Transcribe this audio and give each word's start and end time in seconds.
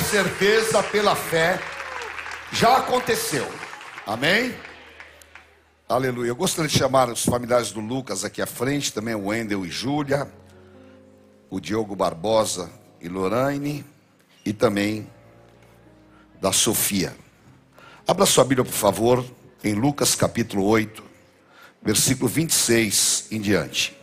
Com 0.00 0.06
certeza, 0.06 0.82
pela 0.82 1.14
fé, 1.14 1.60
já 2.52 2.78
aconteceu. 2.78 3.46
Amém? 4.06 4.54
Aleluia. 5.86 6.30
Eu 6.30 6.36
gostaria 6.36 6.70
de 6.70 6.76
chamar 6.76 7.10
os 7.10 7.22
familiares 7.22 7.70
do 7.70 7.80
Lucas 7.80 8.24
aqui 8.24 8.40
à 8.40 8.46
frente, 8.46 8.94
também 8.94 9.14
o 9.14 9.26
Wendel 9.26 9.64
e 9.66 9.70
Júlia, 9.70 10.26
o 11.50 11.60
Diogo 11.60 11.94
Barbosa 11.94 12.70
e 12.98 13.10
Lorraine, 13.10 13.84
e 14.44 14.54
também 14.54 15.06
da 16.40 16.50
Sofia. 16.50 17.14
Abra 18.08 18.24
sua 18.24 18.44
Bíblia, 18.44 18.64
por 18.64 18.72
favor, 18.72 19.22
em 19.62 19.74
Lucas 19.74 20.14
capítulo 20.14 20.64
8, 20.64 21.04
versículo 21.82 22.26
26 22.26 23.26
em 23.30 23.38
diante. 23.38 23.99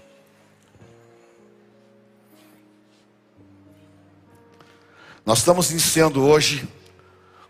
Nós 5.28 5.40
estamos 5.40 5.72
iniciando 5.72 6.24
hoje 6.24 6.66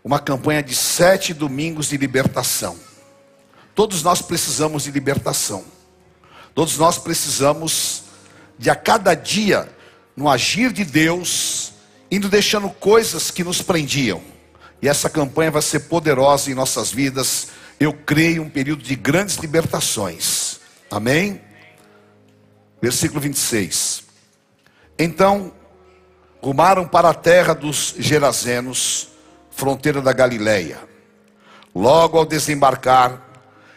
uma 0.02 0.18
campanha 0.18 0.60
de 0.60 0.74
sete 0.74 1.32
domingos 1.32 1.88
de 1.90 1.96
libertação. 1.96 2.76
Todos 3.72 4.02
nós 4.02 4.20
precisamos 4.20 4.82
de 4.82 4.90
libertação. 4.90 5.64
Todos 6.56 6.76
nós 6.76 6.98
precisamos 6.98 8.02
de 8.58 8.68
a 8.68 8.74
cada 8.74 9.14
dia, 9.14 9.72
no 10.16 10.28
agir 10.28 10.72
de 10.72 10.84
Deus, 10.84 11.72
indo 12.10 12.28
deixando 12.28 12.68
coisas 12.68 13.30
que 13.30 13.44
nos 13.44 13.62
prendiam. 13.62 14.20
E 14.82 14.88
essa 14.88 15.08
campanha 15.08 15.52
vai 15.52 15.62
ser 15.62 15.78
poderosa 15.82 16.50
em 16.50 16.54
nossas 16.54 16.90
vidas. 16.90 17.46
Eu 17.78 17.92
creio 17.92 18.42
um 18.42 18.50
período 18.50 18.82
de 18.82 18.96
grandes 18.96 19.36
libertações. 19.36 20.58
Amém? 20.90 21.40
Versículo 22.82 23.20
26. 23.20 24.02
Então 24.98 25.52
rumaram 26.48 26.88
para 26.88 27.10
a 27.10 27.14
terra 27.14 27.54
dos 27.54 27.94
Gerazenos, 27.98 29.08
fronteira 29.50 30.00
da 30.00 30.14
Galileia. 30.14 30.78
Logo 31.74 32.16
ao 32.16 32.24
desembarcar, 32.24 33.20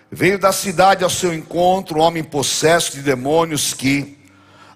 veio 0.09 0.39
da 0.39 0.53
cidade 0.53 1.03
ao 1.03 1.09
seu 1.09 1.33
encontro 1.33 2.00
um 2.00 2.01
homem 2.01 2.23
possesso 2.23 2.94
de 2.94 3.01
demônios 3.01 3.73
que 3.73 4.18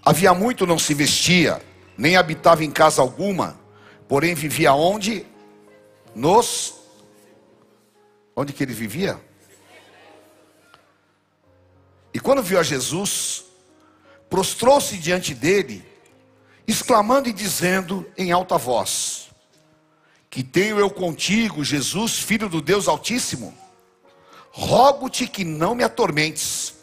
havia 0.03 0.33
muito 0.33 0.67
não 0.67 0.77
se 0.77 0.93
vestia, 0.93 1.61
nem 1.97 2.17
habitava 2.17 2.65
em 2.65 2.69
casa 2.69 3.01
alguma, 3.01 3.57
porém 4.09 4.35
vivia 4.35 4.73
onde? 4.73 5.25
Nos 6.13 6.75
Onde 8.35 8.51
que 8.51 8.61
ele 8.61 8.73
vivia? 8.73 9.17
E 12.13 12.19
quando 12.19 12.43
viu 12.43 12.59
a 12.59 12.63
Jesus, 12.63 13.45
prostrou-se 14.29 14.97
diante 14.97 15.33
dele 15.33 15.94
exclamando 16.67 17.29
e 17.29 17.33
dizendo 17.33 18.05
em 18.17 18.31
alta 18.31 18.57
voz: 18.57 19.29
Que 20.29 20.43
tenho 20.43 20.79
eu 20.79 20.89
contigo, 20.89 21.63
Jesus, 21.63 22.19
filho 22.19 22.49
do 22.49 22.61
Deus 22.61 22.87
Altíssimo? 22.87 23.53
Rogo-te 24.51 25.27
que 25.27 25.43
não 25.43 25.75
me 25.75 25.83
atormentes. 25.83 26.73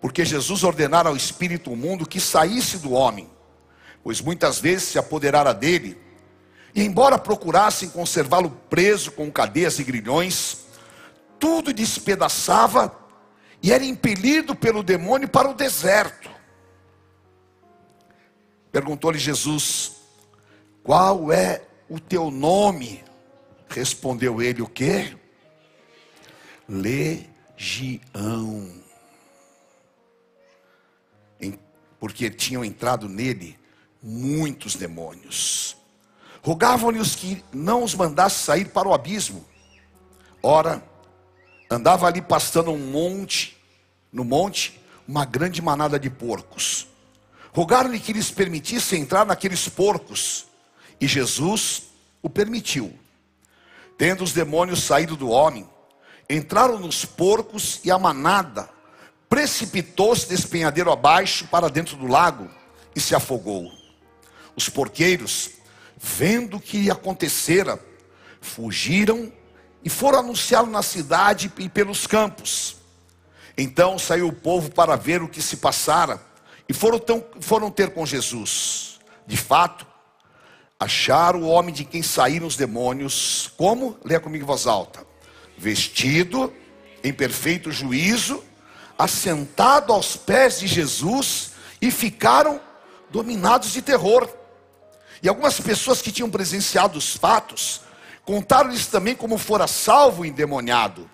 Porque 0.00 0.24
Jesus 0.24 0.62
ordenara 0.62 1.08
ao 1.08 1.16
espírito 1.16 1.74
mundo 1.74 2.06
que 2.06 2.20
saísse 2.20 2.76
do 2.78 2.92
homem, 2.92 3.26
pois 4.02 4.20
muitas 4.20 4.58
vezes 4.58 4.88
se 4.88 4.98
apoderara 4.98 5.54
dele, 5.54 5.98
e 6.74 6.82
embora 6.82 7.16
procurassem 7.16 7.88
conservá-lo 7.88 8.50
preso 8.68 9.12
com 9.12 9.32
cadeias 9.32 9.78
e 9.78 9.84
grilhões, 9.84 10.66
tudo 11.38 11.72
despedaçava 11.72 12.94
e 13.62 13.72
era 13.72 13.82
impelido 13.82 14.54
pelo 14.54 14.82
demônio 14.82 15.26
para 15.26 15.48
o 15.48 15.54
deserto 15.54 16.23
Perguntou-lhe 18.74 19.20
Jesus: 19.20 19.92
Qual 20.82 21.30
é 21.30 21.62
o 21.88 22.00
teu 22.00 22.28
nome? 22.28 23.04
Respondeu 23.68 24.42
ele: 24.42 24.62
O 24.62 24.66
que? 24.66 25.16
Legião. 26.68 27.22
Porque 32.00 32.28
tinham 32.28 32.64
entrado 32.64 33.08
nele 33.08 33.56
muitos 34.02 34.74
demônios. 34.74 35.76
Rogavam-lhe 36.42 36.98
os 36.98 37.14
que 37.14 37.44
não 37.52 37.84
os 37.84 37.94
mandasse 37.94 38.42
sair 38.42 38.70
para 38.70 38.88
o 38.88 38.92
abismo. 38.92 39.44
Ora, 40.42 40.82
andava 41.70 42.08
ali 42.08 42.20
pastando 42.20 42.72
um 42.72 42.90
monte, 42.90 43.56
no 44.12 44.24
monte, 44.24 44.80
uma 45.06 45.24
grande 45.24 45.62
manada 45.62 45.96
de 45.96 46.10
porcos 46.10 46.92
Rogaram-lhe 47.54 48.00
que 48.00 48.12
lhes 48.12 48.32
permitisse 48.32 48.96
entrar 48.96 49.24
naqueles 49.24 49.68
porcos, 49.68 50.46
e 51.00 51.06
Jesus 51.06 51.84
o 52.20 52.28
permitiu. 52.28 52.92
Tendo 53.96 54.24
os 54.24 54.32
demônios 54.32 54.82
saído 54.82 55.16
do 55.16 55.28
homem, 55.30 55.68
entraram 56.28 56.80
nos 56.80 57.04
porcos 57.04 57.80
e 57.84 57.92
a 57.92 57.98
manada 57.98 58.68
precipitou-se 59.28 60.28
despenhadeiro 60.28 60.90
abaixo 60.90 61.46
para 61.46 61.68
dentro 61.68 61.96
do 61.96 62.08
lago 62.08 62.50
e 62.94 63.00
se 63.00 63.14
afogou. 63.14 63.70
Os 64.56 64.68
porqueiros, 64.68 65.50
vendo 65.96 66.56
o 66.56 66.60
que 66.60 66.90
acontecera, 66.90 67.78
fugiram 68.40 69.32
e 69.84 69.88
foram 69.88 70.20
anunciá-lo 70.20 70.70
na 70.70 70.82
cidade 70.82 71.52
e 71.58 71.68
pelos 71.68 72.06
campos. 72.06 72.76
Então 73.56 73.96
saiu 73.96 74.26
o 74.28 74.32
povo 74.32 74.70
para 74.70 74.96
ver 74.96 75.22
o 75.22 75.28
que 75.28 75.40
se 75.40 75.58
passara. 75.58 76.20
E 76.68 76.72
foram, 76.72 76.98
tão, 76.98 77.24
foram 77.40 77.70
ter 77.70 77.90
com 77.90 78.06
Jesus. 78.06 78.98
De 79.26 79.36
fato, 79.36 79.86
acharam 80.78 81.42
o 81.42 81.48
homem 81.48 81.74
de 81.74 81.84
quem 81.84 82.02
saíram 82.02 82.46
os 82.46 82.56
demônios, 82.56 83.50
como? 83.56 83.98
Leia 84.04 84.20
comigo 84.20 84.44
em 84.44 84.46
voz 84.46 84.66
alta. 84.66 85.06
Vestido 85.56 86.52
em 87.02 87.12
perfeito 87.12 87.70
juízo, 87.70 88.42
assentado 88.98 89.92
aos 89.92 90.16
pés 90.16 90.60
de 90.60 90.66
Jesus, 90.66 91.52
e 91.80 91.90
ficaram 91.90 92.60
dominados 93.10 93.72
de 93.72 93.82
terror. 93.82 94.28
E 95.22 95.28
algumas 95.28 95.60
pessoas 95.60 96.00
que 96.00 96.10
tinham 96.10 96.30
presenciado 96.30 96.98
os 96.98 97.14
fatos, 97.14 97.82
contaram-lhes 98.24 98.86
também 98.86 99.14
como 99.14 99.36
fora 99.36 99.66
salvo 99.66 100.22
o 100.22 100.26
endemoniado. 100.26 101.10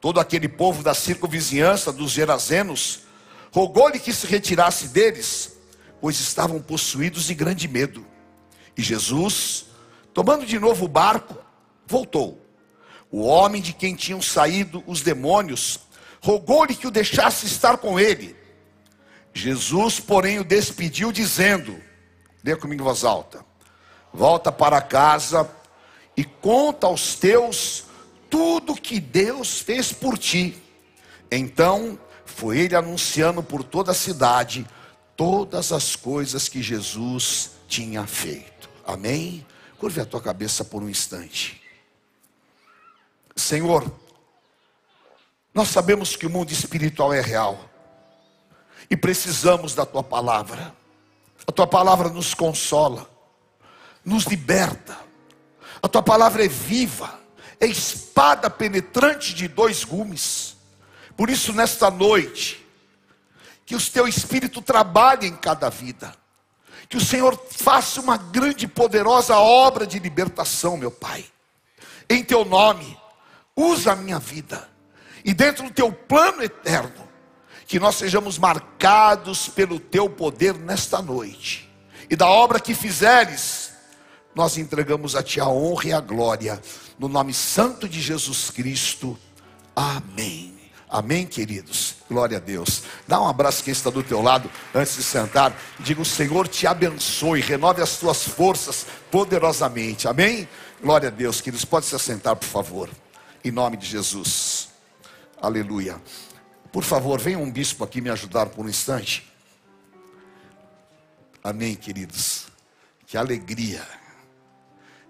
Todo 0.00 0.20
aquele 0.20 0.48
povo 0.48 0.82
da 0.82 0.94
circunvizinhança 0.94 1.92
dos 1.92 2.10
Gerazenos 2.10 3.03
rogou-lhe 3.54 4.00
que 4.00 4.12
se 4.12 4.26
retirasse 4.26 4.88
deles, 4.88 5.56
pois 6.00 6.18
estavam 6.18 6.60
possuídos 6.60 7.26
de 7.26 7.34
grande 7.34 7.68
medo. 7.68 8.04
E 8.76 8.82
Jesus, 8.82 9.66
tomando 10.12 10.44
de 10.44 10.58
novo 10.58 10.86
o 10.86 10.88
barco, 10.88 11.36
voltou. 11.86 12.44
O 13.12 13.22
homem 13.22 13.62
de 13.62 13.72
quem 13.72 13.94
tinham 13.94 14.20
saído 14.20 14.82
os 14.88 15.02
demônios, 15.02 15.78
rogou-lhe 16.20 16.74
que 16.74 16.88
o 16.88 16.90
deixasse 16.90 17.46
estar 17.46 17.76
com 17.76 17.98
ele. 18.00 18.34
Jesus, 19.32 20.00
porém, 20.00 20.40
o 20.40 20.44
despediu, 20.44 21.12
dizendo: 21.12 21.80
Lê 22.42 22.56
comigo 22.56 22.82
em 22.82 22.84
voz 22.84 23.04
alta. 23.04 23.46
Volta 24.12 24.50
para 24.50 24.82
casa 24.82 25.48
e 26.16 26.24
conta 26.24 26.88
aos 26.88 27.14
teus 27.14 27.84
tudo 28.28 28.74
que 28.74 28.98
Deus 28.98 29.60
fez 29.60 29.92
por 29.92 30.18
ti. 30.18 30.60
Então 31.30 31.96
foi 32.34 32.58
ele 32.58 32.74
anunciando 32.74 33.42
por 33.42 33.62
toda 33.62 33.92
a 33.92 33.94
cidade 33.94 34.66
todas 35.16 35.70
as 35.70 35.94
coisas 35.94 36.48
que 36.48 36.60
Jesus 36.60 37.52
tinha 37.68 38.04
feito. 38.06 38.68
Amém? 38.84 39.46
Curve 39.78 40.00
a 40.00 40.04
tua 40.04 40.20
cabeça 40.20 40.64
por 40.64 40.82
um 40.82 40.88
instante. 40.88 41.62
Senhor, 43.36 43.90
nós 45.54 45.68
sabemos 45.68 46.16
que 46.16 46.26
o 46.26 46.30
mundo 46.30 46.50
espiritual 46.50 47.12
é 47.12 47.20
real 47.20 47.70
e 48.90 48.96
precisamos 48.96 49.72
da 49.74 49.86
tua 49.86 50.02
palavra. 50.02 50.74
A 51.46 51.52
tua 51.52 51.68
palavra 51.68 52.08
nos 52.08 52.34
consola, 52.34 53.08
nos 54.04 54.24
liberta. 54.24 54.98
A 55.80 55.86
tua 55.86 56.02
palavra 56.02 56.44
é 56.44 56.48
viva, 56.48 57.20
é 57.60 57.66
espada 57.66 58.50
penetrante 58.50 59.32
de 59.34 59.46
dois 59.46 59.84
gumes 59.84 60.53
por 61.16 61.30
isso, 61.30 61.52
nesta 61.52 61.90
noite, 61.90 62.64
que 63.64 63.74
o 63.74 63.80
teu 63.80 64.06
Espírito 64.06 64.60
trabalhe 64.60 65.26
em 65.26 65.36
cada 65.36 65.70
vida, 65.70 66.14
que 66.88 66.96
o 66.96 67.04
Senhor 67.04 67.40
faça 67.50 68.00
uma 68.00 68.16
grande 68.16 68.66
e 68.66 68.68
poderosa 68.68 69.36
obra 69.36 69.86
de 69.86 69.98
libertação, 69.98 70.76
meu 70.76 70.90
Pai, 70.90 71.24
em 72.08 72.22
teu 72.22 72.44
nome, 72.44 72.98
usa 73.56 73.92
a 73.92 73.96
minha 73.96 74.18
vida, 74.18 74.68
e 75.24 75.32
dentro 75.32 75.64
do 75.64 75.70
teu 75.70 75.90
plano 75.90 76.42
eterno, 76.42 77.08
que 77.66 77.80
nós 77.80 77.94
sejamos 77.94 78.36
marcados 78.36 79.48
pelo 79.48 79.78
teu 79.78 80.10
poder 80.10 80.54
nesta 80.54 81.00
noite, 81.00 81.70
e 82.10 82.16
da 82.16 82.28
obra 82.28 82.60
que 82.60 82.74
fizeres, 82.74 83.72
nós 84.34 84.58
entregamos 84.58 85.16
a 85.16 85.22
Ti 85.22 85.40
a 85.40 85.48
honra 85.48 85.88
e 85.88 85.92
a 85.92 86.00
glória, 86.00 86.60
no 86.98 87.08
nome 87.08 87.32
santo 87.32 87.88
de 87.88 88.00
Jesus 88.00 88.50
Cristo. 88.50 89.16
Amém. 89.74 90.53
Amém, 90.94 91.26
queridos? 91.26 91.96
Glória 92.08 92.36
a 92.36 92.40
Deus. 92.40 92.84
Dá 93.08 93.20
um 93.20 93.26
abraço 93.26 93.64
quem 93.64 93.72
está 93.72 93.90
do 93.90 94.00
teu 94.00 94.22
lado 94.22 94.48
antes 94.72 94.94
de 94.94 95.02
sentar. 95.02 95.52
Diga: 95.80 96.00
O 96.00 96.04
Senhor 96.04 96.46
te 96.46 96.68
abençoe, 96.68 97.40
renove 97.40 97.82
as 97.82 97.96
tuas 97.96 98.22
forças 98.22 98.86
poderosamente. 99.10 100.06
Amém? 100.06 100.48
Glória 100.80 101.08
a 101.08 101.10
Deus, 101.10 101.40
queridos. 101.40 101.64
Pode 101.64 101.86
se 101.86 101.96
assentar, 101.96 102.36
por 102.36 102.46
favor. 102.46 102.88
Em 103.44 103.50
nome 103.50 103.76
de 103.76 103.86
Jesus. 103.86 104.68
Aleluia. 105.42 106.00
Por 106.70 106.84
favor, 106.84 107.20
venha 107.20 107.40
um 107.40 107.50
bispo 107.50 107.82
aqui 107.82 108.00
me 108.00 108.10
ajudar 108.10 108.46
por 108.46 108.64
um 108.64 108.68
instante. 108.68 109.28
Amém, 111.42 111.74
queridos. 111.74 112.46
Que 113.04 113.16
alegria. 113.16 113.84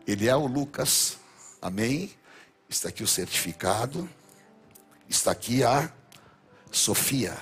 Ele 0.06 0.30
é 0.30 0.34
o 0.34 0.46
Lucas. 0.46 1.18
Amém. 1.60 2.10
Está 2.70 2.88
aqui 2.88 3.02
o 3.02 3.06
certificado. 3.06 4.08
Está 5.08 5.30
aqui 5.30 5.62
a 5.62 5.92
Sofia. 6.70 7.36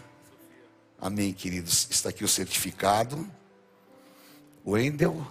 Amém, 1.00 1.32
queridos. 1.32 1.88
Está 1.90 2.10
aqui 2.10 2.24
o 2.24 2.28
certificado. 2.28 3.28
O 4.64 4.76
Endel, 4.78 5.26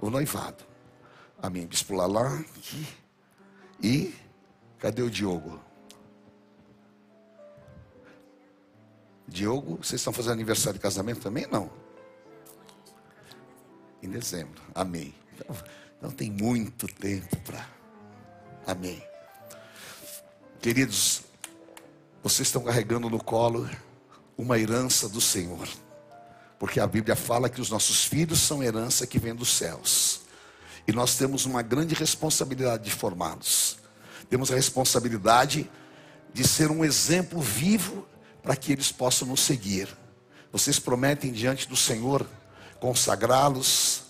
o 0.00 0.10
noivado. 0.10 0.64
Amém. 1.40 1.66
Bispo 1.66 1.94
Lalá. 1.94 2.42
E 3.82 4.14
cadê 4.78 5.02
o 5.02 5.10
Diogo? 5.10 5.60
Diogo, 9.28 9.76
vocês 9.76 10.00
estão 10.00 10.12
fazendo 10.12 10.32
aniversário 10.32 10.78
de 10.78 10.82
casamento 10.82 11.20
também? 11.20 11.46
Não. 11.46 11.70
Em 14.02 14.08
dezembro. 14.08 14.62
Amém. 14.74 15.14
Então, 15.34 15.56
então 15.98 16.10
tem 16.10 16.30
muito 16.30 16.86
tempo 16.86 17.36
para. 17.40 17.68
Amém. 18.66 19.02
Queridos, 20.60 21.25
vocês 22.28 22.48
estão 22.48 22.62
carregando 22.62 23.08
no 23.08 23.22
colo 23.22 23.70
uma 24.36 24.58
herança 24.58 25.08
do 25.08 25.20
Senhor. 25.20 25.68
Porque 26.58 26.80
a 26.80 26.86
Bíblia 26.86 27.14
fala 27.14 27.48
que 27.48 27.60
os 27.60 27.70
nossos 27.70 28.04
filhos 28.04 28.40
são 28.40 28.64
herança 28.64 29.06
que 29.06 29.16
vem 29.16 29.32
dos 29.32 29.48
céus. 29.48 30.22
E 30.88 30.92
nós 30.92 31.14
temos 31.14 31.46
uma 31.46 31.62
grande 31.62 31.94
responsabilidade 31.94 32.82
de 32.82 32.90
formá-los. 32.90 33.78
Temos 34.28 34.50
a 34.50 34.56
responsabilidade 34.56 35.70
de 36.34 36.42
ser 36.42 36.68
um 36.68 36.84
exemplo 36.84 37.40
vivo 37.40 38.04
para 38.42 38.56
que 38.56 38.72
eles 38.72 38.90
possam 38.90 39.28
nos 39.28 39.42
seguir. 39.42 39.88
Vocês 40.50 40.80
prometem 40.80 41.30
diante 41.30 41.68
do 41.68 41.76
Senhor 41.76 42.26
consagrá-los, 42.80 44.02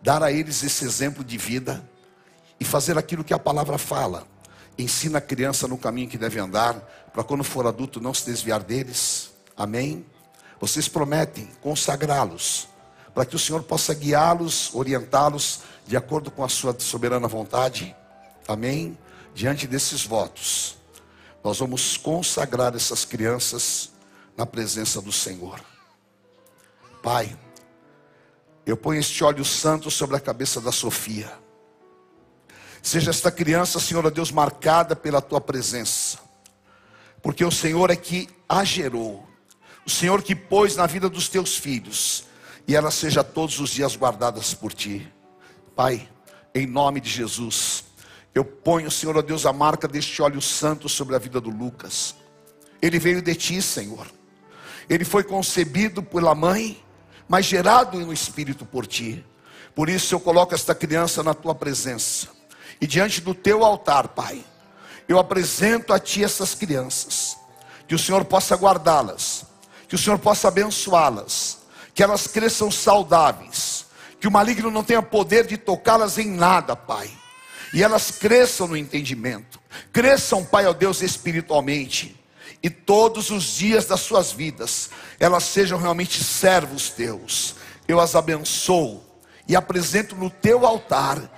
dar 0.00 0.22
a 0.22 0.30
eles 0.30 0.62
esse 0.62 0.84
exemplo 0.84 1.24
de 1.24 1.36
vida 1.36 1.84
e 2.60 2.64
fazer 2.64 2.96
aquilo 2.96 3.24
que 3.24 3.34
a 3.34 3.38
palavra 3.38 3.78
fala. 3.78 4.37
Ensina 4.78 5.18
a 5.18 5.20
criança 5.20 5.66
no 5.66 5.76
caminho 5.76 6.08
que 6.08 6.16
deve 6.16 6.38
andar, 6.38 6.74
para 7.12 7.24
quando 7.24 7.42
for 7.42 7.66
adulto 7.66 8.00
não 8.00 8.14
se 8.14 8.24
desviar 8.24 8.62
deles. 8.62 9.32
Amém? 9.56 10.06
Vocês 10.60 10.86
prometem 10.86 11.48
consagrá-los, 11.60 12.68
para 13.12 13.26
que 13.26 13.34
o 13.34 13.38
Senhor 13.38 13.64
possa 13.64 13.92
guiá-los, 13.92 14.72
orientá-los 14.72 15.62
de 15.84 15.96
acordo 15.96 16.30
com 16.30 16.44
a 16.44 16.48
sua 16.48 16.78
soberana 16.78 17.26
vontade. 17.26 17.94
Amém? 18.46 18.96
Diante 19.34 19.66
desses 19.66 20.04
votos, 20.04 20.76
nós 21.42 21.58
vamos 21.58 21.96
consagrar 21.96 22.74
essas 22.76 23.04
crianças 23.04 23.90
na 24.36 24.46
presença 24.46 25.00
do 25.02 25.10
Senhor. 25.12 25.60
Pai, 27.02 27.36
eu 28.64 28.76
ponho 28.76 29.00
este 29.00 29.24
óleo 29.24 29.44
santo 29.44 29.90
sobre 29.90 30.16
a 30.16 30.20
cabeça 30.20 30.60
da 30.60 30.70
Sofia. 30.70 31.32
Seja 32.82 33.10
esta 33.10 33.30
criança, 33.30 33.80
Senhor, 33.80 34.06
a 34.06 34.10
Deus, 34.10 34.30
marcada 34.30 34.94
pela 34.94 35.20
tua 35.20 35.40
presença, 35.40 36.18
porque 37.22 37.44
o 37.44 37.50
Senhor 37.50 37.90
é 37.90 37.96
que 37.96 38.28
a 38.48 38.64
gerou, 38.64 39.26
o 39.86 39.90
Senhor 39.90 40.22
que 40.22 40.34
pôs 40.34 40.76
na 40.76 40.86
vida 40.86 41.08
dos 41.08 41.28
teus 41.28 41.56
filhos, 41.56 42.24
e 42.66 42.76
ela 42.76 42.90
seja 42.90 43.24
todos 43.24 43.58
os 43.60 43.70
dias 43.70 43.96
guardadas 43.96 44.54
por 44.54 44.72
ti. 44.72 45.10
Pai, 45.74 46.08
em 46.54 46.66
nome 46.66 47.00
de 47.00 47.10
Jesus, 47.10 47.84
eu 48.34 48.44
ponho, 48.44 48.90
Senhor, 48.90 49.20
Deus, 49.22 49.46
a 49.46 49.52
marca 49.52 49.88
deste 49.88 50.20
óleo 50.22 50.40
santo 50.40 50.88
sobre 50.88 51.16
a 51.16 51.18
vida 51.18 51.40
do 51.40 51.50
Lucas. 51.50 52.14
Ele 52.80 52.98
veio 52.98 53.20
de 53.20 53.34
ti, 53.34 53.60
Senhor. 53.60 54.06
Ele 54.88 55.04
foi 55.04 55.24
concebido 55.24 56.02
pela 56.02 56.34
mãe, 56.34 56.82
mas 57.28 57.46
gerado 57.46 57.98
no 57.98 58.12
espírito 58.12 58.64
por 58.64 58.86
ti. 58.86 59.24
Por 59.74 59.88
isso 59.88 60.14
eu 60.14 60.20
coloco 60.20 60.54
esta 60.54 60.74
criança 60.74 61.22
na 61.22 61.34
tua 61.34 61.54
presença 61.54 62.37
e 62.80 62.86
diante 62.86 63.20
do 63.20 63.34
teu 63.34 63.64
altar, 63.64 64.08
Pai, 64.08 64.44
eu 65.08 65.18
apresento 65.18 65.92
a 65.92 65.98
Ti 65.98 66.22
essas 66.22 66.54
crianças, 66.54 67.36
que 67.86 67.94
o 67.94 67.98
Senhor 67.98 68.24
possa 68.24 68.54
guardá-las, 68.54 69.44
que 69.88 69.94
o 69.94 69.98
Senhor 69.98 70.18
possa 70.18 70.48
abençoá-las, 70.48 71.58
que 71.94 72.02
elas 72.02 72.26
cresçam 72.26 72.70
saudáveis, 72.70 73.86
que 74.20 74.28
o 74.28 74.30
maligno 74.30 74.70
não 74.70 74.84
tenha 74.84 75.02
poder 75.02 75.46
de 75.46 75.56
tocá-las 75.56 76.18
em 76.18 76.28
nada, 76.28 76.76
Pai, 76.76 77.10
e 77.72 77.82
elas 77.82 78.10
cresçam 78.10 78.68
no 78.68 78.76
entendimento, 78.76 79.58
cresçam, 79.92 80.44
Pai, 80.44 80.66
ó 80.66 80.72
Deus, 80.72 81.02
espiritualmente, 81.02 82.18
e 82.62 82.68
todos 82.68 83.30
os 83.30 83.44
dias 83.44 83.86
das 83.86 84.00
suas 84.00 84.32
vidas, 84.32 84.90
elas 85.18 85.44
sejam 85.44 85.78
realmente 85.78 86.22
servos 86.22 86.90
teus. 86.90 87.54
Eu 87.86 88.00
as 88.00 88.16
abençoo 88.16 89.02
e 89.46 89.54
apresento 89.54 90.16
no 90.16 90.28
teu 90.28 90.66
altar 90.66 91.37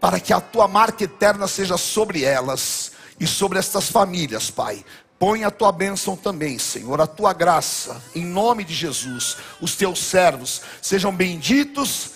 para 0.00 0.20
que 0.20 0.32
a 0.32 0.40
tua 0.40 0.68
marca 0.68 1.04
eterna 1.04 1.48
seja 1.48 1.76
sobre 1.76 2.24
elas 2.24 2.92
e 3.18 3.26
sobre 3.26 3.58
estas 3.58 3.90
famílias, 3.90 4.50
Pai. 4.50 4.84
Põe 5.18 5.42
a 5.42 5.50
tua 5.50 5.72
bênção 5.72 6.16
também, 6.16 6.58
Senhor, 6.58 7.00
a 7.00 7.06
tua 7.06 7.32
graça, 7.32 8.00
em 8.14 8.24
nome 8.24 8.62
de 8.62 8.72
Jesus. 8.72 9.36
Os 9.60 9.74
teus 9.74 9.98
servos 9.98 10.62
sejam 10.80 11.12
benditos 11.12 12.12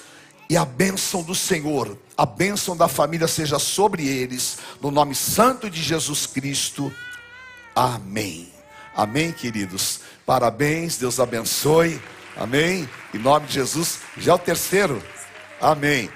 e 0.48 0.56
a 0.56 0.64
bênção 0.64 1.22
do 1.22 1.34
Senhor, 1.34 1.98
a 2.16 2.24
bênção 2.24 2.76
da 2.76 2.86
família 2.86 3.26
seja 3.26 3.58
sobre 3.58 4.06
eles, 4.06 4.58
no 4.80 4.90
nome 4.90 5.14
santo 5.14 5.68
de 5.68 5.82
Jesus 5.82 6.26
Cristo. 6.26 6.92
Amém. 7.74 8.52
Amém, 8.94 9.32
queridos. 9.32 10.00
Parabéns, 10.24 10.96
Deus 10.96 11.18
abençoe. 11.18 12.00
Amém. 12.36 12.88
Em 13.12 13.18
nome 13.18 13.46
de 13.46 13.54
Jesus. 13.54 13.98
Já 14.18 14.32
é 14.32 14.34
o 14.34 14.38
terceiro. 14.38 15.02
Amém. 15.60 16.08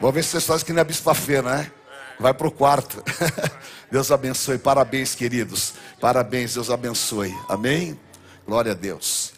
Vamos 0.00 0.14
ver 0.14 0.22
se 0.22 0.30
vocês 0.30 0.46
fazem 0.46 0.66
que 0.66 0.72
não 0.72 0.80
é 0.80 0.84
bispa-feira, 0.84 1.42
né? 1.42 1.72
Vai 2.20 2.32
para 2.32 2.46
o 2.46 2.50
quarto. 2.50 3.02
Deus 3.90 4.10
abençoe. 4.10 4.58
Parabéns, 4.58 5.14
queridos. 5.14 5.74
Parabéns, 6.00 6.54
Deus 6.54 6.70
abençoe. 6.70 7.36
Amém? 7.48 7.98
Glória 8.46 8.72
a 8.72 8.74
Deus. 8.74 9.32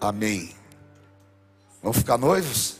Amém. 0.00 0.54
Vamos 1.82 1.98
ficar 1.98 2.18
noivos? 2.18 2.76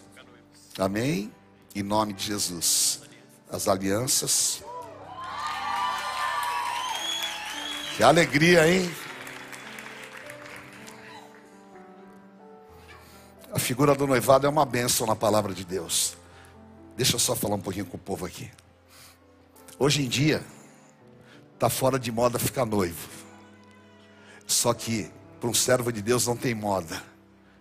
Amém? 0.78 1.32
Em 1.74 1.82
nome 1.82 2.12
de 2.12 2.24
Jesus. 2.24 3.02
As 3.50 3.68
alianças. 3.68 4.62
Que 7.96 8.02
alegria, 8.02 8.66
hein? 8.66 8.90
A 13.52 13.58
figura 13.58 13.94
do 13.94 14.04
noivado 14.04 14.48
é 14.48 14.50
uma 14.50 14.66
bênção 14.66 15.06
na 15.06 15.14
palavra 15.14 15.54
de 15.54 15.64
Deus. 15.64 16.16
Deixa 16.96 17.16
eu 17.16 17.18
só 17.18 17.34
falar 17.34 17.56
um 17.56 17.60
pouquinho 17.60 17.86
com 17.86 17.96
o 17.96 18.00
povo 18.00 18.24
aqui. 18.24 18.50
Hoje 19.78 20.02
em 20.02 20.08
dia, 20.08 20.44
está 21.54 21.68
fora 21.68 21.98
de 21.98 22.12
moda 22.12 22.38
ficar 22.38 22.64
noivo. 22.64 23.08
Só 24.46 24.72
que 24.72 25.10
para 25.40 25.48
um 25.48 25.54
servo 25.54 25.92
de 25.92 26.00
Deus 26.00 26.26
não 26.26 26.36
tem 26.36 26.54
moda, 26.54 27.02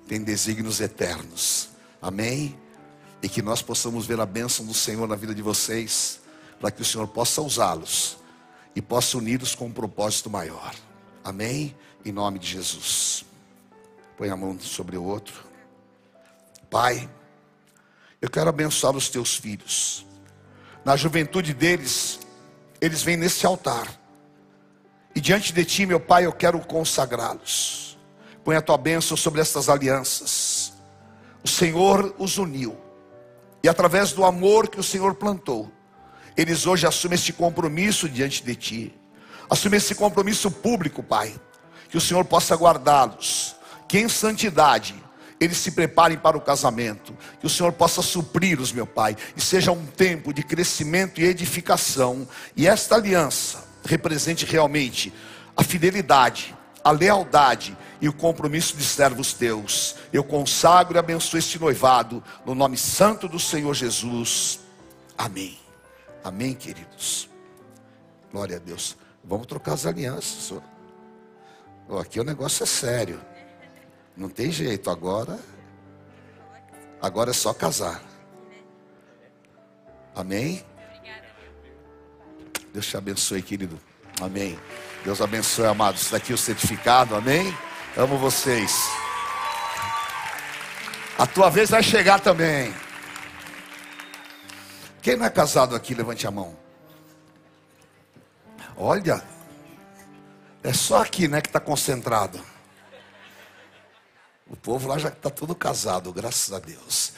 tem 0.08 0.24
desígnios 0.24 0.80
eternos. 0.80 1.70
Amém? 2.02 2.58
E 3.22 3.30
que 3.30 3.42
nós 3.42 3.62
possamos 3.62 4.06
ver 4.06 4.20
a 4.20 4.26
bênção 4.26 4.66
do 4.66 4.74
Senhor 4.74 5.08
na 5.08 5.16
vida 5.16 5.34
de 5.34 5.42
vocês, 5.42 6.20
para 6.60 6.70
que 6.70 6.82
o 6.82 6.86
Senhor 6.86 7.08
possa 7.08 7.42
usá-los 7.42 8.18
e 8.76 8.82
possa 8.82 9.18
uni-los 9.18 9.56
com 9.56 9.66
um 9.66 9.72
propósito 9.72 10.30
maior. 10.30 10.76
Amém? 11.24 11.76
Em 12.06 12.12
nome 12.12 12.38
de 12.38 12.48
Jesus. 12.48 13.26
Põe 14.18 14.30
a 14.30 14.36
mão 14.36 14.60
sobre 14.60 14.98
o 14.98 15.04
outro. 15.04 15.46
Pai. 16.70 17.10
Eu 18.24 18.30
quero 18.30 18.48
abençoar 18.48 18.96
os 18.96 19.10
teus 19.10 19.36
filhos. 19.36 20.06
Na 20.86 20.96
juventude 20.96 21.54
deles, 21.54 22.22
eles 22.80 23.04
vêm 23.04 23.18
nesse 23.18 23.46
altar. 23.46 23.86
E 25.14 25.20
diante 25.20 25.52
de 25.52 25.66
ti, 25.66 25.86
meu 25.86 26.00
Pai, 26.00 26.26
eu 26.26 26.32
quero 26.32 26.58
consagrá-los. 26.62 27.98
Põe 28.42 28.56
a 28.56 28.62
tua 28.62 28.78
bênção 28.78 29.18
sobre 29.18 29.42
estas 29.42 29.68
alianças. 29.68 30.72
O 31.44 31.50
Senhor 31.50 32.16
os 32.18 32.38
uniu. 32.38 32.78
E 33.62 33.68
através 33.68 34.14
do 34.14 34.24
amor 34.24 34.70
que 34.70 34.80
o 34.80 34.84
Senhor 34.84 35.16
plantou, 35.16 35.70
eles 36.38 36.66
hoje 36.66 36.88
assumem 36.88 37.16
este 37.16 37.34
compromisso 37.34 38.08
diante 38.08 38.42
de 38.42 38.56
ti. 38.56 39.00
Assumem 39.50 39.80
esse 39.80 39.96
compromisso 39.96 40.50
público, 40.50 41.04
Pai. 41.04 41.36
Que 41.90 41.98
o 41.98 42.02
Senhor 42.02 42.24
possa 42.24 42.56
guardá-los. 42.56 43.54
Que 43.86 44.00
em 44.00 44.08
santidade 44.08 45.03
eles 45.44 45.58
se 45.58 45.72
preparem 45.72 46.18
para 46.18 46.38
o 46.38 46.42
casamento, 46.42 47.16
que 47.40 47.46
o 47.46 47.50
Senhor 47.50 47.74
possa 47.74 48.02
supri-los, 48.02 48.72
meu 48.72 48.88
Pai, 48.88 49.16
e 49.36 49.42
seja 49.42 49.72
um 49.72 49.86
tempo 49.86 50.34
de 50.34 50.44
crescimento 50.44 51.20
e 51.20 51.26
edificação, 51.26 52.28
e 52.56 52.68
esta 52.68 52.96
aliança 52.96 53.64
represente 53.86 54.46
realmente 54.46 55.14
a 55.56 55.64
fidelidade, 55.64 56.56
a 56.84 56.92
lealdade 56.92 57.78
e 58.02 58.10
o 58.10 58.14
compromisso 58.14 58.76
de 58.76 58.84
servos 58.84 59.34
teus. 59.34 59.96
Eu 60.12 60.24
consagro 60.24 60.98
e 60.98 61.00
abençoo 61.00 61.38
este 61.38 61.60
noivado 61.60 62.24
no 62.46 62.54
nome 62.54 62.78
santo 62.78 63.28
do 63.28 63.40
Senhor 63.40 63.74
Jesus. 63.74 64.60
Amém. 65.18 65.60
Amém, 66.24 66.54
queridos. 66.54 67.30
Glória 68.32 68.58
a 68.58 68.60
Deus. 68.60 68.98
Vamos 69.24 69.48
trocar 69.48 69.74
as 69.74 69.86
alianças. 69.86 70.54
Oh, 71.88 71.98
aqui 71.98 72.20
o 72.20 72.24
negócio 72.24 72.64
é 72.64 72.66
sério. 72.66 73.20
Não 74.16 74.30
tem 74.30 74.52
jeito 74.52 74.90
agora. 74.90 75.40
Agora 77.02 77.32
é 77.32 77.34
só 77.34 77.54
casar. 77.54 78.02
Amém? 80.16 80.64
Deus 82.72 82.86
te 82.86 82.98
abençoe, 82.98 83.42
querido. 83.42 83.80
Amém. 84.22 84.60
Deus 85.04 85.22
abençoe, 85.22 85.66
amados. 85.66 86.10
Daqui 86.10 86.32
é 86.32 86.36
o 86.36 86.38
certificado. 86.38 87.16
Amém? 87.16 87.56
Amo 87.98 88.18
vocês. 88.18 88.72
A 91.18 91.28
tua 91.28 91.50
vez 91.50 91.70
vai 91.70 91.84
chegar 91.84 92.20
também. 92.20 92.74
Quem 95.02 95.18
não 95.18 95.26
é 95.26 95.30
casado 95.30 95.76
aqui, 95.76 95.94
levante 95.94 96.26
a 96.26 96.32
mão. 96.32 96.58
Olha, 98.76 99.22
é 100.64 100.74
só 100.74 101.02
aqui, 101.02 101.28
né, 101.28 101.42
que 101.42 101.50
está 101.50 101.60
concentrado. 101.60 102.40
O 104.54 104.56
povo 104.56 104.88
lá 104.88 105.00
já 105.00 105.10
está 105.10 105.32
todo 105.32 105.56
casado, 105.56 106.14
graças 106.14 106.54
a 106.54 106.60
Deus. 106.60 107.14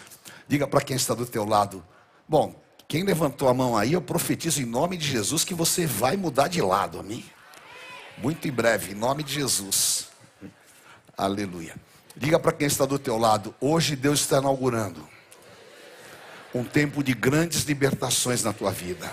Diga 0.48 0.66
para 0.66 0.80
quem 0.80 0.96
está 0.96 1.14
do 1.14 1.26
teu 1.26 1.44
lado. 1.44 1.86
Bom, 2.26 2.64
quem 2.88 3.04
levantou 3.04 3.50
a 3.50 3.54
mão 3.54 3.78
aí, 3.78 3.92
eu 3.92 4.02
profetizo 4.02 4.62
em 4.62 4.66
nome 4.66 4.96
de 4.96 5.06
Jesus 5.06 5.44
que 5.44 5.54
você 5.54 5.86
vai 5.86 6.16
mudar 6.16 6.48
de 6.48 6.62
lado, 6.62 6.98
amém? 6.98 7.26
Muito 8.18 8.48
em 8.48 8.52
breve, 8.52 8.94
em 8.94 8.96
nome 8.96 9.22
de 9.22 9.34
Jesus. 9.34 10.08
Aleluia. 11.18 11.76
Diga 12.16 12.40
para 12.40 12.54
quem 12.54 12.68
está 12.68 12.86
do 12.86 12.98
teu 12.98 13.18
lado, 13.18 13.54
hoje 13.60 13.98
Deus 13.98 14.22
está 14.22 14.38
inaugurando 14.38 15.06
um 16.54 16.64
tempo 16.64 17.04
de 17.04 17.14
grandes 17.14 17.64
libertações 17.64 18.44
na 18.44 18.54
tua 18.54 18.72
vida. 18.72 19.12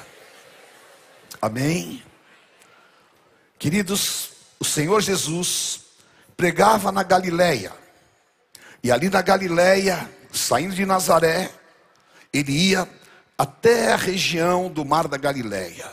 Amém. 1.40 2.04
Queridos, 3.58 4.30
o 4.60 4.64
Senhor 4.64 5.00
Jesus 5.00 5.80
pregava 6.36 6.92
na 6.92 7.02
Galileia. 7.02 7.81
E 8.82 8.90
ali 8.90 9.08
na 9.08 9.22
Galileia, 9.22 10.10
saindo 10.32 10.74
de 10.74 10.84
Nazaré, 10.84 11.50
ele 12.32 12.52
ia 12.52 12.88
até 13.38 13.92
a 13.92 13.96
região 13.96 14.70
do 14.70 14.84
Mar 14.84 15.06
da 15.06 15.16
Galileia. 15.16 15.88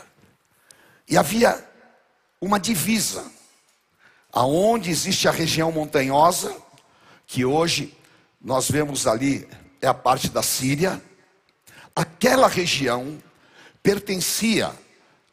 E 1.08 1.16
havia 1.16 1.64
uma 2.40 2.58
divisa, 2.58 3.24
aonde 4.32 4.90
existe 4.90 5.28
a 5.28 5.30
região 5.30 5.70
montanhosa, 5.70 6.56
que 7.26 7.44
hoje 7.44 7.96
nós 8.40 8.70
vemos 8.70 9.06
ali 9.06 9.48
é 9.80 9.86
a 9.86 9.94
parte 9.94 10.28
da 10.28 10.42
Síria. 10.42 11.00
Aquela 11.94 12.48
região 12.48 13.22
pertencia 13.82 14.72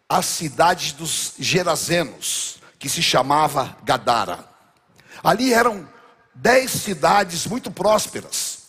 à 0.07 0.21
cidade 0.21 0.93
dos 0.93 1.33
Gerazenos, 1.39 2.59
que 2.77 2.87
se 2.87 3.01
chamava 3.01 3.77
Gadara. 3.83 4.47
Ali 5.23 5.53
eram 5.53 5.87
dez 6.37 6.71
cidades 6.71 7.45
muito 7.47 7.71
prósperas, 7.71 8.59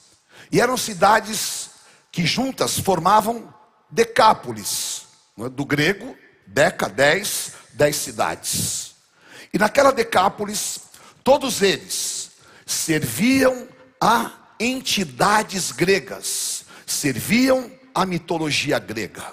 e 0.50 0.60
eram 0.60 0.76
cidades 0.76 1.70
que 2.10 2.24
juntas 2.24 2.78
formavam 2.78 3.52
Decápolis, 3.90 5.02
é? 5.38 5.48
do 5.48 5.64
grego, 5.64 6.16
Deca, 6.46 6.88
dez, 6.88 7.52
dez 7.74 7.96
cidades. 7.96 8.94
E 9.52 9.58
naquela 9.58 9.92
Decápolis, 9.92 10.80
todos 11.22 11.60
eles 11.62 12.30
serviam 12.64 13.68
a 14.00 14.32
entidades 14.58 15.70
gregas, 15.70 16.64
serviam 16.86 17.70
a 17.94 18.06
mitologia 18.06 18.78
grega. 18.78 19.32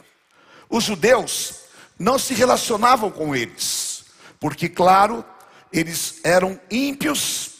Os 0.70 0.84
judeus 0.84 1.62
não 1.98 2.20
se 2.20 2.34
relacionavam 2.34 3.10
com 3.10 3.34
eles, 3.34 4.04
porque, 4.40 4.68
claro, 4.68 5.24
eles 5.72 6.20
eram 6.24 6.60
ímpios 6.70 7.55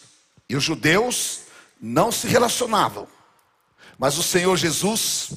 e 0.50 0.56
os 0.56 0.64
judeus 0.64 1.42
não 1.80 2.12
se 2.12 2.28
relacionavam. 2.28 3.08
Mas 3.98 4.18
o 4.18 4.24
Senhor 4.24 4.56
Jesus, 4.58 5.32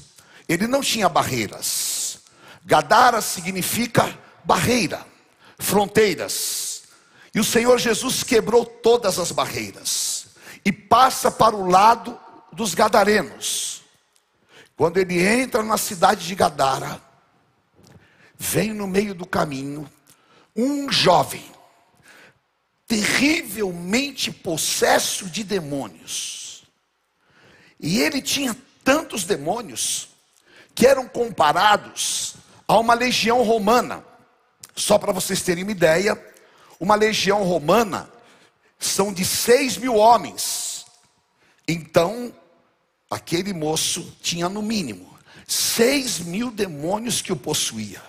ele 0.48 0.66
não 0.66 0.80
tinha 0.80 1.08
barreiras. 1.08 2.20
Gadara 2.64 3.20
significa 3.20 4.18
barreira, 4.44 5.06
fronteiras. 5.58 6.82
E 7.34 7.40
o 7.40 7.44
Senhor 7.44 7.78
Jesus 7.78 8.22
quebrou 8.22 8.64
todas 8.64 9.18
as 9.18 9.30
barreiras 9.30 10.26
e 10.64 10.72
passa 10.72 11.30
para 11.30 11.54
o 11.54 11.68
lado 11.68 12.18
dos 12.52 12.74
gadarenos. 12.74 13.82
Quando 14.76 14.98
ele 14.98 15.26
entra 15.26 15.62
na 15.62 15.76
cidade 15.76 16.26
de 16.26 16.34
Gadara, 16.34 17.00
vem 18.36 18.72
no 18.72 18.86
meio 18.86 19.14
do 19.14 19.26
caminho 19.26 19.90
um 20.54 20.90
jovem, 20.90 21.44
terrivelmente 22.88 24.32
possesso 24.32 25.26
de 25.26 25.44
demônios. 25.44 26.64
E 27.78 28.00
ele 28.00 28.20
tinha 28.20 28.56
tantos 28.82 29.24
demônios 29.24 30.08
que 30.74 30.86
eram 30.86 31.06
comparados 31.06 32.34
a 32.66 32.78
uma 32.78 32.94
legião 32.94 33.42
romana. 33.42 34.04
Só 34.74 34.98
para 34.98 35.12
vocês 35.12 35.42
terem 35.42 35.62
uma 35.62 35.72
ideia, 35.72 36.20
uma 36.80 36.94
legião 36.94 37.44
romana 37.44 38.10
são 38.78 39.12
de 39.12 39.24
seis 39.24 39.76
mil 39.76 39.94
homens. 39.94 40.86
Então, 41.66 42.34
aquele 43.10 43.52
moço 43.52 44.16
tinha 44.22 44.48
no 44.48 44.62
mínimo 44.62 45.18
seis 45.48 46.18
mil 46.18 46.50
demônios 46.50 47.22
que 47.22 47.32
o 47.32 47.36
possuía. 47.36 48.02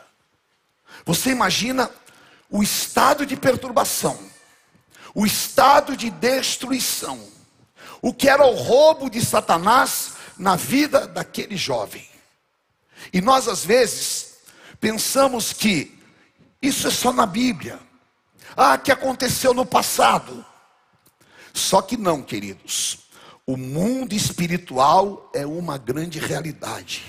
Você 1.05 1.31
imagina 1.31 1.89
o 2.49 2.61
estado 2.61 3.25
de 3.25 3.37
perturbação, 3.37 4.28
o 5.13 5.25
estado 5.25 5.95
de 5.95 6.09
destruição, 6.09 7.19
o 8.01 8.13
que 8.13 8.29
era 8.29 8.45
o 8.45 8.55
roubo 8.55 9.09
de 9.09 9.23
Satanás 9.23 10.13
na 10.37 10.55
vida 10.55 11.07
daquele 11.07 11.57
jovem. 11.57 12.07
E 13.11 13.21
nós 13.21 13.47
às 13.47 13.65
vezes 13.65 14.37
pensamos 14.79 15.53
que 15.53 15.97
isso 16.61 16.87
é 16.87 16.91
só 16.91 17.11
na 17.11 17.25
Bíblia. 17.25 17.79
Ah, 18.55 18.77
que 18.77 18.91
aconteceu 18.91 19.53
no 19.53 19.65
passado. 19.65 20.45
Só 21.53 21.81
que 21.81 21.95
não, 21.95 22.21
queridos. 22.21 22.99
O 23.45 23.57
mundo 23.57 24.13
espiritual 24.13 25.29
é 25.33 25.45
uma 25.45 25.77
grande 25.77 26.19
realidade. 26.19 27.03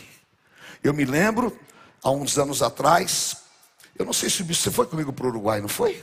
Eu 0.82 0.94
me 0.94 1.04
lembro, 1.04 1.58
há 2.02 2.10
uns 2.10 2.38
anos 2.38 2.62
atrás, 2.62 3.36
eu 3.96 4.04
não 4.06 4.12
sei 4.12 4.30
se 4.30 4.42
você 4.42 4.70
foi 4.70 4.86
comigo 4.86 5.12
para 5.12 5.26
o 5.26 5.28
Uruguai, 5.28 5.60
não 5.60 5.68
foi? 5.68 6.02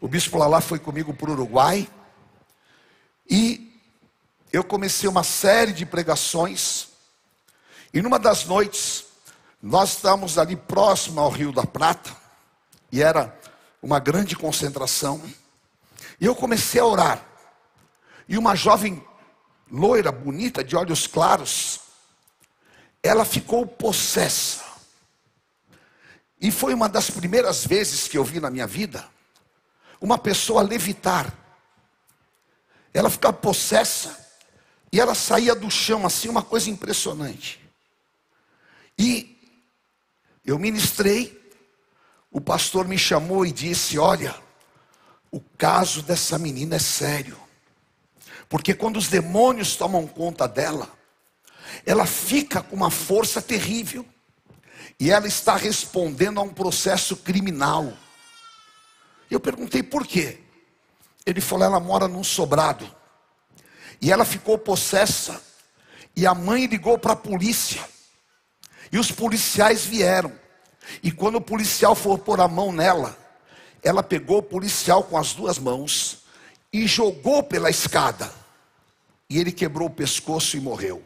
O 0.00 0.06
bispo 0.06 0.38
Lalá 0.38 0.60
foi 0.60 0.78
comigo 0.78 1.12
para 1.12 1.30
o 1.30 1.32
Uruguai. 1.32 1.88
E 3.28 3.82
eu 4.52 4.62
comecei 4.62 5.08
uma 5.08 5.24
série 5.24 5.72
de 5.72 5.84
pregações. 5.84 6.88
E 7.92 8.00
numa 8.00 8.18
das 8.18 8.44
noites, 8.44 9.06
nós 9.60 9.96
estávamos 9.96 10.38
ali 10.38 10.54
próximo 10.54 11.20
ao 11.20 11.30
Rio 11.30 11.50
da 11.50 11.64
Prata. 11.64 12.16
E 12.92 13.02
era 13.02 13.36
uma 13.82 13.98
grande 13.98 14.36
concentração. 14.36 15.20
E 16.20 16.24
eu 16.24 16.34
comecei 16.34 16.80
a 16.80 16.86
orar. 16.86 17.24
E 18.28 18.38
uma 18.38 18.54
jovem 18.54 19.04
loira, 19.70 20.12
bonita, 20.12 20.62
de 20.62 20.76
olhos 20.76 21.08
claros, 21.08 21.80
ela 23.02 23.24
ficou 23.24 23.66
possessa. 23.66 24.62
E 26.40 26.52
foi 26.52 26.72
uma 26.72 26.88
das 26.88 27.10
primeiras 27.10 27.66
vezes 27.66 28.06
que 28.06 28.16
eu 28.16 28.22
vi 28.22 28.38
na 28.38 28.48
minha 28.48 28.66
vida 28.66 29.04
uma 30.00 30.18
pessoa 30.18 30.62
levitar. 30.62 31.32
Ela 32.92 33.10
ficava 33.10 33.36
possessa 33.36 34.26
e 34.92 35.00
ela 35.00 35.14
saía 35.14 35.54
do 35.54 35.70
chão 35.70 36.06
assim, 36.06 36.28
uma 36.28 36.42
coisa 36.42 36.70
impressionante. 36.70 37.60
E 38.98 39.38
eu 40.44 40.58
ministrei, 40.58 41.38
o 42.30 42.40
pastor 42.40 42.88
me 42.88 42.98
chamou 42.98 43.44
e 43.44 43.52
disse: 43.52 43.98
Olha, 43.98 44.34
o 45.30 45.40
caso 45.40 46.02
dessa 46.02 46.38
menina 46.38 46.76
é 46.76 46.80
sério. 46.80 47.38
Porque 48.48 48.72
quando 48.72 48.96
os 48.96 49.08
demônios 49.08 49.76
tomam 49.76 50.06
conta 50.06 50.48
dela, 50.48 50.90
ela 51.84 52.06
fica 52.06 52.62
com 52.62 52.74
uma 52.74 52.90
força 52.90 53.42
terrível. 53.42 54.06
E 54.98 55.10
ela 55.10 55.28
está 55.28 55.54
respondendo 55.54 56.40
a 56.40 56.42
um 56.42 56.48
processo 56.48 57.16
criminal. 57.16 57.92
Eu 59.30 59.40
perguntei 59.40 59.82
por 59.82 60.06
quê. 60.06 60.38
Ele 61.24 61.40
falou: 61.40 61.66
ela 61.66 61.80
mora 61.80 62.08
num 62.08 62.24
sobrado. 62.24 62.88
E 64.00 64.10
ela 64.12 64.24
ficou 64.24 64.58
possessa. 64.58 65.40
E 66.16 66.26
a 66.26 66.34
mãe 66.34 66.66
ligou 66.66 66.98
para 66.98 67.12
a 67.12 67.16
polícia. 67.16 67.86
E 68.90 68.98
os 68.98 69.10
policiais 69.12 69.84
vieram. 69.84 70.32
E 71.02 71.12
quando 71.12 71.36
o 71.36 71.40
policial 71.40 71.94
for 71.94 72.18
pôr 72.18 72.40
a 72.40 72.48
mão 72.48 72.72
nela, 72.72 73.16
ela 73.82 74.02
pegou 74.02 74.38
o 74.38 74.42
policial 74.42 75.04
com 75.04 75.16
as 75.16 75.32
duas 75.34 75.58
mãos 75.58 76.24
e 76.72 76.86
jogou 76.86 77.42
pela 77.42 77.70
escada. 77.70 78.32
E 79.28 79.38
ele 79.38 79.52
quebrou 79.52 79.88
o 79.88 79.92
pescoço 79.92 80.56
e 80.56 80.60
morreu. 80.60 81.02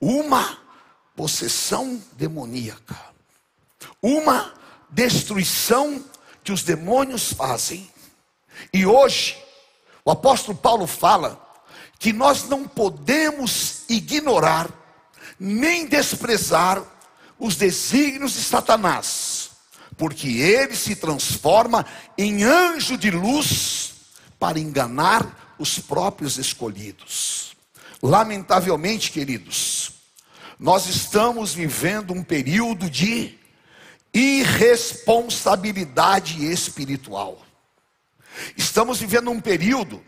Uma 0.00 0.58
possessão 1.16 2.00
demoníaca. 2.12 2.96
Uma 4.00 4.54
destruição 4.90 6.04
que 6.46 6.52
os 6.52 6.62
demônios 6.62 7.32
fazem. 7.32 7.90
E 8.72 8.86
hoje, 8.86 9.36
o 10.04 10.12
apóstolo 10.12 10.56
Paulo 10.56 10.86
fala 10.86 11.44
que 11.98 12.12
nós 12.12 12.48
não 12.48 12.68
podemos 12.68 13.82
ignorar 13.88 14.70
nem 15.40 15.86
desprezar 15.86 16.80
os 17.36 17.56
desígnios 17.56 18.34
de 18.34 18.44
Satanás, 18.44 19.50
porque 19.96 20.28
ele 20.38 20.76
se 20.76 20.94
transforma 20.94 21.84
em 22.16 22.44
anjo 22.44 22.96
de 22.96 23.10
luz 23.10 23.94
para 24.38 24.60
enganar 24.60 25.56
os 25.58 25.80
próprios 25.80 26.38
escolhidos. 26.38 27.56
Lamentavelmente, 28.00 29.10
queridos, 29.10 29.90
nós 30.60 30.86
estamos 30.86 31.52
vivendo 31.52 32.12
um 32.14 32.22
período 32.22 32.88
de 32.88 33.36
irresponsabilidade 34.12 36.44
espiritual. 36.50 37.46
Estamos 38.56 38.98
vivendo 38.98 39.30
um 39.30 39.40
período 39.40 40.04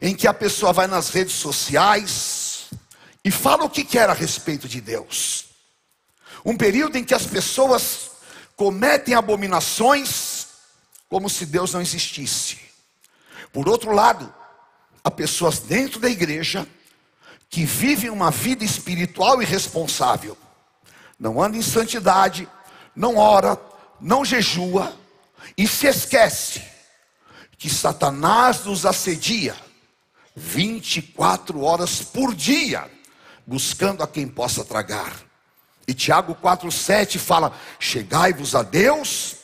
em 0.00 0.14
que 0.14 0.26
a 0.26 0.34
pessoa 0.34 0.72
vai 0.72 0.86
nas 0.86 1.10
redes 1.10 1.34
sociais 1.34 2.70
e 3.24 3.30
fala 3.30 3.64
o 3.64 3.70
que 3.70 3.84
quer 3.84 4.10
a 4.10 4.14
respeito 4.14 4.68
de 4.68 4.80
Deus. 4.80 5.46
Um 6.44 6.56
período 6.56 6.96
em 6.96 7.04
que 7.04 7.14
as 7.14 7.26
pessoas 7.26 8.10
cometem 8.56 9.14
abominações 9.14 10.48
como 11.08 11.30
se 11.30 11.46
Deus 11.46 11.72
não 11.72 11.80
existisse. 11.80 12.58
Por 13.52 13.68
outro 13.68 13.92
lado, 13.92 14.32
há 15.02 15.10
pessoas 15.10 15.60
dentro 15.60 16.00
da 16.00 16.10
igreja 16.10 16.66
que 17.48 17.64
vivem 17.64 18.10
uma 18.10 18.30
vida 18.30 18.64
espiritual 18.64 19.40
irresponsável. 19.40 20.36
Não 21.18 21.40
andam 21.40 21.60
em 21.60 21.62
santidade, 21.62 22.48
não 22.94 23.16
ora, 23.16 23.60
não 24.00 24.24
jejua 24.24 24.94
e 25.56 25.66
se 25.66 25.86
esquece 25.86 26.62
que 27.58 27.68
Satanás 27.70 28.64
nos 28.64 28.84
assedia 28.84 29.56
24 30.34 31.62
horas 31.62 32.02
por 32.02 32.34
dia, 32.34 32.90
buscando 33.46 34.02
a 34.02 34.08
quem 34.08 34.26
possa 34.26 34.64
tragar. 34.64 35.14
E 35.86 35.94
Tiago 35.94 36.34
4,7 36.34 37.18
fala: 37.18 37.52
Chegai-vos 37.78 38.54
a 38.54 38.62
Deus, 38.62 39.36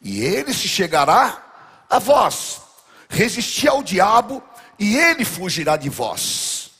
e 0.00 0.20
ele 0.20 0.54
se 0.54 0.68
chegará 0.68 1.84
a 1.90 1.98
vós. 1.98 2.60
Resisti 3.08 3.68
ao 3.68 3.82
diabo, 3.82 4.42
e 4.78 4.96
ele 4.96 5.24
fugirá 5.24 5.76
de 5.76 5.88
vós. 5.88 6.70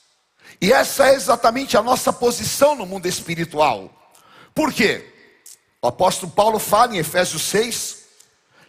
E 0.60 0.72
essa 0.72 1.08
é 1.08 1.14
exatamente 1.14 1.76
a 1.76 1.82
nossa 1.82 2.12
posição 2.12 2.74
no 2.74 2.86
mundo 2.86 3.06
espiritual. 3.06 3.92
Por 4.54 4.72
quê? 4.72 5.17
O 5.80 5.86
apóstolo 5.86 6.32
Paulo 6.32 6.58
fala 6.58 6.96
em 6.96 6.98
Efésios 6.98 7.42
6 7.42 7.98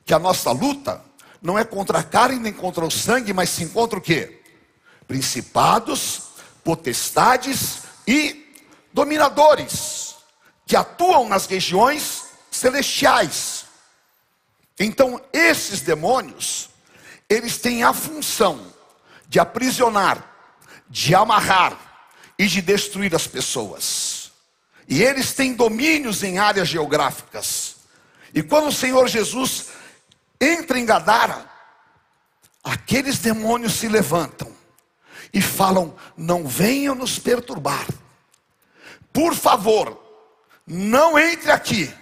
que 0.05 0.13
a 0.13 0.19
nossa 0.19 0.51
luta 0.51 1.03
não 1.41 1.57
é 1.57 1.63
contra 1.63 1.99
a 1.99 2.03
carne 2.03 2.39
nem 2.39 2.53
contra 2.53 2.85
o 2.85 2.91
sangue, 2.91 3.33
mas 3.33 3.49
sim 3.49 3.67
contra 3.67 3.97
o 3.97 4.01
quê? 4.01 4.41
Principados, 5.07 6.23
potestades 6.63 7.83
e 8.07 8.53
dominadores 8.93 10.15
que 10.65 10.75
atuam 10.75 11.27
nas 11.27 11.47
regiões 11.47 12.25
celestiais. 12.51 13.65
Então, 14.79 15.21
esses 15.33 15.81
demônios, 15.81 16.69
eles 17.27 17.57
têm 17.57 17.83
a 17.83 17.93
função 17.93 18.73
de 19.27 19.39
aprisionar, 19.39 20.23
de 20.89 21.13
amarrar 21.15 21.77
e 22.37 22.47
de 22.47 22.61
destruir 22.61 23.15
as 23.15 23.27
pessoas. 23.27 24.08
E 24.89 25.03
eles 25.03 25.33
têm 25.33 25.53
domínios 25.53 26.23
em 26.23 26.39
áreas 26.39 26.67
geográficas. 26.67 27.75
E 28.33 28.41
quando 28.41 28.69
o 28.69 28.73
Senhor 28.73 29.07
Jesus 29.07 29.67
entra 30.41 30.79
em 30.79 30.85
Gadara, 30.85 31.47
aqueles 32.63 33.19
demônios 33.19 33.73
se 33.73 33.87
levantam 33.87 34.51
e 35.31 35.41
falam: 35.41 35.95
Não 36.17 36.47
venham 36.47 36.95
nos 36.95 37.19
perturbar. 37.19 37.87
Por 39.13 39.35
favor, 39.35 40.01
não 40.65 41.19
entre 41.19 41.51
aqui. 41.51 41.93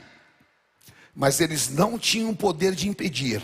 Mas 1.14 1.42
eles 1.42 1.70
não 1.70 1.98
tinham 2.00 2.34
poder 2.34 2.74
de 2.76 2.88
impedir, 2.88 3.42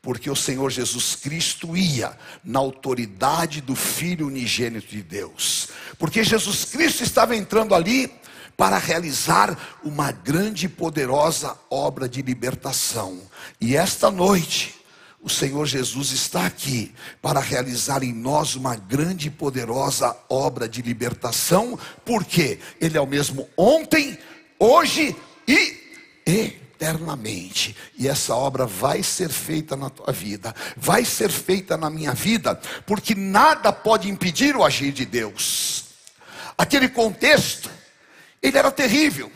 porque 0.00 0.30
o 0.30 0.36
Senhor 0.36 0.70
Jesus 0.70 1.16
Cristo 1.16 1.76
ia 1.76 2.16
na 2.42 2.60
autoridade 2.60 3.60
do 3.60 3.74
Filho 3.74 4.28
unigênito 4.28 4.86
de 4.86 5.02
Deus. 5.02 5.68
Porque 5.98 6.24
Jesus 6.24 6.64
Cristo 6.64 7.02
estava 7.02 7.36
entrando 7.36 7.74
ali 7.74 8.19
para 8.60 8.76
realizar 8.76 9.56
uma 9.82 10.12
grande 10.12 10.66
e 10.66 10.68
poderosa 10.68 11.56
obra 11.70 12.06
de 12.06 12.20
libertação. 12.20 13.18
E 13.58 13.74
esta 13.74 14.10
noite, 14.10 14.74
o 15.22 15.30
Senhor 15.30 15.64
Jesus 15.64 16.12
está 16.12 16.44
aqui 16.44 16.94
para 17.22 17.40
realizar 17.40 18.02
em 18.02 18.12
nós 18.12 18.56
uma 18.56 18.76
grande 18.76 19.28
e 19.28 19.30
poderosa 19.30 20.14
obra 20.28 20.68
de 20.68 20.82
libertação, 20.82 21.78
porque 22.04 22.58
Ele 22.78 22.98
é 22.98 23.00
o 23.00 23.06
mesmo 23.06 23.48
ontem, 23.56 24.18
hoje 24.58 25.16
e 25.48 25.80
eternamente. 26.26 27.74
E 27.96 28.08
essa 28.08 28.34
obra 28.34 28.66
vai 28.66 29.02
ser 29.02 29.30
feita 29.30 29.74
na 29.74 29.88
tua 29.88 30.12
vida, 30.12 30.54
vai 30.76 31.02
ser 31.06 31.30
feita 31.30 31.78
na 31.78 31.88
minha 31.88 32.12
vida, 32.12 32.60
porque 32.84 33.14
nada 33.14 33.72
pode 33.72 34.10
impedir 34.10 34.54
o 34.54 34.62
agir 34.62 34.92
de 34.92 35.06
Deus. 35.06 35.86
Aquele 36.58 36.90
contexto 36.90 37.79
ele 38.42 38.58
era 38.58 38.70
terrível. 38.70 39.30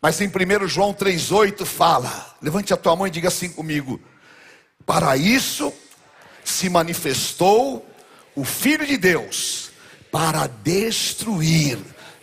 Mas 0.00 0.20
em 0.20 0.28
1 0.28 0.66
João 0.68 0.94
3,8 0.94 1.64
fala: 1.64 2.36
levante 2.40 2.72
a 2.72 2.76
tua 2.76 2.96
mão 2.96 3.06
e 3.06 3.10
diga 3.10 3.28
assim 3.28 3.50
comigo: 3.50 4.00
para 4.86 5.16
isso 5.16 5.72
se 6.44 6.68
manifestou 6.68 7.86
o 8.34 8.44
Filho 8.44 8.86
de 8.86 8.96
Deus, 8.96 9.70
para 10.10 10.46
destruir 10.46 11.78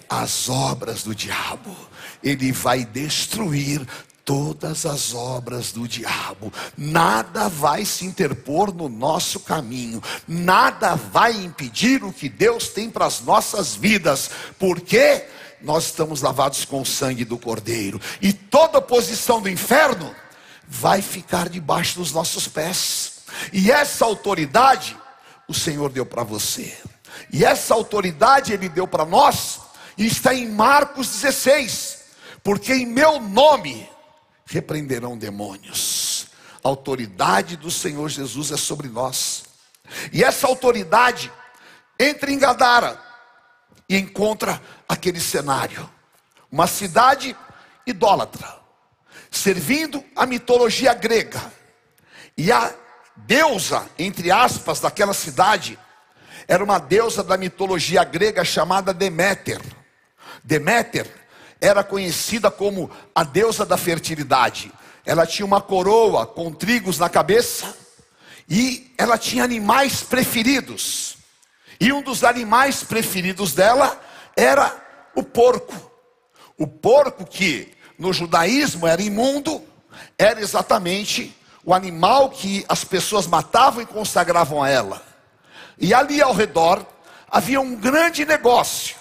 as 0.09 0.49
obras 0.49 1.03
do 1.03 1.13
diabo. 1.13 1.75
Ele 2.23 2.51
vai 2.51 2.83
destruir 2.83 3.85
todas 4.25 4.85
as 4.85 5.13
obras 5.13 5.71
do 5.71 5.87
diabo. 5.87 6.51
Nada 6.77 7.47
vai 7.47 7.85
se 7.85 8.05
interpor 8.05 8.73
no 8.73 8.89
nosso 8.89 9.39
caminho, 9.39 10.01
nada 10.27 10.95
vai 10.95 11.31
impedir 11.31 12.03
o 12.03 12.11
que 12.11 12.27
Deus 12.27 12.67
tem 12.67 12.89
para 12.89 13.05
as 13.05 13.21
nossas 13.21 13.75
vidas, 13.75 14.29
porque 14.59 15.23
nós 15.61 15.85
estamos 15.85 16.21
lavados 16.21 16.65
com 16.65 16.81
o 16.81 16.85
sangue 16.85 17.25
do 17.25 17.37
Cordeiro, 17.37 17.99
e 18.21 18.31
toda 18.31 18.77
oposição 18.77 19.41
do 19.41 19.49
inferno 19.49 20.15
vai 20.67 21.01
ficar 21.01 21.49
debaixo 21.49 21.95
dos 21.95 22.11
nossos 22.11 22.47
pés, 22.47 23.23
e 23.51 23.71
essa 23.71 24.05
autoridade 24.05 24.97
o 25.47 25.53
Senhor 25.53 25.89
deu 25.89 26.05
para 26.05 26.23
você, 26.23 26.77
e 27.31 27.43
essa 27.43 27.73
autoridade 27.73 28.53
Ele 28.53 28.69
deu 28.69 28.87
para 28.87 29.05
nós, 29.05 29.61
e 29.97 30.05
está 30.05 30.33
em 30.33 30.49
Marcos 30.49 31.07
16, 31.07 31.97
porque 32.43 32.73
em 32.73 32.85
meu 32.85 33.19
nome 33.19 33.89
repreenderão 34.45 35.17
demônios, 35.17 36.27
a 36.63 36.67
autoridade 36.67 37.55
do 37.55 37.71
Senhor 37.71 38.09
Jesus 38.09 38.51
é 38.51 38.57
sobre 38.57 38.87
nós, 38.89 39.45
e 40.11 40.23
essa 40.23 40.47
autoridade 40.47 41.31
entra 41.99 42.31
em 42.31 42.37
Gadara, 42.37 43.06
e 43.89 43.97
encontra 43.97 44.61
aquele 44.87 45.19
cenário: 45.19 45.89
uma 46.51 46.67
cidade 46.67 47.35
idólatra, 47.85 48.57
servindo 49.31 50.03
a 50.15 50.25
mitologia 50.25 50.93
grega, 50.93 51.41
e 52.37 52.51
a 52.51 52.73
deusa, 53.15 53.87
entre 53.97 54.31
aspas, 54.31 54.79
daquela 54.79 55.13
cidade, 55.13 55.77
era 56.47 56.63
uma 56.63 56.79
deusa 56.79 57.23
da 57.23 57.37
mitologia 57.37 58.03
grega 58.03 58.43
chamada 58.45 58.93
Deméter. 58.93 59.61
Deméter 60.43 61.07
era 61.59 61.83
conhecida 61.83 62.51
como 62.51 62.89
a 63.13 63.23
deusa 63.23 63.65
da 63.65 63.75
fertilidade. 63.75 64.71
Ela 65.05 65.25
tinha 65.25 65.45
uma 65.45 65.59
coroa 65.61 66.25
com 66.25 66.51
trigos 66.51 66.99
na 66.99 67.09
cabeça 67.09 67.75
e 68.49 68.93
ela 68.97 69.17
tinha 69.17 69.43
animais 69.43 70.03
preferidos. 70.03 71.06
E 71.79 71.93
um 71.93 72.01
dos 72.01 72.23
animais 72.23 72.83
preferidos 72.83 73.53
dela 73.53 73.99
era 74.35 74.75
o 75.15 75.23
porco. 75.23 75.91
O 76.57 76.67
porco 76.67 77.25
que 77.25 77.71
no 77.97 78.13
judaísmo 78.13 78.87
era 78.87 79.01
imundo, 79.01 79.61
era 80.17 80.39
exatamente 80.39 81.35
o 81.63 81.73
animal 81.73 82.29
que 82.29 82.65
as 82.69 82.83
pessoas 82.83 83.27
matavam 83.27 83.81
e 83.81 83.85
consagravam 83.85 84.61
a 84.61 84.69
ela. 84.69 85.03
E 85.77 85.93
ali 85.93 86.21
ao 86.21 86.33
redor 86.33 86.85
havia 87.29 87.59
um 87.59 87.75
grande 87.75 88.25
negócio. 88.25 88.95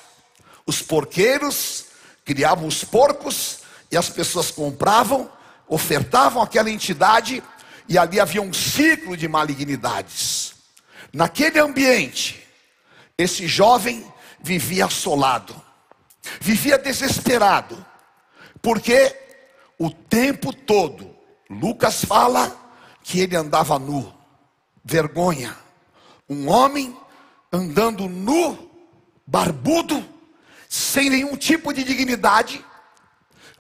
Os 0.67 0.83
porqueiros 0.83 1.87
criavam 2.25 2.67
os 2.67 2.83
porcos 2.83 3.61
e 3.91 3.97
as 3.97 4.11
pessoas 4.11 4.51
compravam, 4.51 5.31
ofertavam 5.69 6.43
aquela 6.43 6.71
entidade 6.71 7.43
e 7.89 7.97
ali 7.97 8.19
havia 8.19 8.43
um 8.43 8.53
ciclo 8.53 9.17
de 9.17 9.29
malignidades. 9.29 10.55
Naquele 11.13 11.61
ambiente, 11.61 12.46
esse 13.19 13.47
jovem 13.47 14.05
vivia 14.41 14.87
assolado, 14.87 15.55
vivia 16.41 16.79
desesperado, 16.79 17.85
porque 18.61 19.17
o 19.79 19.91
tempo 19.91 20.53
todo, 20.53 21.15
Lucas 21.49 22.05
fala 22.05 22.55
que 23.03 23.21
ele 23.21 23.37
andava 23.37 23.79
nu, 23.79 24.13
vergonha. 24.85 25.57
Um 26.29 26.49
homem 26.49 26.97
andando 27.53 28.09
nu, 28.09 28.71
barbudo, 29.27 30.05
sem 30.69 31.09
nenhum 31.09 31.37
tipo 31.37 31.73
de 31.73 31.85
dignidade. 31.85 32.65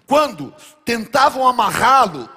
Quando 0.06 0.54
tentavam 0.84 1.46
amarrá-lo, 1.46 2.28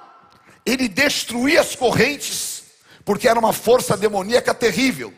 ele 0.64 0.88
destruía 0.88 1.60
as 1.60 1.74
correntes, 1.74 2.64
porque 3.04 3.28
era 3.28 3.38
uma 3.38 3.52
força 3.52 3.96
demoníaca 3.96 4.54
terrível. 4.54 5.12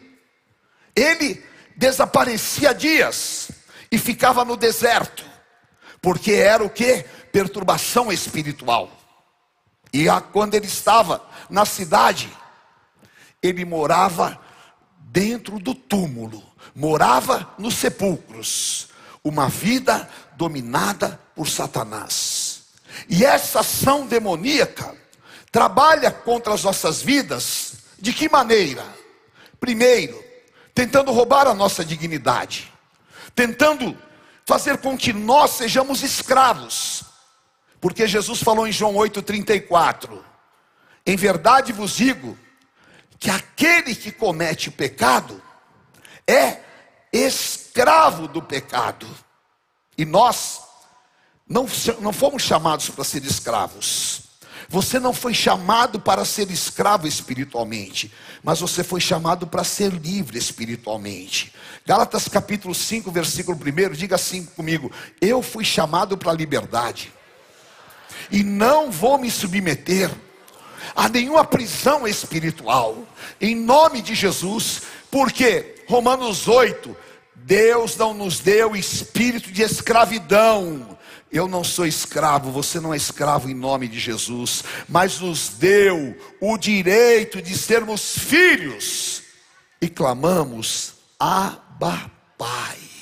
Ele 0.94 1.42
desaparecia 1.76 2.74
dias 2.74 3.50
e 3.90 3.98
ficava 3.98 4.44
no 4.44 4.56
deserto, 4.56 5.24
porque 6.00 6.32
era 6.32 6.64
o 6.64 6.70
que? 6.70 7.04
Perturbação 7.32 8.12
espiritual. 8.12 8.90
E 9.92 10.06
quando 10.32 10.54
ele 10.54 10.66
estava 10.66 11.22
na 11.50 11.66
cidade, 11.66 12.30
ele 13.42 13.64
morava 13.64 14.40
dentro 14.98 15.58
do 15.58 15.74
túmulo, 15.74 16.42
morava 16.74 17.54
nos 17.58 17.74
sepulcros, 17.74 18.88
uma 19.22 19.48
vida 19.48 20.08
dominada 20.37 21.20
por 21.35 21.48
Satanás. 21.48 22.62
E 23.08 23.24
essa 23.24 23.61
ação 23.61 24.06
demoníaca 24.06 24.96
trabalha 25.50 26.11
contra 26.11 26.54
as 26.54 26.64
nossas 26.64 27.02
vidas 27.02 27.74
de 27.98 28.12
que 28.12 28.28
maneira? 28.28 28.85
Primeiro, 29.61 30.21
tentando 30.74 31.12
roubar 31.12 31.46
a 31.46 31.54
nossa 31.54 31.85
dignidade, 31.85 32.72
tentando 33.35 33.96
fazer 34.46 34.78
com 34.78 34.96
que 34.96 35.12
nós 35.12 35.52
sejamos 35.52 36.02
escravos. 36.02 37.04
Porque 37.80 38.06
Jesus 38.06 38.42
falou 38.42 38.66
em 38.66 38.72
João 38.72 38.94
8:34: 38.94 40.18
Em 41.06 41.16
verdade 41.16 41.72
vos 41.72 41.96
digo 41.96 42.38
que 43.18 43.30
aquele 43.30 43.94
que 43.94 44.11
comete 44.11 44.68
o 44.68 44.72
pecado 44.72 45.40
é 46.26 46.61
escravo 47.12 48.26
do 48.26 48.40
pecado. 48.40 49.06
E 49.96 50.04
nós 50.04 50.61
não, 51.48 51.66
não 52.00 52.12
fomos 52.12 52.42
chamados 52.42 52.88
para 52.88 53.04
ser 53.04 53.24
escravos. 53.24 54.21
Você 54.72 54.98
não 54.98 55.12
foi 55.12 55.35
chamado 55.35 56.00
para 56.00 56.24
ser 56.24 56.50
escravo 56.50 57.06
espiritualmente, 57.06 58.11
mas 58.42 58.61
você 58.61 58.82
foi 58.82 59.02
chamado 59.02 59.46
para 59.46 59.62
ser 59.64 59.92
livre 59.92 60.38
espiritualmente. 60.38 61.52
Gálatas 61.85 62.26
capítulo 62.26 62.74
5, 62.74 63.11
versículo 63.11 63.58
1, 63.58 63.92
diga 63.92 64.14
assim 64.14 64.46
comigo: 64.46 64.90
Eu 65.20 65.42
fui 65.42 65.62
chamado 65.62 66.16
para 66.16 66.30
a 66.30 66.35
liberdade, 66.35 67.12
e 68.30 68.42
não 68.42 68.90
vou 68.90 69.18
me 69.18 69.30
submeter 69.30 70.11
a 70.96 71.06
nenhuma 71.06 71.44
prisão 71.44 72.08
espiritual, 72.08 72.96
em 73.38 73.54
nome 73.54 74.00
de 74.00 74.14
Jesus, 74.14 74.85
porque 75.11 75.85
Romanos 75.87 76.48
8, 76.48 76.96
Deus 77.35 77.94
não 77.98 78.14
nos 78.14 78.40
deu 78.40 78.74
espírito 78.74 79.52
de 79.52 79.61
escravidão. 79.61 80.91
Eu 81.32 81.48
não 81.48 81.64
sou 81.64 81.86
escravo, 81.86 82.50
você 82.50 82.78
não 82.78 82.92
é 82.92 82.96
escravo 82.96 83.48
em 83.48 83.54
nome 83.54 83.88
de 83.88 83.98
Jesus, 83.98 84.62
mas 84.88 85.18
nos 85.18 85.48
deu 85.48 86.16
o 86.40 86.58
direito 86.58 87.40
de 87.40 87.56
sermos 87.56 88.18
filhos 88.18 89.22
e 89.80 89.88
clamamos: 89.88 90.94
Abba, 91.18 92.10
Pai 92.36 92.92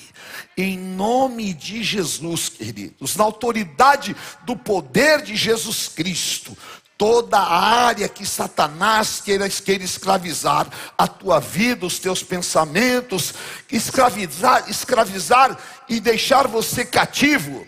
em 0.62 0.78
nome 0.78 1.54
de 1.54 1.82
Jesus, 1.82 2.48
queridos, 2.48 3.16
na 3.16 3.24
autoridade 3.24 4.14
do 4.44 4.56
poder 4.56 5.22
de 5.22 5.34
Jesus 5.34 5.88
Cristo, 5.88 6.56
toda 6.98 7.38
a 7.38 7.84
área 7.86 8.08
que 8.08 8.26
Satanás 8.26 9.22
queira, 9.24 9.48
queira 9.48 9.82
escravizar 9.84 10.68
a 10.98 11.08
tua 11.08 11.40
vida, 11.40 11.86
os 11.86 11.98
teus 11.98 12.22
pensamentos, 12.22 13.32
escravizar, 13.72 14.68
escravizar 14.68 15.58
e 15.88 15.98
deixar 15.98 16.46
você 16.46 16.84
cativo, 16.84 17.66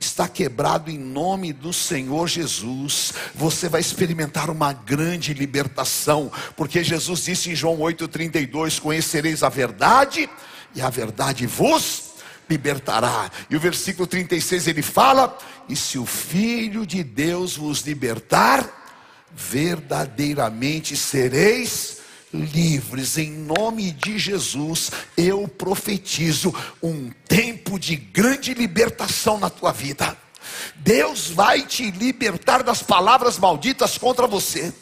está 0.00 0.26
quebrado 0.26 0.90
em 0.90 0.98
nome 0.98 1.52
do 1.52 1.72
Senhor 1.72 2.26
Jesus. 2.26 3.12
Você 3.34 3.68
vai 3.68 3.82
experimentar 3.82 4.48
uma 4.48 4.72
grande 4.72 5.34
libertação, 5.34 6.32
porque 6.56 6.82
Jesus 6.82 7.24
disse 7.24 7.50
em 7.50 7.54
João 7.54 7.78
8:32: 7.78 8.80
Conhecereis 8.80 9.42
a 9.42 9.50
verdade, 9.50 10.28
e 10.74 10.80
a 10.80 10.88
verdade 10.88 11.46
vos 11.46 12.14
libertará. 12.48 13.30
E 13.50 13.56
o 13.56 13.60
versículo 13.60 14.06
36 14.06 14.66
ele 14.66 14.82
fala: 14.82 15.36
E 15.68 15.76
se 15.76 15.98
o 15.98 16.06
Filho 16.06 16.86
de 16.86 17.04
Deus 17.04 17.56
vos 17.56 17.82
libertar, 17.82 18.68
verdadeiramente 19.32 20.96
sereis 20.96 21.99
livres. 22.32 23.18
Em 23.18 23.30
nome 23.30 23.90
de 23.92 24.18
Jesus, 24.18 24.90
eu 25.16 25.46
profetizo 25.48 26.54
um 26.82 27.10
tempo 27.28 27.78
de 27.78 27.96
grande 27.96 28.54
libertação 28.54 29.38
na 29.38 29.50
tua 29.50 29.72
vida. 29.72 30.16
Deus 30.76 31.28
vai 31.28 31.62
te 31.62 31.90
libertar 31.90 32.62
das 32.62 32.82
palavras 32.82 33.38
malditas 33.38 33.98
contra 33.98 34.26
você. 34.26 34.72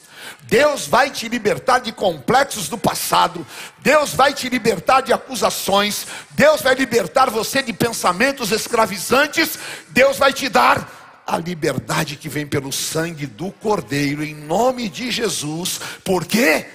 Deus 0.42 0.87
vai 0.87 1.11
te 1.11 1.28
libertar 1.28 1.78
de 1.78 1.92
complexos 1.92 2.68
do 2.68 2.78
passado, 2.78 3.46
Deus 3.80 4.14
vai 4.14 4.32
te 4.32 4.48
libertar 4.48 5.02
de 5.02 5.12
acusações, 5.12 6.06
Deus 6.30 6.62
vai 6.62 6.74
libertar 6.74 7.30
você 7.30 7.62
de 7.62 7.72
pensamentos 7.72 8.50
escravizantes, 8.50 9.58
Deus 9.90 10.16
vai 10.16 10.32
te 10.32 10.48
dar 10.48 11.22
a 11.26 11.37
liberdade 11.37 12.16
que 12.16 12.28
vem 12.28 12.46
pelo 12.46 12.72
sangue 12.72 13.26
do 13.26 13.50
Cordeiro, 13.52 14.24
em 14.24 14.34
nome 14.34 14.88
de 14.88 15.11
Jesus, 15.11 15.80
porque 16.02 16.66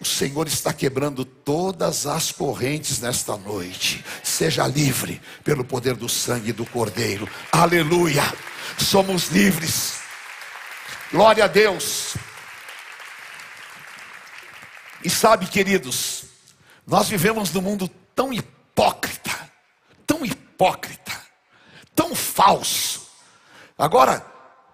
o 0.00 0.04
Senhor 0.04 0.48
está 0.48 0.72
quebrando 0.72 1.26
todas 1.26 2.06
as 2.06 2.32
correntes 2.32 3.00
nesta 3.00 3.36
noite. 3.36 4.02
Seja 4.22 4.66
livre 4.66 5.20
pelo 5.44 5.62
poder 5.62 5.94
do 5.94 6.08
sangue 6.08 6.52
do 6.54 6.64
Cordeiro. 6.64 7.28
Aleluia! 7.52 8.22
Somos 8.78 9.28
livres. 9.28 10.00
Glória 11.12 11.44
a 11.44 11.48
Deus. 11.48 12.14
E 15.04 15.10
sabe, 15.10 15.46
queridos, 15.46 16.24
nós 16.86 17.08
vivemos 17.08 17.52
num 17.52 17.60
mundo 17.60 17.86
tão 18.14 18.32
hipócrita, 18.32 19.50
tão 20.06 20.24
hipócrita, 20.24 21.12
tão 21.94 22.14
falso. 22.14 23.06
Agora, 23.76 24.20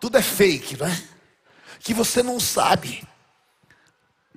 tudo 0.00 0.18
é 0.18 0.22
fake, 0.22 0.76
não 0.76 0.86
é? 0.86 1.02
Que 1.80 1.92
você 1.92 2.22
não 2.22 2.38
sabe. 2.38 3.02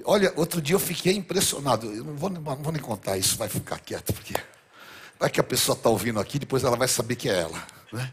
Olha, 0.06 0.34
outro 0.36 0.62
dia 0.62 0.76
eu 0.76 0.80
fiquei 0.80 1.14
impressionado. 1.14 1.94
Eu 1.94 2.04
não 2.04 2.16
vou, 2.16 2.30
não 2.30 2.42
vou 2.42 2.72
nem 2.72 2.82
contar 2.82 3.18
isso, 3.18 3.38
vai 3.38 3.50
ficar 3.50 3.80
quieto, 3.80 4.14
porque 4.14 4.36
vai 5.20 5.30
que 5.30 5.40
a 5.40 5.44
pessoa 5.44 5.76
está 5.76 5.90
ouvindo 5.90 6.20
aqui, 6.20 6.40
depois 6.40 6.64
ela 6.64 6.78
vai 6.78 6.88
saber 6.88 7.16
que 7.16 7.30
é 7.30 7.40
ela. 7.40 7.68
Né? 7.92 8.12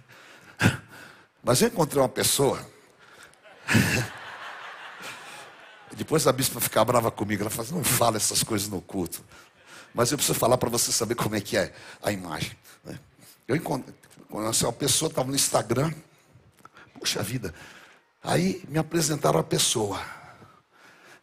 Mas 1.42 1.62
eu 1.62 1.68
encontrei 1.68 2.02
uma 2.02 2.08
pessoa 2.08 2.60
Depois 5.96 6.26
a 6.26 6.32
bispa 6.32 6.60
ficar 6.60 6.84
brava 6.84 7.10
comigo, 7.10 7.42
ela 7.42 7.50
fala, 7.50 7.68
não 7.70 7.84
fala 7.84 8.16
essas 8.16 8.42
coisas 8.42 8.68
no 8.68 8.80
culto. 8.80 9.24
Mas 9.94 10.12
eu 10.12 10.18
preciso 10.18 10.38
falar 10.38 10.58
para 10.58 10.68
você 10.68 10.92
saber 10.92 11.14
como 11.14 11.34
é 11.34 11.40
que 11.40 11.56
é 11.56 11.72
a 12.02 12.12
imagem. 12.12 12.52
Né? 12.84 12.98
Eu 13.48 13.56
encontrei, 13.56 13.94
uma 14.28 14.72
pessoa 14.72 15.08
estava 15.08 15.28
no 15.28 15.34
Instagram, 15.34 15.92
puxa 16.98 17.22
vida. 17.22 17.54
Aí 18.22 18.62
me 18.68 18.78
apresentaram 18.78 19.40
a 19.40 19.44
pessoa. 19.44 20.00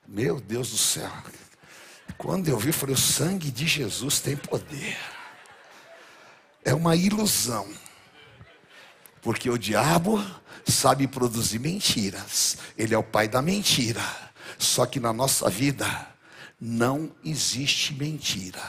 Meu 0.08 0.40
Deus 0.40 0.72
do 0.72 0.78
céu. 0.78 1.12
Quando 2.18 2.48
eu 2.48 2.58
vi, 2.58 2.70
eu 2.70 2.74
falei: 2.74 2.96
o 2.96 2.98
sangue 2.98 3.52
de 3.52 3.68
Jesus 3.68 4.20
tem 4.20 4.36
poder. 4.36 4.98
É 6.64 6.74
uma 6.74 6.96
ilusão. 6.96 7.68
Porque 9.22 9.50
o 9.50 9.58
diabo 9.58 10.24
sabe 10.66 11.08
produzir 11.08 11.60
mentiras. 11.60 12.58
Ele 12.78 12.94
é 12.94 12.98
o 12.98 13.04
pai 13.04 13.28
da 13.28 13.42
mentira. 13.42 14.04
Só 14.58 14.86
que 14.86 15.00
na 15.00 15.14
nossa 15.14 15.50
vida 15.50 16.08
não 16.60 17.12
existe 17.24 17.94
mentira. 17.94 18.62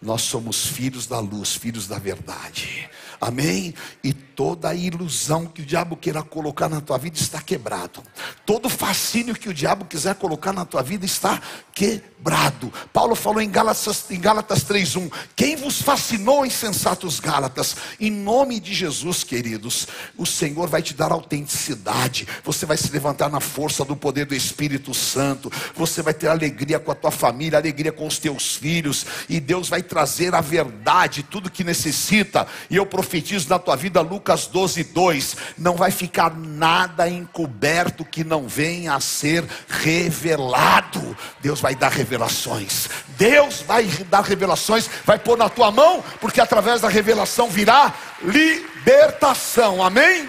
Nós 0.00 0.22
somos 0.22 0.66
filhos 0.66 1.06
da 1.06 1.18
luz, 1.20 1.54
filhos 1.54 1.86
da 1.86 1.98
verdade. 1.98 2.88
Amém? 3.20 3.74
E 4.02 4.12
toda 4.36 4.74
ilusão 4.74 5.46
que 5.46 5.62
o 5.62 5.64
diabo 5.64 5.96
queira 5.96 6.22
colocar 6.22 6.68
na 6.68 6.82
tua 6.82 6.98
vida 6.98 7.16
está 7.16 7.40
quebrado. 7.40 8.02
Todo 8.44 8.68
fascínio 8.68 9.34
que 9.34 9.48
o 9.48 9.54
diabo 9.54 9.86
quiser 9.86 10.14
colocar 10.16 10.52
na 10.52 10.66
tua 10.66 10.82
vida 10.82 11.06
está 11.06 11.40
quebrado. 11.74 12.72
Paulo 12.92 13.14
falou 13.14 13.40
em 13.40 13.50
Gálatas, 13.50 14.10
em 14.10 14.20
Gálatas 14.20 14.62
3:1, 14.62 15.10
quem 15.34 15.56
vos 15.56 15.80
fascinou, 15.80 16.44
insensatos 16.44 17.18
Gálatas? 17.18 17.76
Em 17.98 18.10
nome 18.10 18.60
de 18.60 18.74
Jesus, 18.74 19.24
queridos, 19.24 19.88
o 20.18 20.26
Senhor 20.26 20.68
vai 20.68 20.82
te 20.82 20.92
dar 20.92 21.12
autenticidade. 21.12 22.28
Você 22.44 22.66
vai 22.66 22.76
se 22.76 22.92
levantar 22.92 23.30
na 23.30 23.40
força 23.40 23.84
do 23.86 23.96
poder 23.96 24.26
do 24.26 24.34
Espírito 24.34 24.92
Santo. 24.92 25.50
Você 25.74 26.02
vai 26.02 26.12
ter 26.12 26.28
alegria 26.28 26.78
com 26.78 26.92
a 26.92 26.94
tua 26.94 27.10
família, 27.10 27.58
alegria 27.58 27.92
com 27.92 28.06
os 28.06 28.18
teus 28.18 28.56
filhos, 28.56 29.06
e 29.30 29.40
Deus 29.40 29.70
vai 29.70 29.82
trazer 29.82 30.34
a 30.34 30.42
verdade, 30.42 31.22
tudo 31.22 31.50
que 31.50 31.64
necessita. 31.64 32.46
E 32.68 32.76
eu 32.76 32.84
profetizo 32.84 33.48
na 33.48 33.58
tua 33.58 33.76
vida 33.76 34.00
Lucas 34.26 34.48
12, 34.48 34.82
2: 34.82 35.36
não 35.56 35.76
vai 35.76 35.92
ficar 35.92 36.34
nada 36.34 37.08
encoberto 37.08 38.04
que 38.04 38.24
não 38.24 38.48
venha 38.48 38.94
a 38.94 39.00
ser 39.00 39.44
revelado. 39.68 41.16
Deus 41.40 41.60
vai 41.60 41.76
dar 41.76 41.92
revelações. 41.92 42.88
Deus 43.16 43.62
vai 43.62 43.84
dar 44.10 44.22
revelações, 44.22 44.90
vai 45.04 45.16
pôr 45.16 45.38
na 45.38 45.48
tua 45.48 45.70
mão, 45.70 46.02
porque 46.20 46.40
através 46.40 46.80
da 46.80 46.88
revelação 46.88 47.48
virá 47.48 47.94
libertação. 48.20 49.80
Amém? 49.80 50.28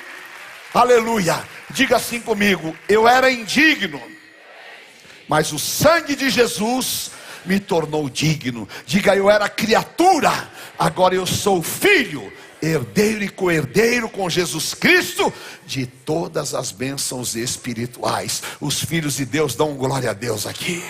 Aleluia. 0.76 1.44
Diga 1.72 1.96
assim 1.96 2.20
comigo: 2.20 2.78
eu 2.88 3.08
era 3.08 3.32
indigno, 3.32 4.00
mas 5.28 5.52
o 5.52 5.58
sangue 5.58 6.16
de 6.16 6.30
Jesus 6.30 7.10
me 7.48 7.60
tornou 7.60 8.08
digno. 8.08 8.70
Diga, 8.86 9.16
eu 9.16 9.28
era 9.28 9.50
criatura, 9.50 10.32
agora 10.78 11.16
eu 11.16 11.26
sou 11.26 11.64
filho 11.64 12.32
herdeiro 12.62 13.24
e 13.24 13.30
co-herdeiro 13.30 14.10
com 14.10 14.30
Jesus 14.30 14.74
Cristo 14.74 15.32
de 15.66 15.86
todas 15.86 16.54
as 16.54 16.72
bênçãos 16.72 17.36
espirituais. 17.36 18.42
Os 18.60 18.84
filhos 18.84 19.16
de 19.16 19.26
Deus 19.26 19.56
dão 19.56 19.76
glória 19.76 20.12
a 20.12 20.14
Deus 20.14 20.46
aqui. 20.46 20.84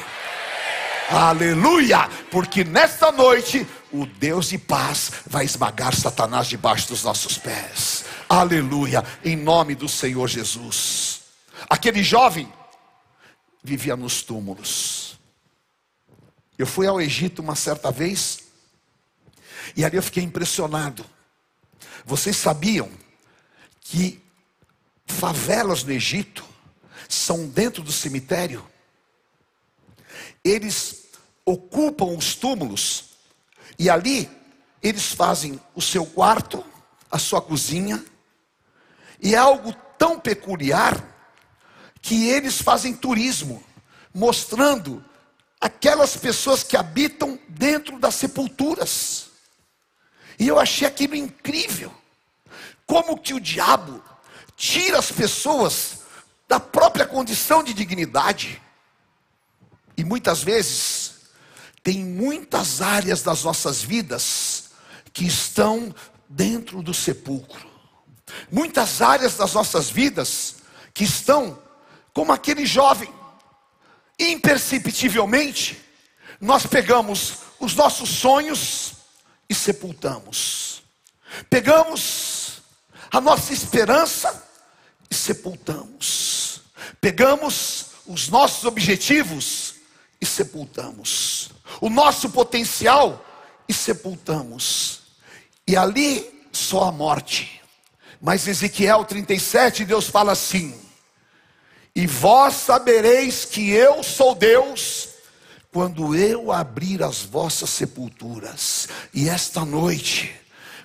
Aleluia! 1.09 2.09
Porque 2.29 2.63
nesta 2.63 3.11
noite 3.11 3.65
o 3.91 4.05
Deus 4.05 4.49
de 4.49 4.57
paz 4.57 5.11
vai 5.25 5.45
esmagar 5.45 5.95
Satanás 5.95 6.47
debaixo 6.47 6.89
dos 6.89 7.03
nossos 7.03 7.37
pés. 7.37 8.05
Aleluia! 8.27 9.03
Em 9.23 9.35
nome 9.35 9.73
do 9.73 9.87
Senhor 9.87 10.27
Jesus. 10.27 11.21
Aquele 11.69 12.03
jovem 12.03 12.51
vivia 13.63 13.95
nos 13.95 14.21
túmulos. 14.21 15.17
Eu 16.57 16.67
fui 16.67 16.87
ao 16.87 16.99
Egito 16.99 17.41
uma 17.41 17.55
certa 17.55 17.91
vez 17.91 18.39
e 19.75 19.85
ali 19.85 19.95
eu 19.95 20.03
fiquei 20.03 20.23
impressionado 20.23 21.05
vocês 22.07 22.37
sabiam 22.37 22.89
que 23.81 24.23
favelas 25.05 25.83
no 25.83 25.91
Egito 25.91 26.41
são 27.09 27.49
dentro 27.49 27.83
do 27.83 27.91
cemitério? 27.91 28.65
Eles 30.41 31.07
ocupam 31.43 32.17
os 32.17 32.33
túmulos 32.33 33.09
e 33.77 33.89
ali 33.89 34.29
eles 34.81 35.11
fazem 35.11 35.59
o 35.75 35.81
seu 35.81 36.05
quarto, 36.05 36.65
a 37.11 37.19
sua 37.19 37.41
cozinha, 37.41 38.03
e 39.21 39.35
é 39.35 39.37
algo 39.37 39.73
tão 39.97 40.17
peculiar 40.17 41.03
que 42.01 42.29
eles 42.29 42.61
fazem 42.61 42.95
turismo, 42.95 43.61
mostrando 44.13 45.03
aquelas 45.59 46.15
pessoas 46.15 46.63
que 46.63 46.77
habitam 46.77 47.37
dentro 47.49 47.99
das 47.99 48.15
sepulturas. 48.15 49.27
E 50.39 50.47
eu 50.47 50.59
achei 50.59 50.87
aquilo 50.87 51.15
incrível. 51.15 51.93
Como 52.85 53.17
que 53.17 53.33
o 53.33 53.39
diabo 53.39 54.03
tira 54.55 54.97
as 54.97 55.11
pessoas 55.11 55.99
da 56.47 56.59
própria 56.59 57.05
condição 57.05 57.63
de 57.63 57.73
dignidade. 57.73 58.61
E 59.95 60.03
muitas 60.03 60.41
vezes 60.41 61.15
tem 61.83 62.03
muitas 62.03 62.81
áreas 62.81 63.21
das 63.21 63.43
nossas 63.43 63.81
vidas 63.81 64.71
que 65.13 65.25
estão 65.25 65.93
dentro 66.27 66.81
do 66.81 66.93
sepulcro. 66.93 67.67
Muitas 68.51 69.01
áreas 69.01 69.35
das 69.35 69.53
nossas 69.53 69.89
vidas 69.89 70.57
que 70.93 71.03
estão 71.03 71.61
como 72.13 72.31
aquele 72.31 72.65
jovem. 72.65 73.13
Imperceptivelmente, 74.19 75.79
nós 76.41 76.65
pegamos 76.65 77.39
os 77.59 77.75
nossos 77.75 78.09
sonhos 78.09 78.96
e 79.49 79.55
sepultamos. 79.55 80.83
Pegamos 81.49 82.61
a 83.11 83.21
nossa 83.21 83.53
esperança 83.53 84.43
e 85.09 85.15
sepultamos. 85.15 86.61
Pegamos 86.99 87.87
os 88.05 88.29
nossos 88.29 88.65
objetivos 88.65 89.75
e 90.19 90.25
sepultamos. 90.25 91.49
O 91.81 91.89
nosso 91.89 92.29
potencial 92.29 93.25
e 93.67 93.73
sepultamos. 93.73 95.01
E 95.67 95.75
ali 95.75 96.47
só 96.51 96.85
a 96.85 96.91
morte. 96.91 97.61
Mas 98.21 98.47
Ezequiel 98.47 99.05
37, 99.05 99.85
Deus 99.85 100.07
fala 100.07 100.31
assim: 100.31 100.79
E 101.95 102.07
vós 102.07 102.55
sabereis 102.55 103.45
que 103.45 103.69
eu 103.69 104.01
sou 104.01 104.33
Deus 104.33 105.06
quando 105.71 106.15
eu 106.15 106.51
abrir 106.51 107.03
as 107.03 107.23
vossas 107.23 107.69
sepulturas, 107.69 108.87
e 109.13 109.29
esta 109.29 109.63
noite, 109.65 110.33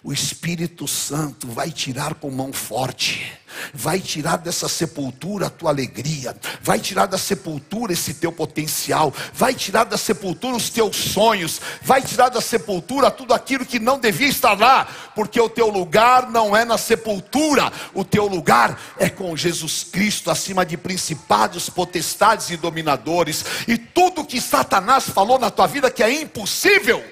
o 0.05 0.13
Espírito 0.13 0.89
Santo 0.89 1.47
vai 1.47 1.71
tirar 1.71 2.15
com 2.15 2.29
mão 2.29 2.53
forte, 2.53 3.39
vai 3.73 4.01
tirar 4.01 4.39
dessa 4.39 4.69
sepultura 4.69 5.47
a 5.47 5.51
tua 5.51 5.71
alegria, 5.71 6.37
vai 6.61 6.81
tirar 6.81 7.07
da 7.07 7.17
sepultura 7.17 7.93
esse 7.93 8.15
teu 8.15 8.33
potencial, 8.33 9.15
vai 9.33 9.55
tirar 9.55 9.85
da 9.85 9.97
sepultura 9.97 10.57
os 10.57 10.71
teus 10.71 10.97
sonhos, 10.97 11.61
vai 11.83 12.03
tirar 12.03 12.31
da 12.31 12.41
sepultura 12.41 13.13
tudo 13.13 13.33
aquilo 13.33 13.65
que 13.65 13.79
não 13.79 13.97
devia 13.97 14.27
estar 14.27 14.59
lá, 14.59 14.89
porque 15.15 15.41
o 15.41 15.49
teu 15.49 15.69
lugar 15.69 16.29
não 16.29 16.57
é 16.57 16.65
na 16.65 16.79
sepultura, 16.79 17.73
o 17.95 18.05
teu 18.05 18.27
lugar 18.27 18.81
é 18.99 19.09
com 19.09 19.37
Jesus 19.37 19.85
Cristo, 19.85 20.33
acima 20.33 20.67
de 20.67 20.77
principados, 20.77 21.71
potestades 21.71 22.51
e 22.51 22.57
dominadores, 22.57 23.45
e 23.69 23.79
tudo 23.79 24.25
que 24.25 24.41
Satanás 24.41 25.09
falou 25.09 25.39
na 25.39 25.51
tua 25.51 25.69
vida 25.69 25.93
que 25.93 26.03
é 26.03 26.23
impossível 26.23 27.05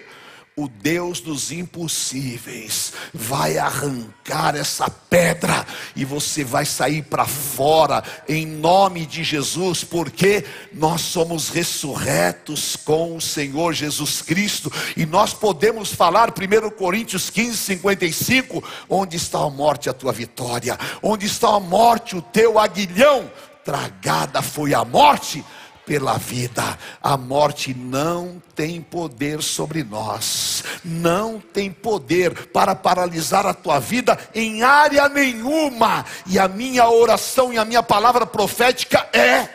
o 0.61 0.69
Deus 0.69 1.21
dos 1.21 1.51
impossíveis 1.51 2.93
vai 3.15 3.57
arrancar 3.57 4.55
essa 4.55 4.89
pedra 4.91 5.67
e 5.97 6.05
você 6.05 6.45
vai 6.45 6.67
sair 6.67 7.03
para 7.03 7.27
fora 7.27 8.03
em 8.29 8.47
nome 8.47 9.07
de 9.07 9.25
Jesus, 9.25 9.83
porque 9.83 10.45
nós 10.73 11.01
somos 11.01 11.49
ressurretos 11.49 12.77
com 12.77 13.17
o 13.17 13.21
Senhor 13.21 13.73
Jesus 13.73 14.21
Cristo. 14.21 14.71
E 14.97 15.07
nós 15.07 15.33
podemos 15.33 15.93
falar 15.93 16.31
1 16.31 16.71
Coríntios 16.71 17.31
15, 17.31 17.57
55, 17.57 18.63
onde 18.89 19.17
está 19.17 19.39
a 19.39 19.51
morte 19.51 19.89
a 19.89 19.95
tua 19.95 20.13
vitória, 20.13 20.79
onde 21.03 21.27
está 21.27 21.55
a 21.55 21.61
morte 21.61 22.17
o 22.17 22.23
teu 22.23 22.59
aguilhão, 22.59 23.31
tragada 23.65 24.43
foi 24.43 24.75
a 24.75 24.85
morte 24.85 25.45
pela 25.91 26.17
vida. 26.19 26.79
A 27.03 27.17
morte 27.17 27.75
não 27.75 28.41
tem 28.55 28.81
poder 28.81 29.43
sobre 29.43 29.83
nós, 29.83 30.63
não 30.85 31.41
tem 31.41 31.69
poder 31.69 32.47
para 32.47 32.77
paralisar 32.77 33.45
a 33.45 33.53
tua 33.53 33.81
vida 33.81 34.17
em 34.33 34.63
área 34.63 35.09
nenhuma. 35.09 36.07
E 36.29 36.39
a 36.39 36.47
minha 36.47 36.89
oração 36.89 37.53
e 37.53 37.59
a 37.59 37.65
minha 37.65 37.83
palavra 37.83 38.25
profética 38.25 39.09
é: 39.13 39.49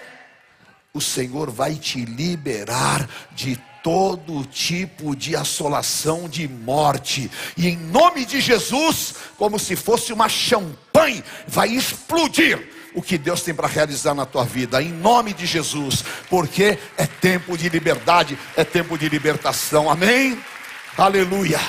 o 0.94 1.00
Senhor 1.00 1.50
vai 1.50 1.76
te 1.76 2.04
liberar 2.04 3.08
de 3.32 3.58
todo 3.82 4.44
tipo 4.44 5.16
de 5.16 5.38
assolação 5.38 6.28
de 6.28 6.50
morte, 6.50 7.32
e 7.56 7.70
em 7.70 7.78
nome 7.78 8.26
de 8.26 8.42
Jesus, 8.42 9.16
como 9.38 9.58
se 9.58 9.78
fosse 9.78 10.12
uma 10.12 10.28
champanhe, 10.28 11.24
vai 11.48 11.70
explodir 11.70 12.75
o 12.96 13.02
que 13.02 13.18
Deus 13.18 13.42
tem 13.42 13.54
para 13.54 13.68
realizar 13.68 14.14
na 14.16 14.26
tua 14.26 14.46
vida, 14.46 14.82
em 14.82 14.90
nome 14.90 15.34
de 15.34 15.46
Jesus, 15.46 16.04
porque 16.30 16.80
é 16.98 17.06
tempo 17.06 17.58
de 17.58 17.68
liberdade, 17.68 18.40
é 18.56 18.64
tempo 18.64 18.98
de 18.98 19.10
libertação, 19.10 19.92
amém? 19.92 20.42
Aleluia, 20.98 21.60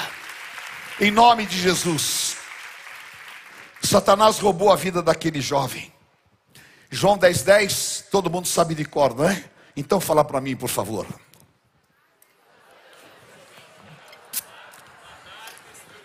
em 1.00 1.10
nome 1.10 1.44
de 1.44 1.58
Jesus. 1.58 2.36
Satanás 3.82 4.38
roubou 4.38 4.72
a 4.72 4.76
vida 4.76 5.02
daquele 5.02 5.40
jovem. 5.40 5.92
João 6.88 7.18
10, 7.18 7.42
10, 7.42 8.04
todo 8.10 8.30
mundo 8.30 8.46
sabe 8.46 8.74
de 8.74 8.84
cor, 8.84 9.14
não 9.14 9.28
é? 9.28 9.44
Então 9.76 10.00
fala 10.00 10.24
para 10.24 10.40
mim, 10.40 10.54
por 10.54 10.68
favor. 10.68 11.06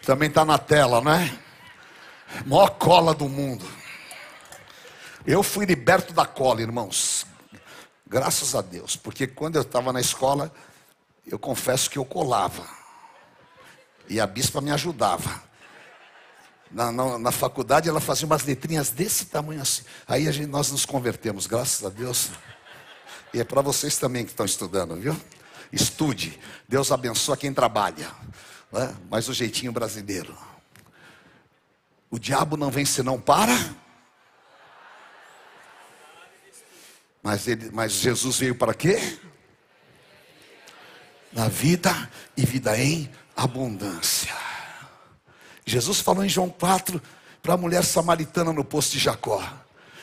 Também 0.04 0.30
está 0.30 0.44
na 0.44 0.58
tela, 0.58 1.00
não 1.00 1.14
é? 1.14 1.32
Maior 2.46 2.72
cola 2.72 3.14
do 3.14 3.30
mundo. 3.30 3.81
Eu 5.26 5.44
fui 5.44 5.66
liberto 5.66 6.14
da 6.14 6.26
cola, 6.26 6.62
irmãos. 6.62 7.26
Graças 8.08 8.56
a 8.56 8.62
Deus, 8.62 8.96
porque 8.96 9.28
quando 9.28 9.56
eu 9.56 9.62
estava 9.62 9.94
na 9.94 10.02
escola, 10.02 10.52
eu 11.26 11.38
confesso 11.38 11.90
que 11.90 11.98
eu 11.98 12.04
colava. 12.04 12.68
E 14.10 14.20
a 14.20 14.26
bispa 14.26 14.60
me 14.60 14.72
ajudava. 14.72 15.44
na, 16.72 16.92
na, 16.92 17.18
na, 17.20 17.32
faculdade 17.32 17.88
ela 17.88 18.00
fazia 18.00 18.26
umas 18.26 18.44
letrinhas 18.44 18.90
desse 18.90 19.26
tamanho 19.26 19.62
assim. 19.62 19.84
Aí 20.08 20.30
gente, 20.32 20.48
nós 20.48 20.72
nos 20.72 20.86
convertemos, 20.86 21.46
graças 21.46 21.86
a 21.86 21.90
Deus. 21.90 22.32
E 23.34 23.40
é 23.40 23.44
para 23.44 23.62
vocês 23.62 23.98
também 23.98 24.26
que 24.26 24.32
estão 24.32 24.46
estudando, 24.46 24.96
viu? 24.96 25.16
Estude. 25.72 26.38
Deus 26.68 26.92
abençoa 26.92 27.38
quem 27.38 27.54
trabalha. 27.54 28.12
Né? 28.72 28.96
Mas 29.10 29.30
o 29.30 29.34
jeitinho 29.34 29.72
brasileiro. 29.72 30.36
O 32.10 32.20
diabo 32.20 32.58
não 32.58 32.72
vem 32.72 32.84
senão 32.84 33.20
para. 33.22 33.56
Mas, 37.22 37.48
ele, 37.48 37.70
mas 37.72 37.94
Jesus 37.94 38.38
veio 38.38 38.56
para 38.56 38.74
quê? 38.74 39.20
Na 41.32 41.48
vida 41.48 42.10
e 42.36 42.46
vida 42.46 42.78
em 42.78 43.10
abundância. 43.36 44.36
Jesus 45.66 46.00
falou 46.00 46.26
em 46.26 46.30
João 46.30 46.50
4 46.50 47.02
para 47.42 47.54
a 47.54 47.58
mulher 47.58 47.84
samaritana 47.84 48.52
no 48.52 48.64
poço 48.64 48.92
de 48.92 49.00
Jacó: 49.00 49.42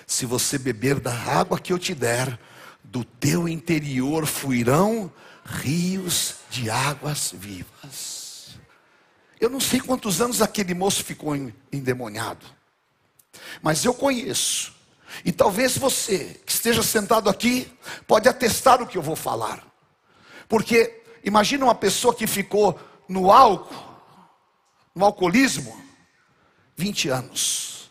Se 0.06 0.24
você 0.24 0.58
beber 0.58 1.00
da 1.00 1.12
água 1.12 1.58
que 1.58 1.72
eu 1.72 1.78
te 1.78 1.94
der, 1.94 2.38
do 2.82 3.04
teu 3.04 3.48
interior 3.48 4.26
fluirão 4.26 5.12
rios 5.44 6.36
de 6.50 6.70
águas 6.70 7.32
vivas. 7.36 8.58
Eu 9.40 9.48
não 9.48 9.60
sei 9.60 9.80
quantos 9.80 10.20
anos 10.20 10.42
aquele 10.42 10.74
moço 10.74 11.04
ficou 11.04 11.34
endemoniado, 11.72 12.44
mas 13.62 13.84
eu 13.84 13.94
conheço, 13.94 14.74
e 15.24 15.32
talvez 15.32 15.76
você 15.76 16.40
que 16.44 16.52
esteja 16.52 16.82
sentado 16.82 17.28
aqui 17.28 17.70
pode 18.06 18.28
atestar 18.28 18.82
o 18.82 18.86
que 18.86 18.96
eu 18.96 19.02
vou 19.02 19.16
falar, 19.16 19.62
porque 20.48 21.02
imagina 21.24 21.64
uma 21.64 21.74
pessoa 21.74 22.14
que 22.14 22.26
ficou 22.26 22.78
no 23.08 23.30
álcool, 23.30 23.74
no 24.94 25.04
alcoolismo, 25.04 25.76
20 26.76 27.08
anos. 27.08 27.90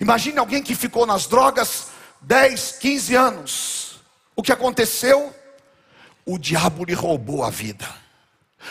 Imagine 0.00 0.38
alguém 0.38 0.62
que 0.62 0.74
ficou 0.74 1.06
nas 1.06 1.26
drogas 1.26 1.88
10, 2.22 2.78
15 2.78 3.14
anos. 3.14 4.00
O 4.34 4.42
que 4.42 4.52
aconteceu? 4.52 5.34
O 6.24 6.38
diabo 6.38 6.84
lhe 6.84 6.94
roubou 6.94 7.44
a 7.44 7.50
vida. 7.50 7.86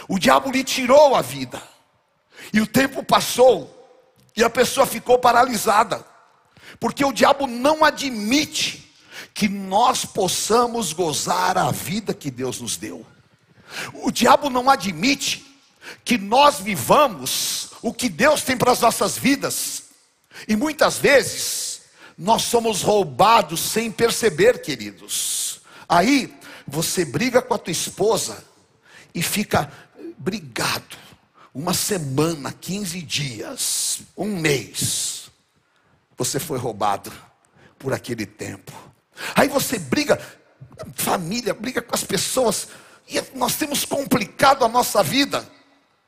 O 0.08 0.18
diabo 0.18 0.52
lhe 0.52 0.64
tirou 0.64 1.16
a 1.16 1.22
vida. 1.22 1.62
E 2.52 2.60
o 2.60 2.68
tempo 2.68 3.04
passou 3.04 3.70
e 4.36 4.44
a 4.44 4.50
pessoa 4.50 4.86
ficou 4.86 5.20
paralisada. 5.20 6.04
Porque 6.80 7.04
o 7.04 7.14
diabo 7.14 7.48
não 7.48 7.84
admite 7.84 8.94
que 9.34 9.48
nós 9.48 10.06
possamos 10.06 10.94
gozar 10.94 11.58
a 11.58 11.72
vida 11.72 12.14
que 12.14 12.30
Deus 12.30 12.60
nos 12.60 12.78
deu. 12.78 13.06
O 13.94 14.12
diabo 14.12 14.50
não 14.50 14.70
admite 14.70 15.46
que 16.06 16.18
nós 16.18 16.60
vivamos 16.60 17.70
o 17.82 17.94
que 17.94 18.10
Deus 18.10 18.44
tem 18.44 18.56
para 18.56 18.72
as 18.72 18.80
nossas 18.80 19.18
vidas. 19.18 19.84
E 20.48 20.56
muitas 20.56 20.98
vezes 20.98 21.82
nós 22.18 22.44
somos 22.44 22.82
roubados 22.82 23.60
sem 23.60 23.92
perceber, 23.92 24.62
queridos. 24.62 25.62
Aí 25.88 26.34
você 26.68 27.04
briga 27.04 27.42
com 27.42 27.54
a 27.54 27.58
tua 27.58 27.72
esposa 27.72 28.44
e 29.14 29.22
fica 29.22 29.72
brigado 30.18 30.98
uma 31.54 31.74
semana, 31.74 32.52
15 32.52 33.02
dias, 33.02 34.00
um 34.18 34.38
mês. 34.38 35.23
Você 36.18 36.40
foi 36.40 36.58
roubado 36.58 37.12
por 37.78 37.94
aquele 37.94 38.26
tempo. 38.26 38.72
Aí 39.36 39.48
você 39.48 39.78
briga, 39.78 40.20
família, 40.96 41.54
briga 41.54 41.82
com 41.82 41.94
as 41.94 42.04
pessoas, 42.04 42.70
e 43.08 43.22
nós 43.36 43.56
temos 43.56 43.86
complicado 43.86 44.64
a 44.64 44.70
nossa 44.70 45.04
vida. 45.04 45.48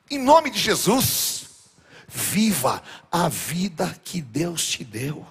Em 0.09 0.17
nome 0.17 0.49
de 0.49 0.59
Jesus, 0.59 1.47
viva 2.07 2.81
a 3.11 3.27
vida 3.27 3.95
que 4.03 4.21
Deus 4.21 4.65
te 4.65 4.83
deu. 4.83 5.25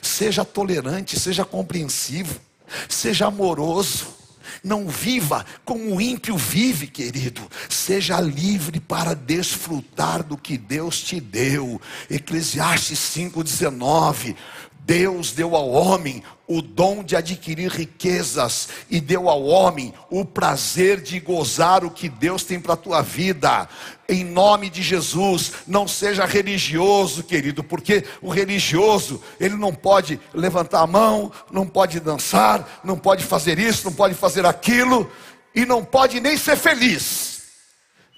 Seja 0.00 0.44
tolerante, 0.44 1.18
seja 1.18 1.44
compreensivo, 1.44 2.40
seja 2.88 3.26
amoroso. 3.26 4.21
Não 4.62 4.86
viva 4.86 5.44
como 5.64 5.96
o 5.96 6.00
ímpio 6.00 6.36
vive, 6.36 6.86
querido. 6.86 7.42
Seja 7.68 8.20
livre 8.20 8.78
para 8.78 9.14
desfrutar 9.14 10.22
do 10.22 10.36
que 10.36 10.56
Deus 10.56 11.00
te 11.00 11.20
deu. 11.20 11.80
Eclesiastes 12.08 12.98
5,19. 12.98 14.36
Deus 14.84 15.32
deu 15.32 15.54
ao 15.54 15.70
homem 15.70 16.22
o 16.46 16.60
dom 16.60 17.04
de 17.04 17.14
adquirir 17.14 17.70
riquezas 17.70 18.68
e 18.90 19.00
deu 19.00 19.28
ao 19.28 19.44
homem 19.44 19.94
o 20.10 20.24
prazer 20.24 21.00
de 21.00 21.20
gozar 21.20 21.84
o 21.84 21.90
que 21.90 22.08
Deus 22.08 22.42
tem 22.42 22.60
para 22.60 22.74
a 22.74 22.76
tua 22.76 23.00
vida. 23.00 23.68
Em 24.08 24.24
nome 24.24 24.68
de 24.68 24.82
Jesus, 24.82 25.52
não 25.66 25.86
seja 25.86 26.26
religioso, 26.26 27.22
querido, 27.22 27.62
porque 27.62 28.04
o 28.20 28.28
religioso, 28.28 29.22
ele 29.38 29.54
não 29.54 29.72
pode 29.72 30.20
levantar 30.34 30.80
a 30.80 30.86
mão, 30.86 31.30
não 31.50 31.66
pode 31.66 32.00
dançar, 32.00 32.80
não 32.82 32.98
pode 32.98 33.24
fazer 33.24 33.58
isso, 33.58 33.84
não 33.84 33.92
pode 33.92 34.14
fazer 34.14 34.44
aquilo 34.44 35.10
e 35.54 35.64
não 35.64 35.84
pode 35.84 36.20
nem 36.20 36.36
ser 36.36 36.56
feliz. 36.56 37.42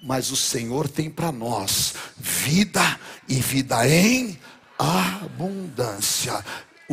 Mas 0.02 0.30
o 0.30 0.36
Senhor 0.36 0.88
tem 0.88 1.10
para 1.10 1.30
nós 1.30 1.94
vida 2.16 2.98
e 3.28 3.36
vida 3.36 3.86
em 3.88 4.38
abundância. 4.78 6.44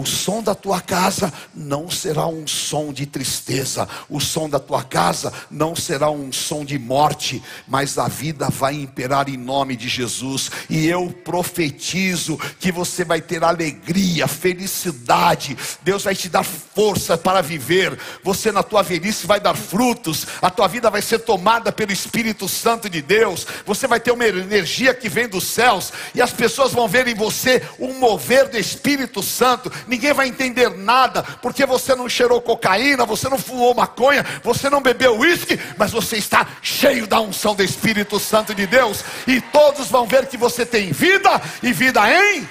O 0.02 0.06
som 0.06 0.42
da 0.42 0.56
tua 0.56 0.82
casa 0.82 1.32
não 1.54 1.88
será 1.88 2.26
um 2.26 2.48
som 2.48 2.92
de 2.92 3.06
tristeza, 3.06 3.88
o 4.10 4.20
som 4.20 4.50
da 4.50 4.60
tua 4.60 4.82
casa 4.82 5.32
não 5.48 5.76
será 5.76 6.10
um 6.10 6.34
som 6.34 6.66
de 6.66 6.80
morte, 6.80 7.40
mas 7.68 8.00
a 8.00 8.08
vida 8.08 8.50
vai 8.50 8.74
imperar 8.74 9.30
em 9.30 9.38
nome 9.38 9.76
de 9.76 9.88
Jesus. 9.88 10.50
E 10.68 10.88
eu 10.88 11.12
profetizo 11.24 12.36
que 12.60 12.72
você 12.72 13.06
vai 13.06 13.22
ter 13.22 13.44
alegria, 13.44 14.28
felicidade, 14.28 15.56
Deus 15.84 16.04
vai 16.04 16.16
te 16.16 16.30
dar 16.30 16.44
força 16.44 17.16
para 17.16 17.40
viver. 17.44 17.96
Você 18.24 18.52
na 18.52 18.64
tua 18.64 18.82
velhice 18.82 19.28
vai 19.28 19.40
dar 19.40 19.56
frutos, 19.56 20.26
a 20.42 20.50
tua 20.50 20.68
vida 20.68 20.90
vai 20.90 21.04
ser 21.04 21.20
tomada 21.20 21.72
pelo 21.72 21.92
Espírito 21.92 22.50
Santo 22.50 22.90
de 22.90 23.04
Deus. 23.04 23.46
Você 23.68 23.86
vai 23.86 24.00
ter 24.00 24.12
uma 24.12 24.26
energia 24.26 24.96
que 24.96 25.08
vem 25.08 25.28
dos 25.28 25.44
céus 25.44 25.94
e 26.16 26.24
as 26.24 26.34
pessoas 26.34 26.72
vão 26.72 26.88
ver 26.88 27.08
em 27.08 27.14
você 27.14 27.62
um 27.80 28.00
mover 28.00 28.50
do 28.50 28.58
Espírito 28.58 29.22
Santo 29.22 29.72
ninguém 29.92 30.14
vai 30.14 30.28
entender 30.28 30.70
nada, 30.70 31.22
porque 31.42 31.66
você 31.66 31.94
não 31.94 32.08
cheirou 32.08 32.42
cocaína, 32.42 33.06
você 33.06 33.28
não 33.28 33.38
fumou 33.38 33.76
maconha, 33.76 34.26
você 34.42 34.70
não 34.70 34.82
bebeu 34.82 35.20
uísque, 35.20 35.60
mas 35.78 35.92
você 35.92 36.16
está 36.16 36.48
cheio 36.62 37.06
da 37.06 37.20
unção 37.20 37.54
do 37.54 37.62
Espírito 37.62 38.18
Santo 38.18 38.56
de 38.56 38.66
Deus, 38.66 39.04
e 39.28 39.42
todos 39.42 39.90
vão 39.90 40.08
ver 40.08 40.28
que 40.28 40.38
você 40.38 40.66
tem 40.66 40.92
vida 40.94 41.30
e 41.62 41.74
vida 41.74 42.02
em 42.10 42.48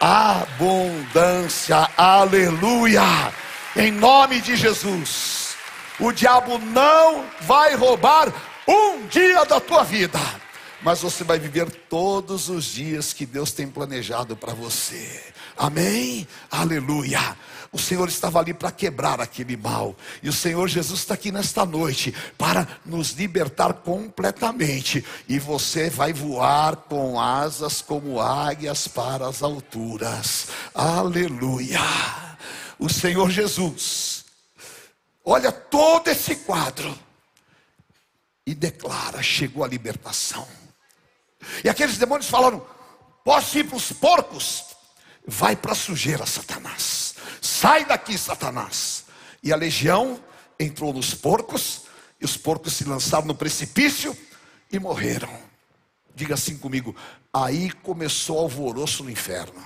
abundância, 0.00 1.88
aleluia, 1.96 3.02
em 3.76 3.92
nome 3.92 4.40
de 4.40 4.56
Jesus. 4.56 5.54
O 6.00 6.10
diabo 6.10 6.58
não 6.58 7.24
vai 7.42 7.76
roubar 7.76 8.32
um 8.66 9.06
dia 9.06 9.44
da 9.44 9.60
tua 9.60 9.84
vida 9.84 10.18
mas 10.82 11.02
você 11.02 11.24
vai 11.24 11.38
viver 11.38 11.70
todos 11.90 12.48
os 12.48 12.64
dias 12.64 13.12
que 13.12 13.26
Deus 13.26 13.52
tem 13.52 13.68
planejado 13.68 14.34
para 14.34 14.54
você. 14.54 15.29
Amém? 15.60 16.26
Aleluia. 16.50 17.36
O 17.70 17.78
Senhor 17.78 18.08
estava 18.08 18.38
ali 18.40 18.54
para 18.54 18.72
quebrar 18.72 19.20
aquele 19.20 19.58
mal, 19.58 19.94
e 20.22 20.28
o 20.30 20.32
Senhor 20.32 20.66
Jesus 20.66 21.00
está 21.00 21.12
aqui 21.12 21.30
nesta 21.30 21.66
noite 21.66 22.14
para 22.38 22.66
nos 22.86 23.10
libertar 23.10 23.74
completamente, 23.74 25.04
e 25.28 25.38
você 25.38 25.90
vai 25.90 26.14
voar 26.14 26.76
com 26.76 27.20
asas 27.20 27.82
como 27.82 28.18
águias 28.18 28.88
para 28.88 29.28
as 29.28 29.42
alturas. 29.42 30.48
Aleluia. 30.74 31.78
O 32.78 32.88
Senhor 32.88 33.30
Jesus, 33.30 34.24
olha 35.22 35.52
todo 35.52 36.08
esse 36.08 36.36
quadro 36.36 36.98
e 38.46 38.54
declara: 38.54 39.22
chegou 39.22 39.62
a 39.62 39.68
libertação. 39.68 40.48
E 41.62 41.68
aqueles 41.68 41.98
demônios 41.98 42.30
falaram: 42.30 42.66
Posso 43.22 43.58
ir 43.58 43.64
para 43.64 43.76
os 43.76 43.92
porcos? 43.92 44.69
Vai 45.26 45.56
para 45.56 45.72
a 45.72 45.74
sujeira, 45.74 46.26
Satanás. 46.26 47.14
Sai 47.40 47.84
daqui, 47.84 48.16
Satanás. 48.16 49.04
E 49.42 49.52
a 49.52 49.56
legião 49.56 50.22
entrou 50.58 50.92
nos 50.92 51.14
porcos, 51.14 51.82
e 52.20 52.24
os 52.24 52.36
porcos 52.36 52.74
se 52.74 52.84
lançaram 52.84 53.26
no 53.26 53.34
precipício 53.34 54.16
e 54.70 54.78
morreram. 54.78 55.30
Diga 56.14 56.34
assim 56.34 56.58
comigo: 56.58 56.94
aí 57.32 57.70
começou 57.70 58.36
o 58.36 58.40
alvoroço 58.40 59.04
no 59.04 59.10
inferno. 59.10 59.64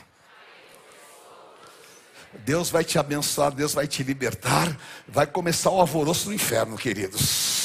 Deus 2.41 2.69
vai 2.69 2.85
te 2.85 2.99
abençoar, 2.99 3.53
Deus 3.53 3.75
vai 3.75 3.87
te 3.87 4.03
libertar. 4.03 4.77
Vai 5.07 5.27
começar 5.27 5.71
o 5.71 5.81
alvoroço 5.81 6.29
no 6.29 6.35
inferno, 6.35 6.77
queridos 6.77 7.65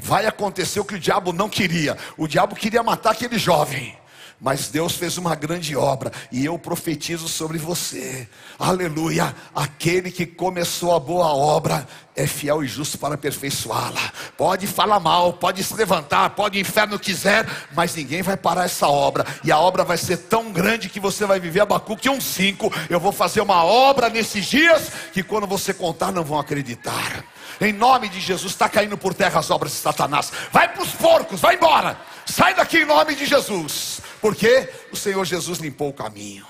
vai 0.00 0.26
acontecer 0.26 0.80
o 0.80 0.84
que 0.84 0.94
o 0.94 0.98
diabo 0.98 1.32
não 1.32 1.48
queria. 1.48 1.96
O 2.16 2.26
diabo 2.26 2.56
queria 2.56 2.82
matar 2.82 3.10
aquele 3.10 3.38
jovem. 3.38 3.96
Mas 4.40 4.68
Deus 4.68 4.94
fez 4.94 5.18
uma 5.18 5.34
grande 5.34 5.76
obra 5.76 6.10
e 6.32 6.44
eu 6.44 6.58
profetizo 6.58 7.28
sobre 7.28 7.58
você. 7.58 8.28
Aleluia! 8.58 9.34
Aquele 9.54 10.10
que 10.10 10.24
começou 10.24 10.94
a 10.94 11.00
boa 11.00 11.26
obra 11.26 11.86
é 12.16 12.26
fiel 12.26 12.64
e 12.64 12.66
justo 12.66 12.98
para 12.98 13.14
aperfeiçoá-la. 13.14 14.12
Pode 14.36 14.66
falar 14.66 14.98
mal, 14.98 15.34
pode 15.34 15.62
se 15.62 15.74
levantar, 15.74 16.30
pode 16.30 16.58
o 16.58 16.60
inferno 16.60 16.98
quiser, 16.98 17.46
mas 17.74 17.94
ninguém 17.94 18.22
vai 18.22 18.36
parar 18.36 18.64
essa 18.64 18.88
obra. 18.88 19.26
E 19.44 19.52
a 19.52 19.58
obra 19.58 19.84
vai 19.84 19.96
ser 19.96 20.16
tão 20.16 20.50
grande 20.50 20.88
que 20.88 21.00
você 21.00 21.26
vai 21.26 21.38
viver 21.38 21.60
Abacuque 21.60 22.08
um 22.08 22.20
5. 22.20 22.72
Eu 22.88 22.98
vou 22.98 23.12
fazer 23.12 23.40
uma 23.40 23.64
obra 23.64 24.08
nesses 24.08 24.46
dias 24.46 24.90
que 25.12 25.22
quando 25.22 25.46
você 25.46 25.74
contar 25.74 26.12
não 26.12 26.24
vão 26.24 26.38
acreditar. 26.38 27.24
Em 27.60 27.74
nome 27.74 28.08
de 28.08 28.20
Jesus, 28.20 28.52
está 28.52 28.70
caindo 28.70 28.96
por 28.96 29.12
terra 29.12 29.38
as 29.38 29.50
obras 29.50 29.72
de 29.72 29.78
Satanás. 29.78 30.32
Vai 30.50 30.68
para 30.72 30.82
os 30.82 30.92
porcos, 30.92 31.40
vai 31.40 31.56
embora. 31.56 31.98
Sai 32.24 32.54
daqui 32.54 32.78
em 32.78 32.86
nome 32.86 33.14
de 33.14 33.26
Jesus. 33.26 34.00
Porque 34.20 34.68
o 34.92 34.96
Senhor 34.96 35.24
Jesus 35.24 35.58
limpou 35.58 35.88
o 35.88 35.94
caminho. 35.94 36.46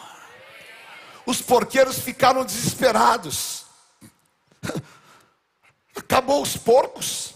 Os 1.25 1.41
porqueiros 1.41 1.99
ficaram 1.99 2.45
desesperados. 2.45 3.65
Acabou 5.95 6.43
os 6.43 6.57
porcos. 6.57 7.35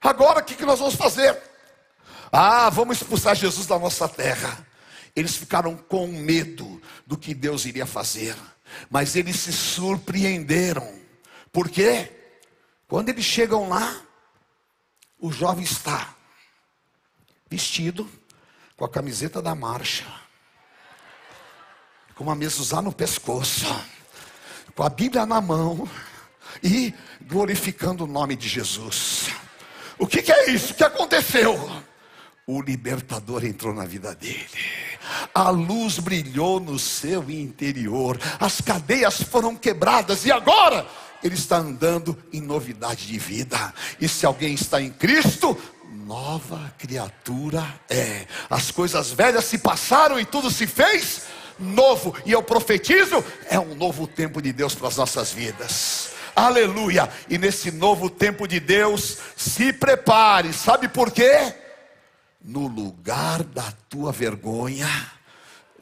Agora 0.00 0.40
o 0.40 0.44
que, 0.44 0.64
nós 0.64 0.78
vamos 0.78 0.94
fazer? 0.94 1.40
Ah, 2.30 2.68
vamos 2.68 2.98
expulsar 2.98 3.34
Jesus 3.34 3.66
da 3.66 3.78
nossa 3.78 4.08
terra. 4.08 4.66
Eles 5.14 5.36
ficaram 5.36 5.76
com 5.76 6.06
medo 6.06 6.80
do 7.06 7.16
que 7.16 7.34
Deus 7.34 7.64
iria 7.64 7.86
fazer, 7.86 8.36
mas 8.90 9.16
eles 9.16 9.36
se 9.36 9.52
surpreenderam. 9.52 11.00
Por 11.50 11.70
quê? 11.70 12.12
Quando 12.86 13.08
eles 13.08 13.24
chegam 13.24 13.68
lá, 13.68 14.02
o 15.18 15.32
jovem 15.32 15.64
está 15.64 16.14
vestido 17.48 18.08
com 18.76 18.84
a 18.84 18.88
camiseta 18.88 19.40
da 19.40 19.54
marcha, 19.54 20.04
com 22.14 22.24
uma 22.24 22.34
mezuzá 22.34 22.82
no 22.82 22.92
pescoço, 22.92 23.66
com 24.74 24.82
a 24.82 24.90
Bíblia 24.90 25.24
na 25.24 25.40
mão 25.40 25.88
e 26.62 26.92
glorificando 27.22 28.04
o 28.04 28.06
nome 28.06 28.36
de 28.36 28.46
Jesus. 28.46 29.30
O 29.98 30.06
que, 30.06 30.20
que 30.20 30.30
é 30.30 30.50
isso? 30.50 30.72
O 30.72 30.76
que 30.76 30.84
aconteceu? 30.84 31.58
O 32.46 32.60
libertador 32.60 33.44
entrou 33.44 33.74
na 33.74 33.86
vida 33.86 34.14
dele. 34.14 34.46
A 35.34 35.48
luz 35.48 35.98
brilhou 35.98 36.60
no 36.60 36.78
seu 36.78 37.30
interior. 37.30 38.18
As 38.38 38.60
cadeias 38.60 39.22
foram 39.22 39.56
quebradas 39.56 40.26
e 40.26 40.32
agora 40.32 40.86
ele 41.24 41.34
está 41.34 41.56
andando 41.56 42.16
em 42.32 42.40
novidade 42.40 43.06
de 43.06 43.18
vida. 43.18 43.72
E 44.00 44.06
se 44.06 44.26
alguém 44.26 44.54
está 44.54 44.80
em 44.80 44.90
Cristo, 44.90 45.56
nova 46.04 46.72
criatura 46.78 47.64
é. 47.88 48.26
As 48.50 48.70
coisas 48.70 49.10
velhas 49.10 49.44
se 49.44 49.58
passaram 49.58 50.20
e 50.20 50.24
tudo 50.24 50.50
se 50.50 50.66
fez 50.66 51.22
novo. 51.58 52.14
E 52.24 52.32
eu 52.32 52.42
profetizo: 52.42 53.24
é 53.48 53.58
um 53.58 53.74
novo 53.74 54.06
tempo 54.06 54.42
de 54.42 54.52
Deus 54.52 54.74
para 54.74 54.88
as 54.88 54.96
nossas 54.96 55.32
vidas. 55.32 56.10
Aleluia! 56.34 57.08
E 57.30 57.38
nesse 57.38 57.70
novo 57.70 58.10
tempo 58.10 58.46
de 58.46 58.60
Deus, 58.60 59.18
se 59.36 59.72
prepare. 59.72 60.52
Sabe 60.52 60.86
por 60.88 61.10
quê? 61.10 61.54
No 62.42 62.66
lugar 62.66 63.42
da 63.42 63.72
tua 63.88 64.12
vergonha, 64.12 65.10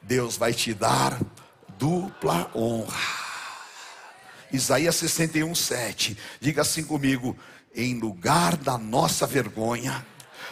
Deus 0.00 0.36
vai 0.36 0.54
te 0.54 0.72
dar 0.72 1.20
dupla 1.76 2.50
honra. 2.54 3.24
Isaías 4.52 4.94
61, 4.94 5.52
7. 5.54 6.16
Diga 6.40 6.62
assim 6.62 6.84
comigo: 6.84 7.36
em 7.74 7.98
lugar 7.98 8.56
da 8.56 8.78
nossa 8.78 9.26
vergonha, 9.26 10.04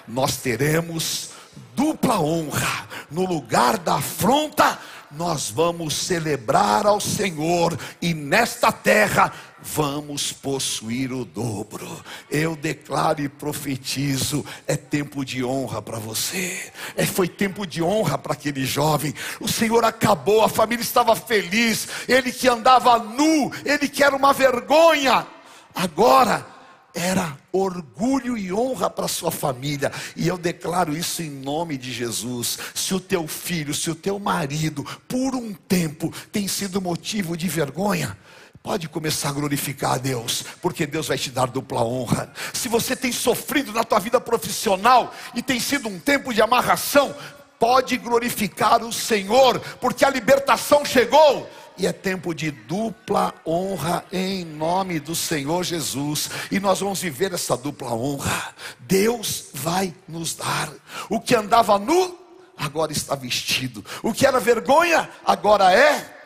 nós 0.06 0.36
teremos 0.36 1.30
dupla 1.74 2.20
honra. 2.20 2.88
No 3.10 3.24
lugar 3.26 3.78
da 3.78 3.96
afronta, 3.96 4.78
nós 5.10 5.50
vamos 5.50 5.94
celebrar 5.94 6.86
ao 6.86 6.98
Senhor, 6.98 7.78
e 8.00 8.14
nesta 8.14 8.72
terra 8.72 9.32
vamos 9.60 10.32
possuir 10.32 11.12
o 11.12 11.24
dobro. 11.24 11.86
Eu 12.30 12.56
declaro 12.56 13.20
e 13.20 13.28
profetizo: 13.28 14.44
é 14.66 14.76
tempo 14.76 15.24
de 15.24 15.44
honra 15.44 15.82
para 15.82 15.98
você. 15.98 16.72
É, 16.96 17.04
foi 17.04 17.28
tempo 17.28 17.66
de 17.66 17.82
honra 17.82 18.16
para 18.16 18.32
aquele 18.32 18.64
jovem. 18.64 19.14
O 19.38 19.46
Senhor 19.48 19.84
acabou, 19.84 20.42
a 20.42 20.48
família 20.48 20.82
estava 20.82 21.14
feliz. 21.14 21.88
Ele 22.08 22.32
que 22.32 22.48
andava 22.48 22.98
nu, 22.98 23.52
ele 23.64 23.88
que 23.88 24.02
era 24.02 24.16
uma 24.16 24.32
vergonha. 24.32 25.26
Agora 25.74 26.51
era 26.94 27.36
orgulho 27.52 28.36
e 28.36 28.52
honra 28.52 28.88
para 28.88 29.08
sua 29.08 29.30
família. 29.30 29.92
E 30.16 30.28
eu 30.28 30.36
declaro 30.36 30.96
isso 30.96 31.22
em 31.22 31.30
nome 31.30 31.76
de 31.76 31.92
Jesus. 31.92 32.58
Se 32.74 32.94
o 32.94 33.00
teu 33.00 33.26
filho, 33.26 33.74
se 33.74 33.90
o 33.90 33.94
teu 33.94 34.18
marido, 34.18 34.84
por 35.08 35.34
um 35.34 35.52
tempo 35.52 36.12
tem 36.30 36.46
sido 36.48 36.80
motivo 36.80 37.36
de 37.36 37.48
vergonha, 37.48 38.16
Pode 38.62 38.88
começar 38.88 39.30
a 39.30 39.32
glorificar 39.32 39.94
a 39.94 39.98
Deus, 39.98 40.44
porque 40.62 40.86
Deus 40.86 41.08
vai 41.08 41.18
te 41.18 41.30
dar 41.30 41.48
dupla 41.48 41.82
honra. 41.82 42.32
Se 42.52 42.68
você 42.68 42.94
tem 42.94 43.10
sofrido 43.10 43.72
na 43.72 43.82
tua 43.82 43.98
vida 43.98 44.20
profissional 44.20 45.12
e 45.34 45.42
tem 45.42 45.58
sido 45.58 45.88
um 45.88 45.98
tempo 45.98 46.32
de 46.32 46.40
amarração, 46.40 47.12
pode 47.58 47.96
glorificar 47.96 48.84
o 48.84 48.92
Senhor, 48.92 49.58
porque 49.80 50.04
a 50.04 50.10
libertação 50.10 50.84
chegou 50.84 51.50
e 51.78 51.86
é 51.86 51.92
tempo 51.92 52.34
de 52.34 52.50
dupla 52.50 53.34
honra 53.46 54.04
em 54.12 54.44
nome 54.44 55.00
do 55.00 55.14
Senhor 55.14 55.64
Jesus. 55.64 56.30
E 56.50 56.60
nós 56.60 56.80
vamos 56.80 57.00
viver 57.00 57.32
essa 57.32 57.56
dupla 57.56 57.94
honra. 57.94 58.54
Deus 58.80 59.46
vai 59.54 59.94
nos 60.06 60.34
dar. 60.34 60.72
O 61.08 61.20
que 61.20 61.34
andava 61.34 61.78
nu, 61.78 62.18
agora 62.56 62.92
está 62.92 63.14
vestido. 63.14 63.84
O 64.02 64.12
que 64.12 64.26
era 64.26 64.38
vergonha, 64.38 65.08
agora 65.24 65.72
é 65.72 66.18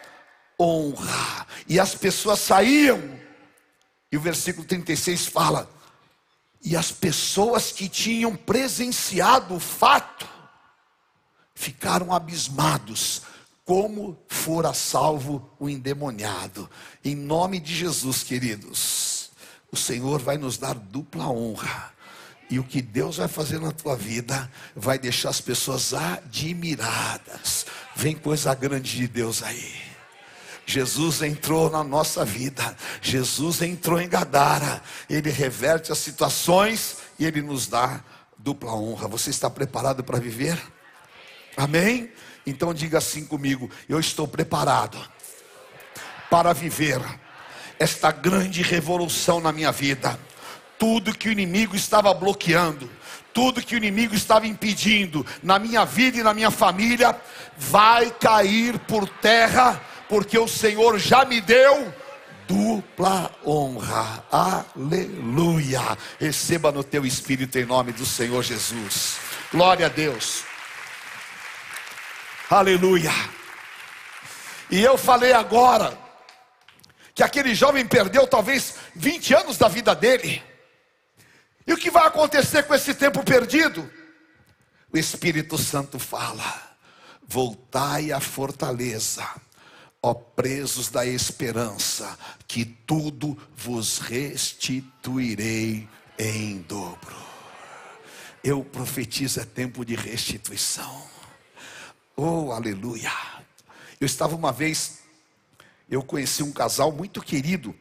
honra. 0.60 1.46
E 1.68 1.78
as 1.78 1.94
pessoas 1.94 2.40
saíam. 2.40 3.00
E 4.10 4.16
o 4.16 4.20
versículo 4.20 4.66
36 4.66 5.26
fala: 5.26 5.70
E 6.62 6.76
as 6.76 6.90
pessoas 6.90 7.72
que 7.72 7.88
tinham 7.88 8.34
presenciado 8.34 9.54
o 9.54 9.60
fato 9.60 10.26
ficaram 11.54 12.12
abismados 12.12 13.22
como 13.66 14.16
fora 14.28 14.72
salvo 14.72 15.50
o 15.58 15.68
endemoniado. 15.68 16.70
Em 17.04 17.16
nome 17.16 17.58
de 17.58 17.74
Jesus, 17.74 18.22
queridos, 18.22 19.32
o 19.72 19.76
Senhor 19.76 20.22
vai 20.22 20.38
nos 20.38 20.56
dar 20.56 20.74
dupla 20.74 21.28
honra. 21.28 21.92
E 22.48 22.60
o 22.60 22.64
que 22.64 22.80
Deus 22.80 23.16
vai 23.16 23.26
fazer 23.26 23.60
na 23.60 23.72
tua 23.72 23.96
vida 23.96 24.48
vai 24.74 25.00
deixar 25.00 25.30
as 25.30 25.40
pessoas 25.40 25.92
admiradas. 25.92 27.66
Vem 27.96 28.14
coisa 28.14 28.54
grande 28.54 28.96
de 28.96 29.08
Deus 29.08 29.42
aí. 29.42 29.74
Jesus 30.64 31.20
entrou 31.22 31.68
na 31.68 31.82
nossa 31.82 32.24
vida. 32.24 32.76
Jesus 33.02 33.62
entrou 33.62 34.00
em 34.00 34.08
Gadara. 34.08 34.80
Ele 35.10 35.30
reverte 35.30 35.90
as 35.90 35.98
situações 35.98 36.98
e 37.18 37.26
ele 37.26 37.42
nos 37.42 37.66
dá 37.66 38.00
dupla 38.38 38.72
honra. 38.72 39.08
Você 39.08 39.30
está 39.30 39.50
preparado 39.50 40.04
para 40.04 40.20
viver? 40.20 40.56
Amém? 41.56 42.12
Então 42.46 42.72
diga 42.72 42.98
assim 42.98 43.26
comigo: 43.26 43.68
eu 43.88 43.98
estou 43.98 44.28
preparado 44.28 44.98
para 46.30 46.52
viver 46.52 47.00
esta 47.78 48.10
grande 48.10 48.62
revolução 48.62 49.40
na 49.40 49.52
minha 49.52 49.72
vida. 49.72 50.18
Tudo 50.78 51.16
que 51.16 51.28
o 51.28 51.32
inimigo 51.32 51.74
estava 51.74 52.12
bloqueando, 52.14 52.90
tudo 53.32 53.62
que 53.62 53.74
o 53.74 53.78
inimigo 53.78 54.14
estava 54.14 54.46
impedindo 54.46 55.24
na 55.42 55.58
minha 55.58 55.84
vida 55.84 56.18
e 56.18 56.22
na 56.22 56.32
minha 56.32 56.50
família, 56.50 57.18
vai 57.56 58.10
cair 58.10 58.78
por 58.80 59.08
terra, 59.08 59.80
porque 60.08 60.38
o 60.38 60.46
Senhor 60.46 60.98
já 60.98 61.24
me 61.24 61.40
deu 61.40 61.92
dupla 62.46 63.30
honra. 63.44 64.24
Aleluia. 64.30 65.98
Receba 66.20 66.70
no 66.70 66.84
teu 66.84 67.04
espírito 67.04 67.58
em 67.58 67.64
nome 67.64 67.92
do 67.92 68.06
Senhor 68.06 68.42
Jesus. 68.42 69.16
Glória 69.52 69.86
a 69.86 69.88
Deus. 69.88 70.44
Aleluia. 72.48 73.10
E 74.70 74.80
eu 74.80 74.96
falei 74.96 75.32
agora 75.32 75.98
que 77.14 77.22
aquele 77.22 77.54
jovem 77.54 77.86
perdeu 77.86 78.26
talvez 78.26 78.74
20 78.94 79.34
anos 79.34 79.58
da 79.58 79.66
vida 79.68 79.94
dele. 79.94 80.42
E 81.66 81.72
o 81.72 81.76
que 81.76 81.90
vai 81.90 82.06
acontecer 82.06 82.62
com 82.62 82.74
esse 82.74 82.94
tempo 82.94 83.24
perdido? 83.24 83.90
O 84.92 84.96
Espírito 84.96 85.58
Santo 85.58 85.98
fala: 85.98 86.76
voltai 87.26 88.12
à 88.12 88.20
fortaleza, 88.20 89.28
ó 90.00 90.14
presos 90.14 90.88
da 90.88 91.04
esperança, 91.04 92.16
que 92.46 92.64
tudo 92.64 93.36
vos 93.56 93.98
restituirei 93.98 95.88
em 96.16 96.58
dobro. 96.58 97.16
Eu 98.44 98.62
profetizo 98.62 99.40
é 99.40 99.44
tempo 99.44 99.84
de 99.84 99.96
restituição. 99.96 101.15
Oh, 102.18 102.50
aleluia. 102.50 103.12
Eu 104.00 104.06
estava 104.06 104.34
uma 104.34 104.50
vez, 104.50 105.00
eu 105.86 106.02
conheci 106.02 106.42
um 106.42 106.50
casal 106.50 106.90
muito 106.90 107.20
querido 107.20 107.74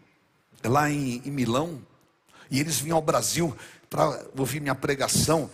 lá 0.62 0.92
em, 0.92 1.22
em 1.26 1.32
Milão, 1.32 1.82
e 2.52 2.60
eles 2.60 2.78
vinham 2.78 2.98
ao 2.98 3.02
Brasil 3.02 3.56
para 3.90 4.26
ouvir 4.38 4.60
minha 4.60 4.76
pregação. 4.76 5.50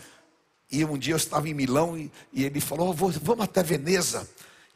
E 0.71 0.84
um 0.84 0.97
dia 0.97 1.13
eu 1.13 1.17
estava 1.17 1.47
em 1.47 1.53
Milão 1.53 1.95
e, 1.95 2.11
e 2.34 2.43
ele 2.43 2.59
falou: 2.59 2.89
oh, 2.89 2.93
Vamos 2.93 3.45
até 3.45 3.61
Veneza. 3.61 4.27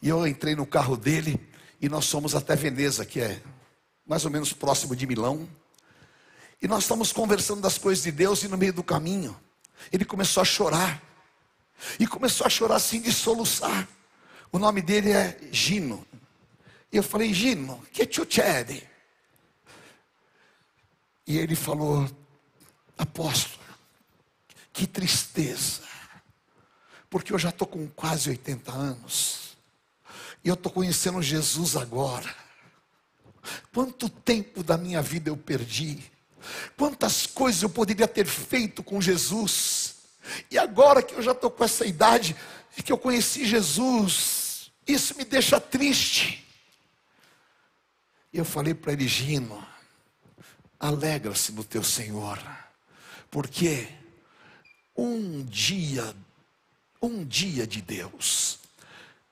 E 0.04 0.10
eu 0.10 0.28
entrei 0.28 0.56
no 0.56 0.68
carro 0.68 0.96
dele 0.96 1.40
e 1.82 1.90
nós 1.90 2.08
fomos 2.08 2.36
até 2.36 2.56
Veneza, 2.56 3.04
que 3.08 3.20
é 3.20 3.42
mais 4.06 4.24
ou 4.24 4.30
menos 4.30 4.54
próximo 4.54 4.96
de 4.96 5.08
Milão. 5.08 5.50
E 6.62 6.68
nós 6.68 6.84
estamos 6.84 7.12
conversando 7.12 7.62
das 7.62 7.80
coisas 7.80 8.04
de 8.04 8.12
Deus 8.12 8.44
e 8.44 8.48
no 8.48 8.56
meio 8.56 8.74
do 8.74 8.84
caminho, 8.84 9.36
ele 9.92 10.06
começou 10.06 10.42
a 10.42 10.46
chorar. 10.46 11.02
E 12.00 12.06
começou 12.06 12.46
a 12.46 12.50
chorar 12.52 12.76
assim 12.76 13.02
de 13.02 13.12
soluçar. 13.12 13.95
O 14.56 14.58
nome 14.58 14.82
dele 14.82 15.12
é 15.12 15.38
Gino. 15.52 16.08
E 16.90 16.96
eu 16.96 17.04
falei, 17.04 17.34
Gino, 17.34 17.86
que 17.92 18.08
succede? 18.10 18.90
E 21.28 21.38
ele 21.38 21.58
falou, 21.58 22.10
apóstolo, 22.98 23.62
que 24.72 24.88
tristeza. 24.88 25.82
Porque 27.10 27.34
eu 27.34 27.38
já 27.38 27.50
estou 27.50 27.68
com 27.68 27.86
quase 27.90 28.30
80 28.30 28.72
anos. 28.72 29.58
E 30.42 30.48
eu 30.48 30.54
estou 30.54 30.72
conhecendo 30.72 31.22
Jesus 31.22 31.76
agora. 31.76 32.34
Quanto 33.74 34.08
tempo 34.08 34.64
da 34.64 34.78
minha 34.78 35.02
vida 35.02 35.30
eu 35.30 35.36
perdi. 35.36 36.02
Quantas 36.78 37.26
coisas 37.26 37.62
eu 37.62 37.70
poderia 37.70 38.08
ter 38.08 38.26
feito 38.26 38.82
com 38.82 39.02
Jesus. 39.02 39.96
E 40.50 40.58
agora 40.58 41.04
que 41.04 41.14
eu 41.14 41.22
já 41.22 41.34
estou 41.34 41.52
com 41.52 41.66
essa 41.66 41.86
idade, 41.86 42.38
e 42.78 42.82
que 42.82 42.92
eu 42.92 42.98
conheci 42.98 43.46
Jesus, 43.46 44.35
isso 44.88 45.16
me 45.18 45.26
deixa 45.26 45.60
triste. 45.60 46.46
E 48.32 48.38
eu 48.38 48.46
falei 48.46 48.74
para 48.74 48.94
ele, 48.94 49.08
Gino, 49.08 49.66
alegra-se 50.80 51.52
no 51.52 51.64
teu 51.64 51.84
Senhor, 51.84 52.40
porque 53.32 53.88
um 54.96 55.44
dia, 55.44 56.16
um 57.02 57.24
dia 57.24 57.66
de 57.66 57.82
Deus, 57.82 58.60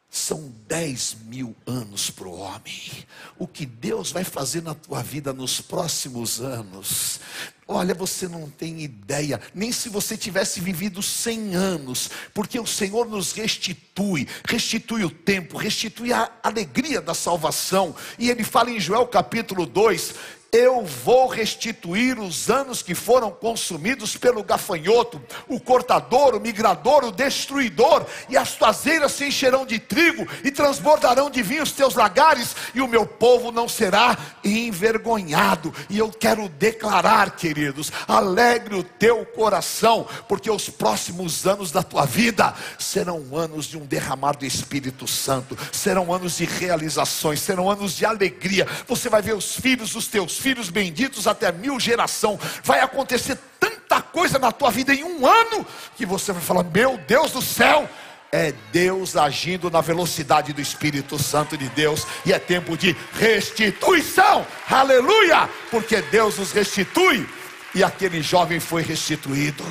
são 0.10 0.54
dez 0.68 1.16
mil 1.26 1.56
anos 1.66 2.12
para 2.12 2.28
o 2.28 2.38
homem. 2.38 3.08
O 3.38 3.47
que 3.47 3.66
Deus 3.66 4.12
vai 4.12 4.24
fazer 4.24 4.62
na 4.62 4.76
tua 4.76 5.01
vida 5.01 5.34
nos 5.34 5.60
próximos 5.60 6.39
anos, 6.39 7.20
olha, 7.68 7.93
você 7.93 8.28
não 8.28 8.49
tem 8.49 8.82
ideia, 8.82 9.39
nem 9.53 9.72
se 9.72 9.89
você 9.89 10.18
tivesse 10.18 10.59
vivido 10.59 11.01
cem 11.01 11.55
anos, 11.55 12.09
porque 12.34 12.59
o 12.59 12.68
Senhor 12.68 13.07
nos 13.07 13.32
restitui, 13.32 14.28
restitui 14.47 15.03
o 15.03 15.09
tempo, 15.09 15.57
restitui 15.57 16.11
a 16.11 16.32
alegria 16.41 17.01
da 17.01 17.14
salvação. 17.14 17.95
E 18.18 18.30
ele 18.30 18.43
fala 18.43 18.72
em 18.72 18.80
Joel 18.80 19.07
capítulo 19.07 19.66
2: 19.66 20.14
eu 20.54 20.86
vou 20.86 21.28
restituir 21.28 22.20
os 22.20 22.47
anos 22.47 22.84
que 22.84 22.93
foram 22.93 23.32
consumidos 23.32 24.16
pelo 24.16 24.43
gafanhoto, 24.43 25.20
o 25.47 25.60
cortador, 25.60 26.36
o 26.36 26.39
migrador, 26.39 27.04
o 27.04 27.12
destruidor, 27.12 28.06
e 28.30 28.38
as 28.38 28.51
tuas 28.51 28.86
eiras 28.86 29.14
se 29.14 29.26
encherão 29.26 29.66
de 29.66 29.80
trigo 29.80 30.28
e 30.43 30.51
transbordarão 30.51 31.32
de 31.32 31.41
vinho 31.41 31.64
os 31.64 31.72
teus 31.72 31.95
lagares, 31.95 32.56
e 32.76 32.82
o 32.82 32.88
meu 32.88 33.04
povo 33.04 33.51
não 33.51 33.68
será 33.68 34.16
envergonhado. 34.43 35.74
E 35.89 35.97
eu 35.97 36.12
quero 36.12 36.47
declarar, 36.47 37.36
queridos, 37.36 37.91
alegre 38.08 38.76
o 38.76 38.84
teu 38.84 39.26
coração, 39.26 40.08
porque 40.30 40.51
os 40.51 40.70
próximos 40.70 41.47
anos 41.47 41.72
da 41.72 41.82
tua 41.82 42.06
vida 42.06 42.54
serão 42.78 43.36
anos 43.36 43.66
de 43.66 43.76
um 43.76 43.88
derramar 43.88 44.38
do 44.38 44.45
Espírito 44.45 45.08
Santo, 45.08 45.58
serão 45.72 46.14
anos 46.14 46.38
de 46.38 46.45
realizações, 46.45 47.39
serão 47.39 47.72
anos 47.72 47.93
de 47.93 48.06
alegria. 48.06 48.68
Você 48.88 49.10
vai 49.10 49.22
ver 49.24 49.34
os 49.34 49.56
filhos 49.56 49.93
dos 49.93 50.06
teus 50.06 50.42
filhos 50.43 50.69
benditos 50.69 51.25
até 51.25 51.49
mil 51.53 51.79
geração. 51.79 52.37
Vai 52.63 52.81
acontecer 52.81 53.37
tanta 53.57 54.01
coisa 54.01 54.37
na 54.37 54.51
tua 54.51 54.69
vida 54.69 54.93
em 54.93 55.03
um 55.03 55.25
ano 55.25 55.65
que 55.95 56.05
você 56.05 56.33
vai 56.33 56.41
falar: 56.41 56.65
Meu 56.65 56.97
Deus 57.07 57.31
do 57.31 57.41
céu, 57.41 57.89
é 58.29 58.51
Deus 58.71 59.15
agindo 59.15 59.71
na 59.71 59.79
velocidade 59.79 60.51
do 60.51 60.59
Espírito 60.59 61.17
Santo 61.17 61.57
de 61.57 61.69
Deus, 61.69 62.05
e 62.25 62.33
é 62.33 62.39
tempo 62.39 62.75
de 62.75 62.93
restituição, 63.13 64.45
aleluia, 64.69 65.47
porque 65.71 66.01
Deus 66.01 66.37
nos 66.37 66.51
restitui, 66.51 67.25
e 67.73 67.83
aquele 67.83 68.21
jovem 68.21 68.59
foi 68.59 68.81
restituído, 68.81 69.63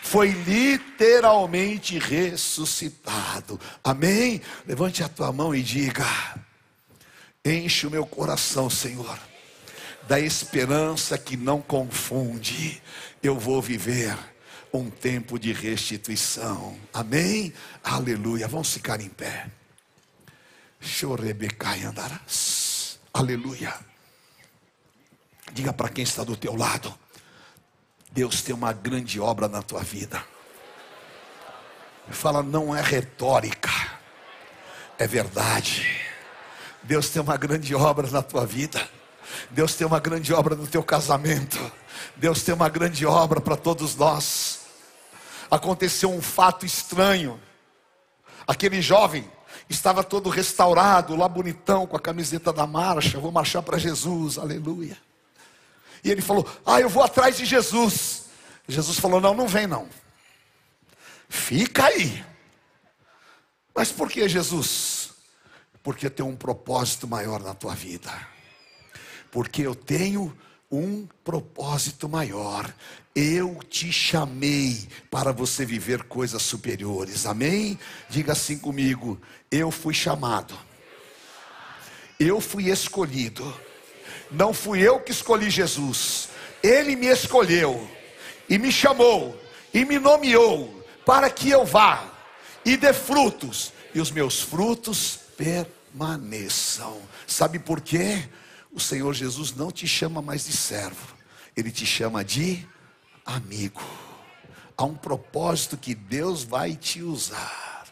foi 0.00 0.28
literalmente 0.28 1.98
ressuscitado, 1.98 3.60
amém? 3.84 4.40
Levante 4.66 5.02
a 5.02 5.08
tua 5.08 5.30
mão 5.32 5.54
e 5.54 5.62
diga: 5.62 6.06
Enche 7.44 7.86
o 7.86 7.90
meu 7.90 8.06
coração, 8.06 8.70
Senhor 8.70 9.27
da 10.08 10.18
esperança 10.18 11.18
que 11.18 11.36
não 11.36 11.60
confunde, 11.60 12.82
eu 13.22 13.38
vou 13.38 13.60
viver 13.60 14.16
um 14.72 14.88
tempo 14.88 15.38
de 15.38 15.52
restituição. 15.52 16.78
Amém? 16.94 17.52
Aleluia. 17.84 18.48
Vamos 18.48 18.72
ficar 18.72 19.02
em 19.02 19.10
pé. 19.10 19.50
Chorebecai 20.80 21.82
andarás. 21.82 22.98
Aleluia. 23.12 23.74
Diga 25.52 25.74
para 25.74 25.90
quem 25.90 26.04
está 26.04 26.24
do 26.24 26.36
teu 26.36 26.56
lado: 26.56 26.98
Deus 28.10 28.40
tem 28.40 28.54
uma 28.54 28.72
grande 28.72 29.20
obra 29.20 29.46
na 29.46 29.60
tua 29.60 29.82
vida. 29.82 30.24
Fala, 32.10 32.42
não 32.42 32.74
é 32.74 32.80
retórica, 32.80 33.70
é 34.98 35.06
verdade. 35.06 35.86
Deus 36.82 37.10
tem 37.10 37.20
uma 37.20 37.36
grande 37.36 37.74
obra 37.74 38.08
na 38.10 38.22
tua 38.22 38.46
vida. 38.46 38.88
Deus 39.50 39.74
tem 39.74 39.86
uma 39.86 40.00
grande 40.00 40.32
obra 40.32 40.54
no 40.54 40.66
teu 40.66 40.82
casamento. 40.82 41.58
Deus 42.16 42.42
tem 42.42 42.54
uma 42.54 42.68
grande 42.68 43.06
obra 43.06 43.40
para 43.40 43.56
todos 43.56 43.94
nós. 43.96 44.60
Aconteceu 45.50 46.10
um 46.10 46.20
fato 46.20 46.66
estranho. 46.66 47.40
Aquele 48.46 48.82
jovem 48.82 49.30
estava 49.68 50.02
todo 50.04 50.28
restaurado, 50.28 51.16
lá 51.16 51.28
bonitão, 51.28 51.86
com 51.86 51.96
a 51.96 52.00
camiseta 52.00 52.52
da 52.52 52.66
marcha. 52.66 53.18
Vou 53.18 53.32
marchar 53.32 53.62
para 53.62 53.78
Jesus, 53.78 54.38
aleluia. 54.38 54.98
E 56.04 56.10
ele 56.10 56.22
falou: 56.22 56.46
Ah, 56.64 56.80
eu 56.80 56.88
vou 56.88 57.02
atrás 57.02 57.36
de 57.36 57.44
Jesus. 57.44 58.26
Jesus 58.66 58.98
falou: 58.98 59.20
Não, 59.20 59.34
não 59.34 59.48
vem 59.48 59.66
não. 59.66 59.88
Fica 61.28 61.86
aí. 61.86 62.24
Mas 63.74 63.92
por 63.92 64.10
que 64.10 64.28
Jesus? 64.28 65.10
Porque 65.82 66.10
tem 66.10 66.24
um 66.24 66.36
propósito 66.36 67.06
maior 67.06 67.40
na 67.40 67.54
tua 67.54 67.74
vida 67.74 68.12
porque 69.30 69.62
eu 69.62 69.74
tenho 69.74 70.36
um 70.70 71.06
propósito 71.24 72.08
maior. 72.08 72.72
Eu 73.14 73.58
te 73.68 73.92
chamei 73.92 74.86
para 75.10 75.32
você 75.32 75.64
viver 75.64 76.04
coisas 76.04 76.42
superiores. 76.42 77.26
Amém? 77.26 77.78
Diga 78.08 78.32
assim 78.32 78.58
comigo: 78.58 79.20
eu 79.50 79.70
fui 79.70 79.94
chamado. 79.94 80.56
Eu 82.18 82.40
fui 82.40 82.70
escolhido. 82.70 83.54
Não 84.30 84.52
fui 84.52 84.80
eu 84.80 85.00
que 85.00 85.12
escolhi 85.12 85.50
Jesus. 85.50 86.28
Ele 86.62 86.96
me 86.96 87.06
escolheu 87.06 87.88
e 88.48 88.58
me 88.58 88.70
chamou 88.70 89.40
e 89.72 89.84
me 89.84 89.98
nomeou 89.98 90.84
para 91.04 91.30
que 91.30 91.48
eu 91.48 91.64
vá 91.64 92.04
e 92.64 92.76
dê 92.76 92.92
frutos 92.92 93.72
e 93.94 94.00
os 94.00 94.10
meus 94.10 94.40
frutos 94.40 95.18
permaneçam. 95.36 97.00
Sabe 97.26 97.58
por 97.58 97.80
quê? 97.80 98.28
O 98.78 98.80
Senhor 98.80 99.12
Jesus 99.12 99.52
não 99.52 99.72
te 99.72 99.88
chama 99.88 100.22
mais 100.22 100.46
de 100.46 100.52
servo, 100.52 101.16
ele 101.56 101.72
te 101.72 101.84
chama 101.84 102.24
de 102.24 102.64
amigo. 103.26 103.82
Há 104.76 104.84
um 104.84 104.94
propósito 104.94 105.76
que 105.76 105.96
Deus 105.96 106.44
vai 106.44 106.76
te 106.76 107.02
usar. 107.02 107.84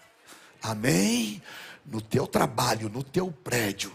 Amém? 0.63 1.43
No 1.85 2.01
teu 2.01 2.25
trabalho, 2.25 2.89
no 2.89 3.03
teu 3.03 3.33
prédio, 3.33 3.91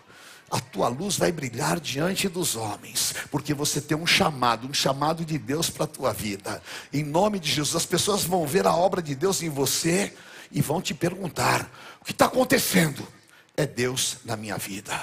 a 0.52 0.60
tua 0.60 0.90
luz 0.90 1.16
vai 1.16 1.32
brilhar 1.32 1.80
diante 1.80 2.28
dos 2.28 2.58
homens, 2.58 3.16
porque 3.32 3.54
você 3.54 3.80
tem 3.80 3.96
um 3.96 4.06
chamado, 4.06 4.68
um 4.68 4.74
chamado 4.74 5.24
de 5.24 5.38
Deus 5.38 5.70
para 5.70 5.86
a 5.86 5.88
tua 5.88 6.12
vida. 6.12 6.62
Em 6.92 7.06
nome 7.06 7.40
de 7.40 7.50
Jesus, 7.50 7.74
as 7.74 7.86
pessoas 7.86 8.26
vão 8.26 8.46
ver 8.46 8.68
a 8.68 8.76
obra 8.76 9.02
de 9.02 9.16
Deus 9.16 9.42
em 9.42 9.50
você 9.50 10.14
e 10.52 10.62
vão 10.62 10.82
te 10.82 10.94
perguntar: 10.94 11.72
o 12.02 12.06
que 12.06 12.12
está 12.12 12.26
acontecendo? 12.26 13.08
É 13.56 13.66
Deus 13.66 14.18
na 14.26 14.36
minha 14.36 14.58
vida. 14.58 15.02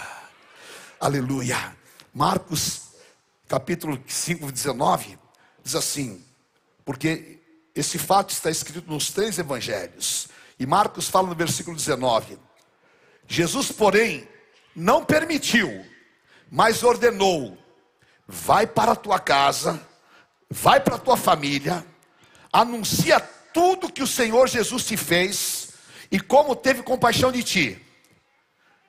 Aleluia. 1.00 1.77
Marcos, 2.18 2.94
capítulo 3.46 4.02
5, 4.04 4.50
19, 4.50 5.16
diz 5.62 5.76
assim: 5.76 6.20
porque 6.84 7.38
esse 7.76 7.96
fato 7.96 8.30
está 8.30 8.50
escrito 8.50 8.90
nos 8.90 9.12
três 9.12 9.38
evangelhos. 9.38 10.26
E 10.58 10.66
Marcos 10.66 11.06
fala 11.06 11.28
no 11.28 11.34
versículo 11.36 11.76
19: 11.76 12.36
Jesus, 13.28 13.70
porém, 13.70 14.28
não 14.74 15.04
permitiu, 15.04 15.86
mas 16.50 16.82
ordenou: 16.82 17.56
vai 18.26 18.66
para 18.66 18.92
a 18.92 18.96
tua 18.96 19.20
casa, 19.20 19.80
vai 20.50 20.80
para 20.80 20.96
a 20.96 20.98
tua 20.98 21.16
família, 21.16 21.86
anuncia 22.52 23.20
tudo 23.54 23.92
que 23.92 24.02
o 24.02 24.08
Senhor 24.08 24.48
Jesus 24.48 24.84
te 24.84 24.96
fez 24.96 25.68
e 26.10 26.18
como 26.18 26.56
teve 26.56 26.82
compaixão 26.82 27.30
de 27.30 27.44
ti. 27.44 27.86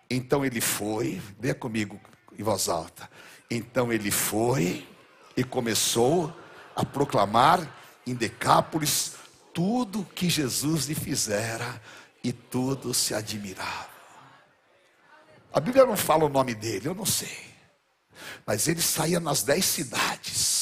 Então 0.10 0.44
ele 0.44 0.60
foi, 0.60 1.22
vê 1.40 1.54
comigo, 1.54 2.02
em 2.40 2.44
voz 2.44 2.70
alta. 2.70 3.10
Então 3.52 3.92
ele 3.92 4.10
foi 4.10 4.88
e 5.36 5.44
começou 5.44 6.34
a 6.76 6.86
proclamar 6.86 7.76
em 8.08 8.16
Decápolis 8.16 9.16
tudo 9.54 10.08
que 10.16 10.30
Jesus 10.30 10.86
lhe 10.86 10.96
fizera 10.96 11.82
e 12.24 12.32
todos 12.32 12.96
se 12.98 13.14
admiravam. 13.14 13.90
A 15.52 15.60
Bíblia 15.60 15.86
não 15.86 15.98
fala 15.98 16.26
o 16.26 16.30
nome 16.30 16.56
dele, 16.56 16.88
eu 16.88 16.96
não 16.96 17.06
sei. 17.06 17.50
Mas 18.46 18.68
ele 18.68 18.82
saía 18.82 19.20
nas 19.20 19.44
dez 19.44 19.66
cidades 19.66 20.59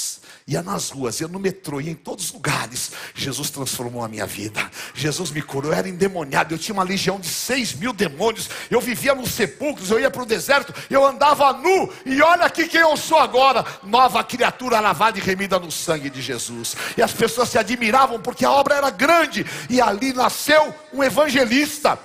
ia 0.47 0.63
nas 0.63 0.89
ruas, 0.89 1.19
ia 1.19 1.27
no 1.27 1.39
metrô, 1.39 1.81
ia 1.81 1.91
em 1.91 1.95
todos 1.95 2.27
os 2.27 2.31
lugares. 2.31 2.93
Jesus 3.13 3.49
transformou 3.49 4.01
a 4.01 4.07
minha 4.07 4.25
vida. 4.25 4.71
Jesus 4.93 5.29
me 5.29 5.41
curou. 5.41 5.73
Eu 5.73 5.77
era 5.77 5.89
endemoniado. 5.89 6.53
Eu 6.53 6.57
tinha 6.57 6.73
uma 6.73 6.83
legião 6.83 7.19
de 7.19 7.27
seis 7.27 7.73
mil 7.73 7.91
demônios. 7.91 8.49
Eu 8.71 8.79
vivia 8.79 9.13
nos 9.13 9.31
sepulcros. 9.31 9.91
Eu 9.91 9.99
ia 9.99 10.09
para 10.09 10.23
o 10.23 10.25
deserto. 10.25 10.73
Eu 10.89 11.05
andava 11.05 11.51
nu. 11.51 11.91
E 12.05 12.21
olha 12.21 12.45
aqui 12.45 12.65
quem 12.65 12.79
eu 12.79 12.95
sou 12.95 13.17
agora: 13.17 13.65
nova 13.83 14.23
criatura 14.23 14.79
lavada 14.79 15.17
e 15.17 15.21
remida 15.21 15.59
no 15.59 15.69
sangue 15.69 16.09
de 16.09 16.21
Jesus. 16.21 16.77
E 16.95 17.01
as 17.01 17.11
pessoas 17.11 17.49
se 17.49 17.57
admiravam 17.57 18.21
porque 18.21 18.45
a 18.45 18.51
obra 18.51 18.75
era 18.75 18.89
grande. 18.89 19.45
E 19.69 19.81
ali 19.81 20.13
nasceu 20.13 20.73
um 20.93 21.03
evangelista. 21.03 21.99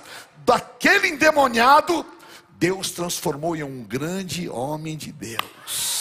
Daquele 0.45 1.07
endemoniado, 1.07 2.05
Deus 2.57 2.91
transformou 2.91 3.55
em 3.55 3.63
um 3.63 3.83
grande 3.83 4.49
homem 4.49 4.97
de 4.97 5.13
Deus. 5.13 5.92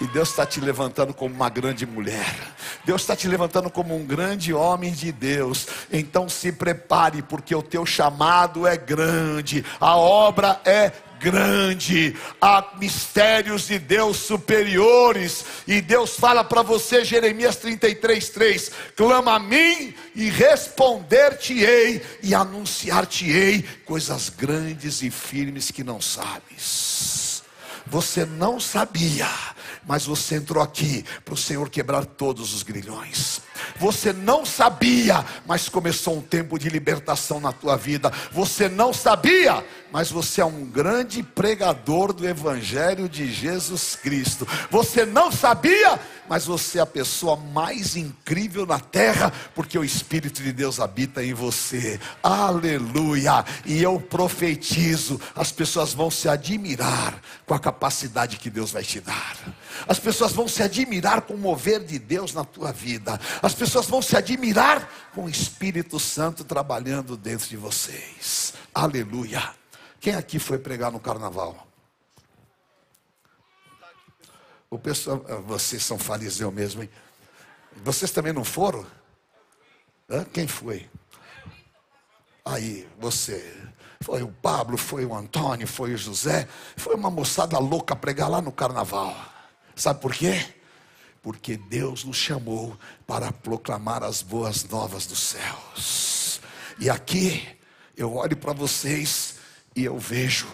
E 0.00 0.06
Deus 0.08 0.28
está 0.28 0.44
te 0.44 0.60
levantando 0.60 1.14
como 1.14 1.34
uma 1.34 1.48
grande 1.48 1.86
mulher. 1.86 2.36
Deus 2.84 3.00
está 3.00 3.16
te 3.16 3.26
levantando 3.26 3.70
como 3.70 3.96
um 3.96 4.04
grande 4.04 4.52
homem 4.52 4.92
de 4.92 5.10
Deus. 5.10 5.66
Então 5.90 6.28
se 6.28 6.52
prepare, 6.52 7.22
porque 7.22 7.54
o 7.54 7.62
teu 7.62 7.86
chamado 7.86 8.66
é 8.66 8.76
grande, 8.76 9.64
a 9.80 9.96
obra 9.96 10.60
é 10.64 10.92
grande, 11.18 12.14
há 12.40 12.74
mistérios 12.78 13.68
de 13.68 13.78
Deus 13.78 14.18
superiores, 14.18 15.44
e 15.66 15.80
Deus 15.80 16.16
fala 16.16 16.44
para 16.44 16.62
você, 16.62 17.04
Jeremias 17.04 17.56
33, 17.56 18.28
3: 18.28 18.72
clama 18.94 19.36
a 19.36 19.38
mim 19.38 19.94
e 20.14 20.28
responder-te-ei, 20.28 22.02
e 22.22 22.34
anunciar-te-ei 22.34 23.64
coisas 23.84 24.28
grandes 24.28 25.02
e 25.02 25.10
firmes 25.10 25.70
que 25.70 25.82
não 25.82 26.00
sabes. 26.00 27.42
Você 27.86 28.24
não 28.26 28.58
sabia 28.58 29.28
mas 29.86 30.04
você 30.04 30.36
entrou 30.36 30.62
aqui 30.62 31.04
para 31.24 31.34
o 31.34 31.36
Senhor 31.36 31.70
quebrar 31.70 32.04
todos 32.04 32.52
os 32.52 32.62
grilhões. 32.62 33.40
Você 33.78 34.12
não 34.12 34.44
sabia, 34.44 35.24
mas 35.46 35.68
começou 35.68 36.16
um 36.16 36.22
tempo 36.22 36.58
de 36.58 36.68
libertação 36.68 37.40
na 37.40 37.52
tua 37.52 37.76
vida. 37.76 38.12
Você 38.32 38.68
não 38.68 38.92
sabia, 38.92 39.64
mas 39.92 40.10
você 40.10 40.40
é 40.40 40.44
um 40.44 40.64
grande 40.64 41.22
pregador 41.22 42.12
do 42.12 42.28
Evangelho 42.28 43.08
de 43.08 43.32
Jesus 43.32 43.96
Cristo. 43.96 44.46
Você 44.70 45.06
não 45.06 45.30
sabia, 45.30 45.98
mas 46.28 46.44
você 46.46 46.78
é 46.78 46.82
a 46.82 46.86
pessoa 46.86 47.36
mais 47.36 47.96
incrível 47.96 48.66
na 48.66 48.78
terra, 48.78 49.32
porque 49.54 49.78
o 49.78 49.84
Espírito 49.84 50.42
de 50.42 50.52
Deus 50.52 50.80
habita 50.80 51.24
em 51.24 51.32
você. 51.32 52.00
Aleluia! 52.22 53.44
E 53.64 53.82
eu 53.82 54.00
profetizo: 54.00 55.20
as 55.34 55.52
pessoas 55.52 55.94
vão 55.94 56.10
se 56.10 56.28
admirar 56.28 57.20
com 57.46 57.54
a 57.54 57.58
capacidade 57.58 58.36
que 58.36 58.50
Deus 58.50 58.70
vai 58.70 58.82
te 58.82 59.00
dar. 59.00 59.36
As 59.86 59.98
pessoas 59.98 60.32
vão 60.32 60.48
se 60.48 60.62
admirar 60.62 61.22
com 61.22 61.34
o 61.34 61.38
mover 61.38 61.84
de 61.84 61.98
Deus 61.98 62.32
na 62.32 62.44
tua 62.44 62.72
vida. 62.72 63.20
As 63.46 63.54
pessoas 63.54 63.86
vão 63.86 64.02
se 64.02 64.16
admirar 64.16 64.90
com 65.14 65.26
o 65.26 65.28
Espírito 65.28 66.00
Santo 66.00 66.42
trabalhando 66.42 67.16
dentro 67.16 67.48
de 67.48 67.56
vocês. 67.56 68.54
Aleluia. 68.74 69.54
Quem 70.00 70.16
aqui 70.16 70.40
foi 70.40 70.58
pregar 70.58 70.90
no 70.90 70.98
carnaval? 70.98 71.64
O 74.68 74.76
pessoal, 74.76 75.24
ah, 75.28 75.36
vocês 75.36 75.84
são 75.84 75.96
fariseu 75.96 76.50
mesmo, 76.50 76.82
hein? 76.82 76.90
Vocês 77.84 78.10
também 78.10 78.32
não 78.32 78.42
foram? 78.42 78.84
Hã? 80.10 80.24
Quem 80.24 80.48
foi? 80.48 80.90
Aí, 82.44 82.88
você. 82.98 83.56
Foi 84.00 84.24
o 84.24 84.28
Pablo, 84.42 84.76
foi 84.76 85.06
o 85.06 85.14
Antônio, 85.14 85.68
foi 85.68 85.94
o 85.94 85.96
José. 85.96 86.48
Foi 86.76 86.96
uma 86.96 87.12
moçada 87.12 87.60
louca 87.60 87.94
pregar 87.94 88.28
lá 88.28 88.42
no 88.42 88.50
carnaval. 88.50 89.16
Sabe 89.76 90.00
por 90.00 90.12
quê? 90.12 90.52
Porque 91.26 91.56
Deus 91.56 92.04
nos 92.04 92.16
chamou 92.16 92.78
para 93.04 93.32
proclamar 93.32 94.04
as 94.04 94.22
boas 94.22 94.62
novas 94.62 95.06
dos 95.06 95.18
céus. 95.18 96.40
E 96.78 96.88
aqui 96.88 97.44
eu 97.96 98.14
olho 98.14 98.36
para 98.36 98.52
vocês 98.52 99.34
e 99.74 99.84
eu 99.84 99.98
vejo 99.98 100.46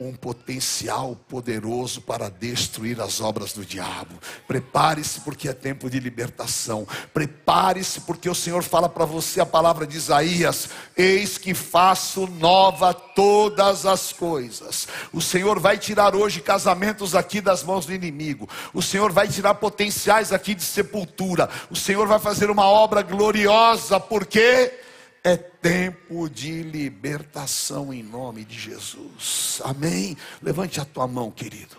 um 0.00 0.14
potencial 0.14 1.14
poderoso 1.28 2.00
para 2.00 2.30
destruir 2.30 2.98
as 3.02 3.20
obras 3.20 3.52
do 3.52 3.66
diabo. 3.66 4.14
Prepare-se 4.48 5.20
porque 5.20 5.46
é 5.46 5.52
tempo 5.52 5.90
de 5.90 6.00
libertação. 6.00 6.88
Prepare-se 7.12 8.00
porque 8.00 8.28
o 8.28 8.34
Senhor 8.34 8.62
fala 8.62 8.88
para 8.88 9.04
você 9.04 9.42
a 9.42 9.46
palavra 9.46 9.86
de 9.86 9.98
Isaías: 9.98 10.70
Eis 10.96 11.36
que 11.36 11.52
faço 11.52 12.26
nova 12.26 12.94
todas 12.94 13.84
as 13.84 14.10
coisas. 14.10 14.88
O 15.12 15.20
Senhor 15.20 15.60
vai 15.60 15.76
tirar 15.76 16.16
hoje 16.16 16.40
casamentos 16.40 17.14
aqui 17.14 17.42
das 17.42 17.62
mãos 17.62 17.84
do 17.84 17.92
inimigo. 17.92 18.48
O 18.72 18.80
Senhor 18.80 19.12
vai 19.12 19.28
tirar 19.28 19.54
potenciais 19.54 20.32
aqui 20.32 20.54
de 20.54 20.64
sepultura. 20.64 21.50
O 21.68 21.76
Senhor 21.76 22.06
vai 22.06 22.18
fazer 22.18 22.50
uma 22.50 22.64
obra 22.64 23.02
gloriosa 23.02 24.00
porque 24.00 24.79
é 25.22 25.36
tempo 25.36 26.28
de 26.28 26.62
libertação 26.62 27.92
em 27.92 28.02
nome 28.02 28.44
de 28.44 28.58
Jesus. 28.58 29.60
Amém. 29.64 30.16
Levante 30.40 30.80
a 30.80 30.84
tua 30.84 31.06
mão, 31.06 31.30
querido. 31.30 31.76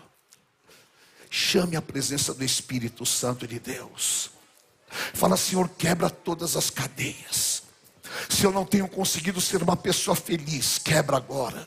Chame 1.28 1.76
a 1.76 1.82
presença 1.82 2.34
do 2.34 2.44
Espírito 2.44 3.04
Santo 3.06 3.46
de 3.46 3.58
Deus. 3.58 4.30
Fala, 5.14 5.36
Senhor, 5.36 5.68
quebra 5.70 6.10
todas 6.10 6.56
as 6.56 6.70
cadeias. 6.70 7.62
Se 8.28 8.44
eu 8.44 8.52
não 8.52 8.64
tenho 8.64 8.86
conseguido 8.86 9.40
ser 9.40 9.62
uma 9.62 9.76
pessoa 9.76 10.14
feliz, 10.14 10.78
quebra 10.78 11.16
agora. 11.16 11.66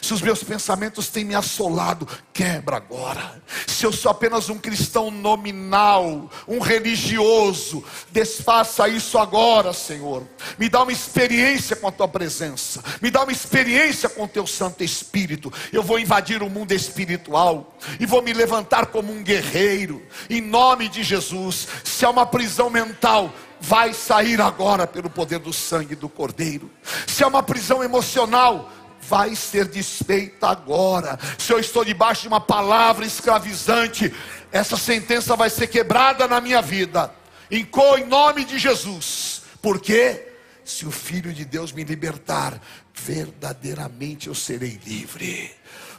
Se 0.00 0.14
os 0.14 0.20
meus 0.20 0.42
pensamentos 0.42 1.08
têm 1.08 1.24
me 1.24 1.34
assolado, 1.34 2.06
quebra 2.32 2.76
agora. 2.76 3.42
Se 3.66 3.84
eu 3.84 3.92
sou 3.92 4.10
apenas 4.10 4.48
um 4.48 4.58
cristão 4.58 5.10
nominal, 5.10 6.30
um 6.46 6.58
religioso, 6.58 7.84
desfaça 8.10 8.88
isso 8.88 9.18
agora, 9.18 9.72
Senhor. 9.72 10.26
Me 10.58 10.68
dá 10.68 10.82
uma 10.82 10.92
experiência 10.92 11.76
com 11.76 11.88
a 11.88 11.92
tua 11.92 12.08
presença, 12.08 12.82
me 13.00 13.10
dá 13.10 13.22
uma 13.22 13.32
experiência 13.32 14.08
com 14.08 14.24
o 14.24 14.28
teu 14.28 14.46
Santo 14.46 14.84
Espírito. 14.84 15.52
Eu 15.72 15.82
vou 15.82 15.98
invadir 15.98 16.42
o 16.42 16.50
mundo 16.50 16.72
espiritual 16.72 17.74
e 17.98 18.06
vou 18.06 18.22
me 18.22 18.32
levantar 18.32 18.86
como 18.86 19.12
um 19.12 19.22
guerreiro, 19.22 20.02
em 20.28 20.40
nome 20.40 20.88
de 20.88 21.02
Jesus. 21.02 21.68
Se 21.84 22.04
há 22.04 22.10
uma 22.10 22.26
prisão 22.26 22.70
mental, 22.70 23.32
vai 23.60 23.92
sair 23.92 24.40
agora 24.40 24.86
pelo 24.86 25.10
poder 25.10 25.38
do 25.38 25.52
sangue 25.52 25.94
do 25.94 26.08
Cordeiro. 26.08 26.70
Se 27.06 27.22
há 27.22 27.28
uma 27.28 27.42
prisão 27.42 27.84
emocional, 27.84 28.70
vai 29.10 29.34
ser 29.34 29.66
desfeita 29.66 30.46
agora. 30.46 31.18
Se 31.36 31.52
eu 31.52 31.58
estou 31.58 31.84
debaixo 31.84 32.22
de 32.22 32.28
uma 32.28 32.40
palavra 32.40 33.04
escravizante, 33.04 34.14
essa 34.52 34.76
sentença 34.76 35.34
vai 35.34 35.50
ser 35.50 35.66
quebrada 35.66 36.28
na 36.28 36.40
minha 36.40 36.62
vida. 36.62 37.12
Em, 37.50 37.68
nome 38.06 38.44
de 38.44 38.56
Jesus. 38.56 39.42
Porque 39.60 40.28
se 40.64 40.86
o 40.86 40.92
Filho 40.92 41.32
de 41.32 41.44
Deus 41.44 41.72
me 41.72 41.82
libertar, 41.82 42.62
verdadeiramente 42.94 44.28
eu 44.28 44.34
serei 44.34 44.80
livre. 44.86 45.50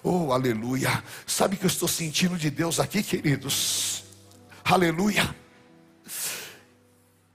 Oh, 0.02 0.32
aleluia. 0.32 1.04
Sabe 1.28 1.56
o 1.56 1.58
que 1.58 1.66
eu 1.66 1.68
estou 1.68 1.90
sentindo 1.90 2.38
de 2.38 2.50
Deus 2.50 2.80
aqui, 2.80 3.04
queridos? 3.04 4.06
Aleluia. 4.64 5.36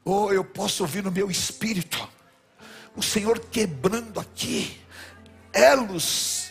Oh, 0.02 0.32
eu 0.32 0.42
posso 0.42 0.84
ouvir 0.84 1.04
no 1.04 1.12
meu 1.12 1.30
espírito 1.30 2.08
o 2.96 3.02
Senhor 3.02 3.38
quebrando 3.38 4.18
aqui 4.18 4.85
elos 5.56 6.50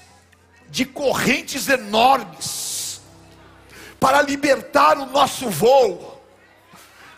de 0.69 0.83
correntes 0.83 1.69
enormes 1.69 3.01
para 3.99 4.21
libertar 4.21 4.97
o 4.97 5.05
nosso 5.05 5.49
voo, 5.49 6.21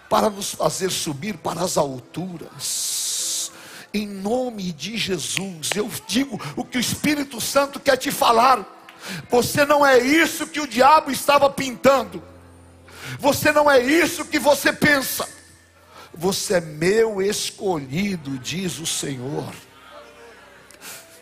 para 0.10 0.30
nos 0.30 0.54
fazer 0.54 0.92
subir 0.92 1.38
para 1.38 1.62
as 1.62 1.78
alturas. 1.78 3.52
Em 3.94 4.06
nome 4.06 4.72
de 4.74 4.98
Jesus, 4.98 5.72
eu 5.76 5.90
digo 6.06 6.40
o 6.56 6.64
que 6.64 6.78
o 6.78 6.82
Espírito 6.82 7.40
Santo 7.42 7.80
quer 7.80 7.98
te 7.98 8.12
falar. 8.12 8.66
Você 9.30 9.66
não 9.66 9.86
é 9.86 9.98
isso 9.98 10.48
que 10.48 10.60
o 10.60 10.68
diabo 10.68 11.10
estava 11.10 11.50
pintando. 11.50 12.22
Você 13.20 13.52
não 13.52 13.72
é 13.72 13.80
isso 13.80 14.26
que 14.26 14.38
você 14.38 14.74
pensa. 14.74 15.28
Você 16.14 16.56
é 16.56 16.62
meu 16.62 17.22
escolhido, 17.22 18.38
diz 18.40 18.80
o 18.80 18.86
Senhor. 18.86 19.54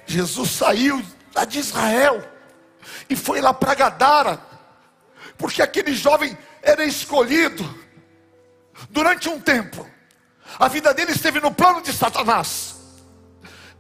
Jesus 0.06 0.52
saiu 0.52 1.04
de 1.48 1.60
Israel 1.60 2.24
e 3.10 3.16
foi 3.16 3.42
lá 3.42 3.54
para 3.54 3.76
Gadara, 3.76 4.42
porque 5.38 5.62
aquele 5.62 5.94
jovem 5.94 6.38
era 6.62 6.86
escolhido 6.86 7.64
durante 8.90 9.28
um 9.28 9.40
tempo. 9.40 9.86
A 10.58 10.68
vida 10.68 10.94
dele 10.94 11.12
esteve 11.12 11.40
no 11.40 11.54
plano 11.54 11.82
de 11.82 11.92
Satanás, 11.92 12.76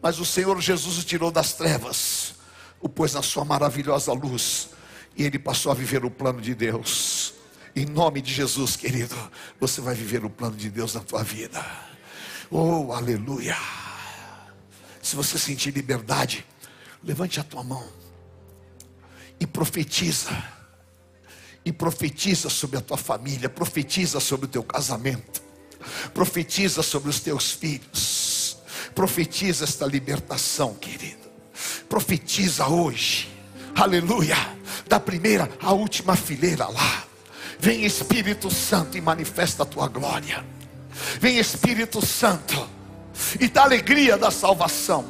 mas 0.02 0.20
o 0.20 0.26
Senhor 0.26 0.60
Jesus 0.60 0.98
o 0.98 1.04
tirou 1.04 1.32
das 1.32 1.54
trevas, 1.54 2.36
o 2.82 2.90
pôs 2.90 3.14
na 3.14 3.22
sua 3.22 3.46
maravilhosa 3.46 4.12
luz, 4.12 4.70
e 5.16 5.24
ele 5.24 5.40
passou 5.40 5.72
a 5.72 5.76
viver 5.76 6.04
o 6.04 6.12
plano 6.12 6.42
de 6.42 6.54
Deus. 6.54 7.34
Em 7.76 7.86
nome 7.86 8.22
de 8.22 8.34
Jesus, 8.34 8.76
querido, 8.76 9.16
você 9.60 9.82
vai 9.82 9.96
viver 9.96 10.24
o 10.26 10.30
plano 10.30 10.56
de 10.56 10.70
Deus 10.70 10.94
na 10.94 11.02
tua 11.02 11.24
vida. 11.24 11.64
Oh, 12.50 12.92
aleluia. 12.94 13.58
Se 15.06 15.16
você 15.16 15.38
sentir 15.38 15.70
liberdade, 15.70 16.44
levante 17.04 17.40
a 17.40 17.44
tua 17.44 17.64
mão 17.64 17.88
e 19.40 19.46
profetiza. 19.46 20.32
E 21.64 21.72
profetiza 21.72 22.50
sobre 22.50 22.78
a 22.78 22.82
tua 22.82 22.98
família, 22.98 23.48
profetiza 23.48 24.20
sobre 24.20 24.48
o 24.48 24.50
teu 24.50 24.64
casamento, 24.64 25.44
profetiza 26.12 26.82
sobre 26.82 27.12
os 27.12 27.20
teus 27.20 27.52
filhos, 27.52 28.58
profetiza 28.96 29.64
esta 29.64 29.86
libertação, 29.86 30.74
querido. 30.74 31.30
Profetiza 31.88 32.68
hoje, 32.68 33.32
aleluia, 33.76 34.38
da 34.88 35.00
primeira 35.00 35.48
à 35.62 35.72
última 35.72 36.16
fileira 36.16 36.68
lá. 36.68 37.06
Vem 37.60 37.86
Espírito 37.86 38.50
Santo 38.50 38.98
e 38.98 39.02
manifesta 39.02 39.62
a 39.62 39.66
tua 39.68 39.88
glória. 39.88 40.44
Vem 41.20 41.38
Espírito 41.38 42.04
Santo 42.04 42.75
e 43.40 43.48
dá 43.48 43.64
alegria 43.64 44.18
da 44.18 44.32
salvação. 44.32 45.06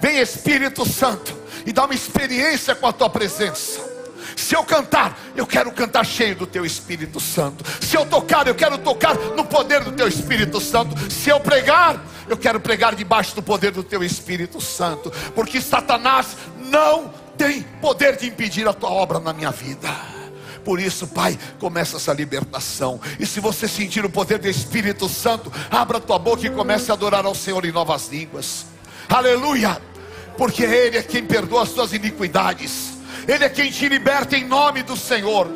Vem 0.00 0.20
Espírito 0.20 0.86
Santo 0.88 1.34
e 1.66 1.72
dá 1.72 1.84
uma 1.84 1.94
experiência 1.94 2.74
com 2.74 2.86
a 2.86 2.92
tua 2.92 3.10
presença. 3.10 3.88
Se 4.36 4.54
eu 4.54 4.62
cantar, 4.62 5.18
eu 5.34 5.46
quero 5.46 5.72
cantar 5.72 6.04
cheio 6.04 6.36
do 6.36 6.46
teu 6.46 6.64
Espírito 6.64 7.18
Santo. 7.18 7.64
Se 7.84 7.96
eu 7.96 8.06
tocar, 8.06 8.46
eu 8.46 8.54
quero 8.54 8.78
tocar 8.78 9.14
no 9.36 9.44
poder 9.44 9.82
do 9.82 9.92
teu 9.92 10.06
Espírito 10.06 10.60
Santo. 10.60 10.94
Se 11.10 11.28
eu 11.28 11.40
pregar, 11.40 12.00
eu 12.28 12.36
quero 12.36 12.60
pregar 12.60 12.94
debaixo 12.94 13.34
do 13.34 13.42
poder 13.42 13.72
do 13.72 13.82
teu 13.82 14.02
Espírito 14.02 14.60
Santo. 14.60 15.10
Porque 15.34 15.60
Satanás 15.60 16.36
não 16.70 17.12
tem 17.36 17.62
poder 17.80 18.16
de 18.16 18.26
impedir 18.28 18.68
a 18.68 18.72
tua 18.72 18.90
obra 18.90 19.18
na 19.18 19.32
minha 19.32 19.50
vida. 19.50 20.17
Por 20.68 20.78
isso, 20.78 21.06
Pai, 21.06 21.38
começa 21.58 21.96
essa 21.96 22.12
libertação. 22.12 23.00
E 23.18 23.24
se 23.24 23.40
você 23.40 23.66
sentir 23.66 24.04
o 24.04 24.10
poder 24.10 24.36
do 24.36 24.46
Espírito 24.46 25.08
Santo, 25.08 25.50
abra 25.70 25.98
tua 25.98 26.18
boca 26.18 26.46
e 26.46 26.50
comece 26.50 26.90
a 26.90 26.94
adorar 26.94 27.24
ao 27.24 27.34
Senhor 27.34 27.64
em 27.64 27.72
novas 27.72 28.08
línguas. 28.08 28.66
Aleluia! 29.08 29.80
Porque 30.36 30.64
Ele 30.64 30.98
é 30.98 31.02
quem 31.02 31.24
perdoa 31.24 31.62
as 31.62 31.70
tuas 31.70 31.94
iniquidades. 31.94 32.98
Ele 33.26 33.46
é 33.46 33.48
quem 33.48 33.70
te 33.70 33.88
liberta 33.88 34.36
em 34.36 34.44
nome 34.44 34.82
do 34.82 34.94
Senhor. 34.94 35.48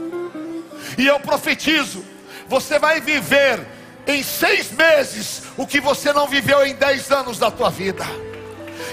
E 0.97 1.07
eu 1.07 1.21
profetizo: 1.21 2.03
você 2.49 2.79
vai 2.79 2.99
viver 2.99 3.61
em 4.07 4.23
seis 4.23 4.73
meses 4.73 5.43
o 5.59 5.67
que 5.67 5.79
você 5.79 6.11
não 6.11 6.27
viveu 6.27 6.65
em 6.65 6.75
dez 6.75 7.11
anos 7.11 7.39
da 7.39 7.51
tua 7.51 7.69
vida. 7.69 8.07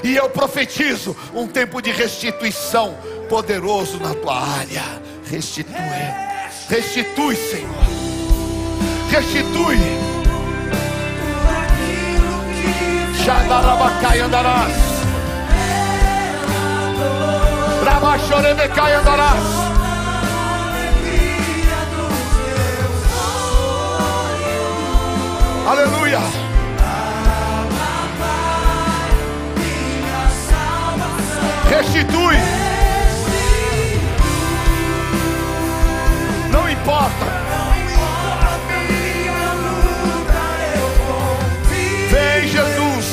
E 0.03 0.17
eu 0.17 0.30
profetizo 0.30 1.15
um 1.34 1.47
tempo 1.47 1.82
de 1.82 1.91
restituição 1.91 2.97
poderoso 3.30 3.97
na 4.01 4.13
tua 4.13 4.38
área. 4.38 5.07
Restitui, 5.32 5.75
restitui, 6.71 7.36
Senhor. 7.36 7.86
Restitui. 9.11 9.77
Xandarabacai 13.23 14.21
andarás. 14.21 14.71
Rabachorebecai 17.84 18.93
andarás. 18.95 19.43
Aleluia. 25.67 26.21
Restitui. 31.69 32.68
Não 36.80 36.95
importa. 36.95 37.25
Vem 42.09 42.47
Jesus. 42.47 43.05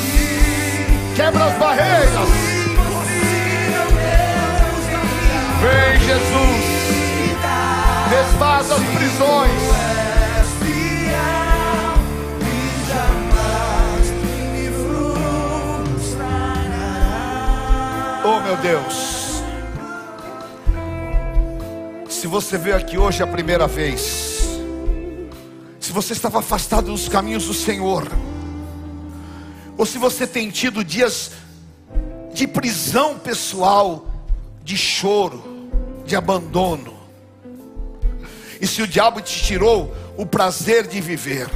Quebra 1.15 1.45
as 1.45 1.53
barreiras. 1.57 2.29
Vem 5.61 5.99
Jesus. 5.99 6.67
Desfaz 8.09 8.71
as 8.71 8.83
prisões. 8.83 9.87
Oh 18.23 18.39
meu 18.41 18.57
Deus. 18.57 19.06
Se 22.27 22.29
você 22.29 22.57
veio 22.57 22.75
aqui 22.75 22.97
hoje 22.97 23.23
a 23.23 23.25
primeira 23.25 23.67
vez, 23.67 24.59
se 25.79 25.93
você 25.93 26.11
estava 26.11 26.39
afastado 26.39 26.87
dos 26.87 27.07
caminhos 27.07 27.45
do 27.45 27.53
Senhor, 27.53 28.05
ou 29.77 29.85
se 29.85 29.97
você 29.97 30.27
tem 30.27 30.51
tido 30.51 30.83
dias 30.83 31.31
de 32.33 32.45
prisão 32.45 33.17
pessoal, 33.17 34.05
de 34.61 34.75
choro, 34.75 35.41
de 36.05 36.17
abandono, 36.17 36.97
e 38.59 38.67
se 38.67 38.81
o 38.81 38.87
diabo 38.87 39.21
te 39.21 39.41
tirou 39.41 39.95
o 40.17 40.25
prazer 40.25 40.85
de 40.85 40.99
viver, 40.99 41.49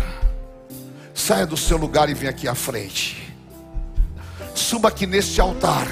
saia 1.13 1.45
do 1.45 1.57
seu 1.57 1.75
lugar 1.75 2.07
e 2.07 2.13
venha 2.13 2.31
aqui 2.31 2.47
à 2.47 2.55
frente, 2.55 3.35
suba 4.55 4.87
aqui 4.87 5.05
neste 5.05 5.41
altar 5.41 5.89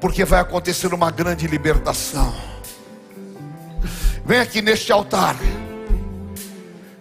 porque 0.00 0.24
vai 0.24 0.40
acontecer 0.40 0.92
uma 0.92 1.12
grande 1.12 1.46
libertação. 1.46 2.49
Vem 4.30 4.38
aqui 4.38 4.62
neste 4.62 4.92
altar, 4.92 5.34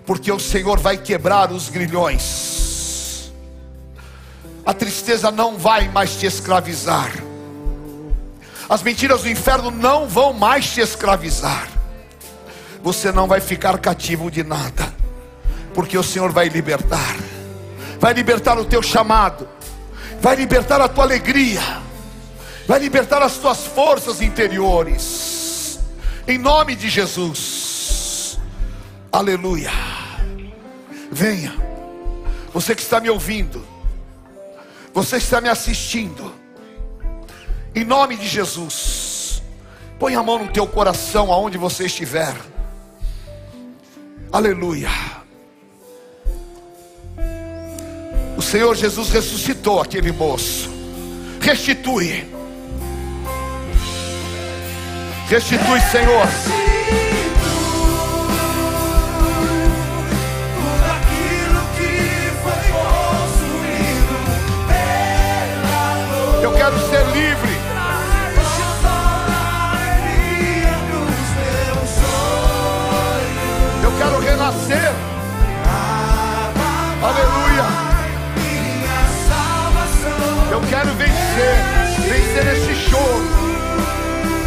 porque 0.04 0.32
o 0.32 0.40
Senhor 0.40 0.80
vai 0.80 0.98
quebrar 0.98 1.52
os 1.52 1.70
grilhões. 1.70 3.32
A 4.66 4.74
tristeza 4.74 5.30
não 5.30 5.56
vai 5.56 5.88
mais 5.90 6.16
te 6.16 6.26
escravizar. 6.26 7.12
As 8.68 8.82
mentiras 8.82 9.22
do 9.22 9.30
inferno 9.30 9.70
não 9.70 10.08
vão 10.08 10.34
mais 10.34 10.72
te 10.72 10.82
escravizar. 10.82 11.68
Você 12.82 13.12
não 13.12 13.28
vai 13.28 13.40
ficar 13.40 13.78
cativo 13.78 14.32
de 14.32 14.44
nada, 14.44 14.92
porque 15.76 16.00
o 16.00 16.04
Senhor 16.04 16.32
vai 16.32 16.50
libertar. 16.50 17.16
Vai 18.00 18.14
libertar 18.14 18.58
o 18.58 18.66
teu 18.66 18.82
chamado, 18.82 19.48
vai 20.20 20.36
libertar 20.36 20.82
a 20.82 20.88
tua 20.88 21.04
alegria 21.04 21.62
vai 22.70 22.78
libertar 22.78 23.24
as 23.24 23.38
tuas 23.38 23.66
forças 23.66 24.22
interiores, 24.22 25.02
em 26.30 26.38
nome 26.38 26.76
de 26.76 26.88
Jesus, 26.88 28.38
aleluia. 29.12 29.72
Venha, 31.12 31.56
você 32.54 32.76
que 32.76 32.84
está 32.84 33.00
me 33.00 33.10
ouvindo, 33.10 33.66
você 34.94 35.18
que 35.18 35.24
está 35.24 35.42
me 35.42 35.50
assistindo, 35.50 36.32
em 37.74 37.84
nome 37.84 38.16
de 38.16 38.28
Jesus, 38.28 39.42
põe 39.98 40.14
a 40.14 40.22
mão 40.22 40.38
no 40.46 40.52
teu 40.52 40.68
coração, 40.68 41.34
aonde 41.34 41.58
você 41.58 41.88
estiver, 41.88 42.36
aleluia. 44.32 44.92
O 48.38 48.42
Senhor 48.44 48.76
Jesus 48.76 49.10
ressuscitou 49.10 49.82
aquele 49.82 50.12
moço, 50.12 50.70
restitui. 51.42 52.39
Restitui, 55.30 55.80
Senhor. 55.92 56.28
Eu 66.42 66.52
quero 66.54 66.80
ser 66.90 67.06
livre. 67.14 67.60
Eu 73.84 73.92
quero 74.00 74.20
renascer. 74.20 74.92
Aleluia. 77.04 77.66
Eu 80.52 80.62
quero 80.62 80.92
vencer. 80.96 81.79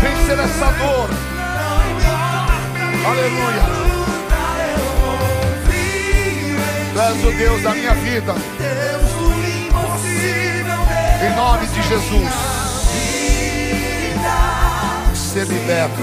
Vencer 0.03 0.38
essa 0.38 0.66
dor. 0.72 1.09
Aleluia. 3.07 3.62
Tu 6.92 7.00
és 7.00 7.24
o 7.24 7.32
Deus 7.38 7.62
da 7.62 7.70
minha 7.70 7.94
vida. 7.94 8.34
Em 11.24 11.36
nome 11.36 11.66
de 11.66 11.82
Jesus. 11.82 12.32
Ser 15.14 15.46
liberto 15.46 16.03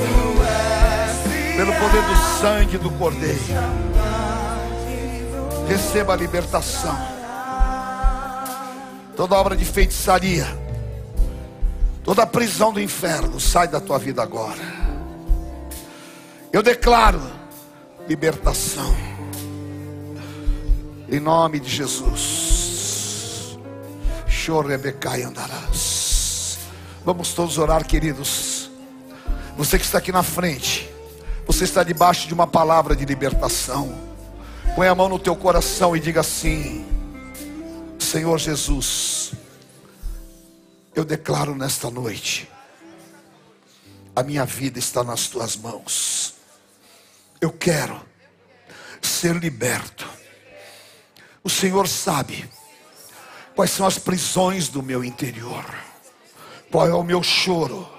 pelo 1.56 1.74
poder 1.74 2.02
do 2.02 2.16
sangue 2.39 2.78
do 2.78 2.89
Cordeiro. 2.91 3.39
Receba 5.68 6.14
a 6.14 6.16
libertação. 6.16 6.97
Toda 9.16 9.36
obra 9.36 9.56
de 9.56 9.66
feitiçaria 9.66 10.47
Toda 12.10 12.26
prisão 12.26 12.74
do 12.74 12.82
inferno 12.82 13.39
sai 13.39 13.68
da 13.68 13.80
tua 13.80 13.99
vida 13.99 14.24
agora. 14.24 14.64
Eu 16.51 16.64
declaro 16.64 17.22
libertação. 18.07 18.95
Em 21.07 21.20
nome 21.20 21.60
de 21.60 21.70
Jesus. 21.70 23.60
Chorebecai 24.28 25.22
andarás. 25.22 26.57
Vamos 27.05 27.36
todos 27.36 27.60
orar, 27.60 27.86
queridos. 27.86 28.72
Você 29.55 29.78
que 29.78 29.86
está 29.86 29.99
aqui 29.99 30.12
na 30.12 30.24
frente, 30.24 30.89
você 31.45 31.64
está 31.64 31.84
debaixo 31.84 32.28
de 32.28 32.34
uma 32.34 32.47
palavra 32.47 32.95
de 32.95 33.05
libertação. 33.05 33.93
Põe 34.76 34.88
a 34.88 34.95
mão 34.95 35.10
no 35.10 35.20
teu 35.20 35.36
coração 35.36 35.95
e 35.95 35.99
diga 35.99 36.22
assim: 36.22 36.84
Senhor 37.99 38.39
Jesus, 38.39 39.18
eu 41.00 41.06
declaro 41.06 41.56
nesta 41.56 41.89
noite, 41.89 42.50
a 44.14 44.22
minha 44.22 44.43
vida 44.43 44.78
está 44.80 45.02
nas 45.02 45.28
tuas 45.28 45.56
mãos. 45.56 46.34
Eu 47.39 47.54
quero 47.54 48.06
ser 49.02 49.38
liberto. 49.38 50.06
O 51.41 51.50
Senhor 51.50 51.88
sabe 51.88 52.50
quais 53.56 53.72
são 53.72 53.86
as 53.88 53.97
prisões 53.97 54.68
do 54.68 54.84
meu 54.84 55.02
interior, 55.02 55.64
qual 56.70 56.86
é 56.86 56.93
o 56.93 57.02
meu 57.02 57.24
choro, 57.24 57.89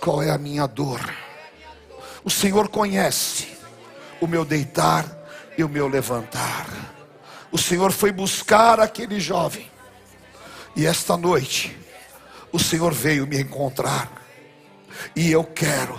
qual 0.00 0.22
é 0.22 0.30
a 0.30 0.38
minha 0.38 0.66
dor. 0.66 1.00
O 2.24 2.30
Senhor 2.30 2.68
conhece 2.68 3.58
o 4.22 4.26
meu 4.26 4.42
deitar 4.42 5.04
e 5.58 5.62
o 5.62 5.68
meu 5.68 5.86
levantar. 5.86 6.66
O 7.50 7.58
Senhor 7.58 7.92
foi 7.92 8.10
buscar 8.10 8.80
aquele 8.80 9.20
jovem, 9.20 9.70
e 10.74 10.86
esta 10.86 11.14
noite, 11.18 11.81
o 12.52 12.58
Senhor 12.58 12.92
veio 12.92 13.26
me 13.26 13.40
encontrar, 13.40 14.12
e 15.16 15.30
eu 15.30 15.42
quero 15.42 15.98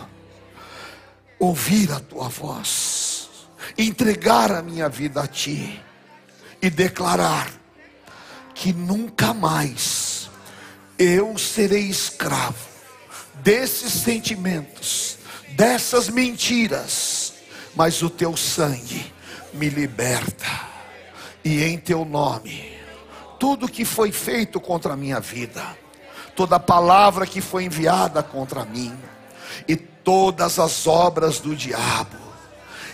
ouvir 1.39 1.91
a 1.91 1.99
tua 1.99 2.29
voz, 2.29 3.29
entregar 3.77 4.51
a 4.51 4.61
minha 4.61 4.87
vida 4.87 5.21
a 5.21 5.27
ti 5.27 5.81
e 6.61 6.69
declarar 6.69 7.51
que 8.53 8.71
nunca 8.71 9.33
mais 9.33 10.29
eu 10.97 11.37
serei 11.37 11.89
escravo 11.89 12.73
desses 13.35 13.91
sentimentos, 13.91 15.17
dessas 15.49 16.07
mentiras, 16.07 17.33
mas 17.75 18.01
o 18.01 18.09
teu 18.09 18.37
sangue 18.37 19.11
me 19.53 19.69
liberta, 19.69 20.69
e 21.43 21.63
em 21.63 21.77
teu 21.77 22.05
nome, 22.05 22.77
tudo 23.39 23.67
que 23.67 23.83
foi 23.83 24.11
feito 24.11 24.61
contra 24.61 24.93
a 24.93 24.97
minha 24.97 25.19
vida, 25.19 25.77
toda 26.35 26.59
palavra 26.59 27.25
que 27.25 27.41
foi 27.41 27.65
enviada 27.65 28.23
contra 28.23 28.65
mim, 28.65 28.97
e 29.67 29.75
todas 29.75 30.59
as 30.59 30.87
obras 30.87 31.39
do 31.39 31.55
diabo 31.55 32.17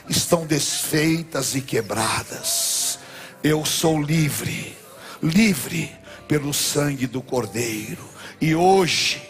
estão 0.07 0.45
desfeitas 0.45 1.55
e 1.55 1.61
quebradas. 1.61 2.99
Eu 3.43 3.65
sou 3.65 4.01
livre 4.01 4.79
livre 5.21 5.91
pelo 6.27 6.53
sangue 6.53 7.07
do 7.07 7.21
Cordeiro. 7.21 8.03
E 8.39 8.55
hoje, 8.55 9.21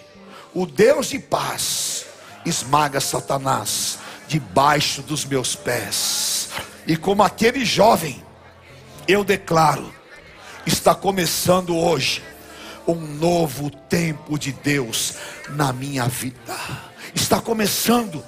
o 0.53 0.65
Deus 0.65 1.09
de 1.09 1.19
paz 1.19 2.05
esmaga 2.45 2.99
Satanás 2.99 3.99
debaixo 4.27 5.01
dos 5.01 5.25
meus 5.25 5.55
pés. 5.55 6.49
E 6.85 6.95
como 6.95 7.23
aquele 7.23 7.65
jovem, 7.65 8.23
eu 9.07 9.23
declaro: 9.23 9.93
está 10.65 10.93
começando 10.93 11.75
hoje 11.75 12.23
um 12.91 13.15
novo 13.15 13.69
tempo 13.69 14.37
de 14.37 14.51
Deus 14.51 15.15
na 15.49 15.71
minha 15.73 16.07
vida. 16.07 16.57
Está 17.13 17.41
começando 17.41 18.23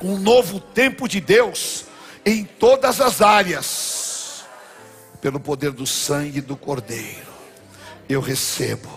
um 0.00 0.18
novo 0.18 0.60
tempo 0.60 1.08
de 1.08 1.20
Deus 1.20 1.84
em 2.24 2.44
todas 2.44 3.00
as 3.00 3.20
áreas 3.20 4.04
pelo 5.24 5.40
poder 5.40 5.70
do 5.70 5.86
sangue 5.86 6.42
do 6.42 6.54
Cordeiro, 6.54 7.32
eu 8.06 8.20
recebo 8.20 8.90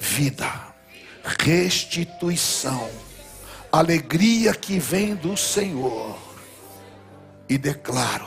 vida, 0.00 0.50
restituição, 1.22 2.90
alegria 3.70 4.52
que 4.52 4.80
vem 4.80 5.14
do 5.14 5.36
Senhor, 5.36 6.18
e 7.48 7.56
declaro: 7.56 8.26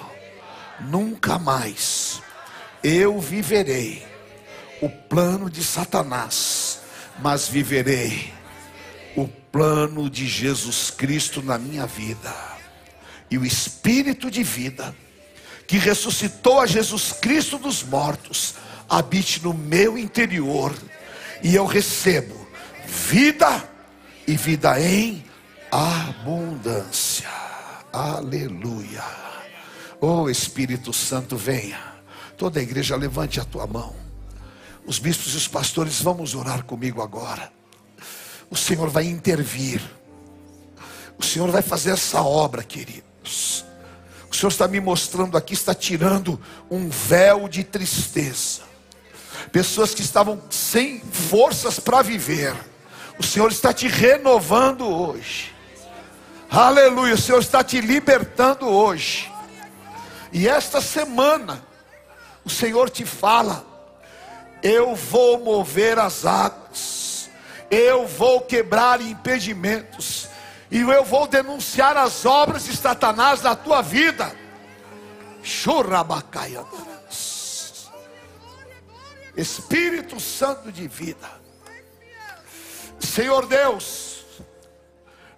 nunca 0.80 1.38
mais 1.38 2.22
eu 2.82 3.20
viverei 3.20 4.11
o 4.82 4.90
plano 4.90 5.50
de 5.50 5.64
Satanás, 5.64 6.80
mas 7.20 7.48
viverei 7.48 8.34
o 9.16 9.28
plano 9.28 10.10
de 10.10 10.28
Jesus 10.28 10.90
Cristo 10.90 11.42
na 11.42 11.58
minha 11.58 11.86
vida, 11.86 12.34
e 13.30 13.38
o 13.38 13.46
Espírito 13.46 14.30
de 14.32 14.44
vida 14.44 14.94
que 15.68 15.78
ressuscitou 15.78 16.60
a 16.60 16.66
Jesus 16.66 17.14
Cristo 17.14 17.58
dos 17.58 17.84
mortos, 17.84 18.56
habite 18.90 19.42
no 19.42 19.54
meu 19.54 19.98
interior, 19.98 20.76
e 21.42 21.56
eu 21.56 21.66
recebo 21.66 22.46
vida 22.86 23.70
e 24.28 24.36
vida 24.36 24.80
em 24.82 25.24
abundância. 25.72 27.30
Aleluia. 27.94 29.04
Oh 30.02 30.30
Espírito 30.30 30.92
Santo, 30.92 31.38
venha. 31.38 31.80
Toda 32.36 32.60
a 32.60 32.64
igreja 32.64 32.96
levante 32.96 33.40
a 33.40 33.46
tua 33.46 33.68
mão. 33.68 33.96
Os 34.86 35.00
bispos 35.00 35.34
e 35.34 35.38
os 35.38 35.48
pastores, 35.48 36.02
vamos 36.02 36.36
orar 36.36 36.64
comigo 36.64 37.02
agora. 37.02 37.52
O 38.50 38.58
Senhor 38.58 38.90
vai 38.90 39.06
intervir. 39.06 39.82
O 41.18 41.24
Senhor 41.24 41.50
vai 41.50 41.62
fazer 41.62 41.92
essa 41.92 42.22
obra, 42.22 42.64
queridos. 42.64 43.64
O 44.30 44.36
Senhor 44.36 44.50
está 44.50 44.68
me 44.68 44.80
mostrando 44.80 45.38
aqui, 45.38 45.54
está 45.54 45.76
tirando 45.76 46.40
um 46.70 46.90
véu 46.90 47.48
de 47.48 47.64
tristeza. 47.64 48.62
Pessoas 49.52 49.94
que 49.94 50.02
estavam 50.02 50.42
sem 50.50 51.00
forças 51.00 51.80
para 51.80 52.02
viver. 52.02 52.56
O 53.20 53.24
Senhor 53.24 53.52
está 53.52 53.74
te 53.74 53.88
renovando 53.88 54.88
hoje. 54.88 55.54
Aleluia, 56.50 57.14
o 57.14 57.18
Senhor 57.18 57.40
está 57.40 57.64
te 57.64 57.80
libertando 57.80 58.68
hoje. 58.68 59.32
E 60.34 60.48
esta 60.48 60.82
semana, 60.82 61.64
o 62.44 62.50
Senhor 62.50 62.90
te 62.90 63.06
fala: 63.06 63.66
eu 64.62 64.96
vou 64.96 65.40
mover 65.40 65.98
as 66.00 66.26
águas, 66.26 67.30
eu 67.70 68.08
vou 68.08 68.42
quebrar 68.42 69.02
impedimentos, 69.02 70.28
e 70.70 70.80
eu 70.80 71.04
vou 71.04 71.28
denunciar 71.28 71.98
as 71.98 72.26
obras 72.26 72.66
de 72.66 72.76
Satanás 72.76 73.42
na 73.42 73.56
tua 73.56 73.82
vida. 73.82 74.36
Espírito 79.36 80.20
Santo 80.20 80.72
de 80.72 80.88
vida. 80.88 81.30
Senhor 83.00 83.46
Deus, 83.48 84.24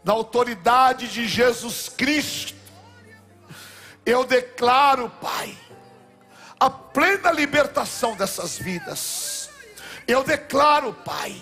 na 0.04 0.14
autoridade 0.14 1.08
de 1.08 1.28
Jesus 1.28 1.90
Cristo, 1.90 2.54
eu 4.06 4.26
declaro, 4.26 5.10
Pai, 5.22 5.58
a 6.66 6.70
plena 6.70 7.32
libertação 7.32 8.16
dessas 8.16 8.58
vidas. 8.58 9.50
Eu 10.08 10.24
declaro, 10.24 10.94
Pai, 10.94 11.36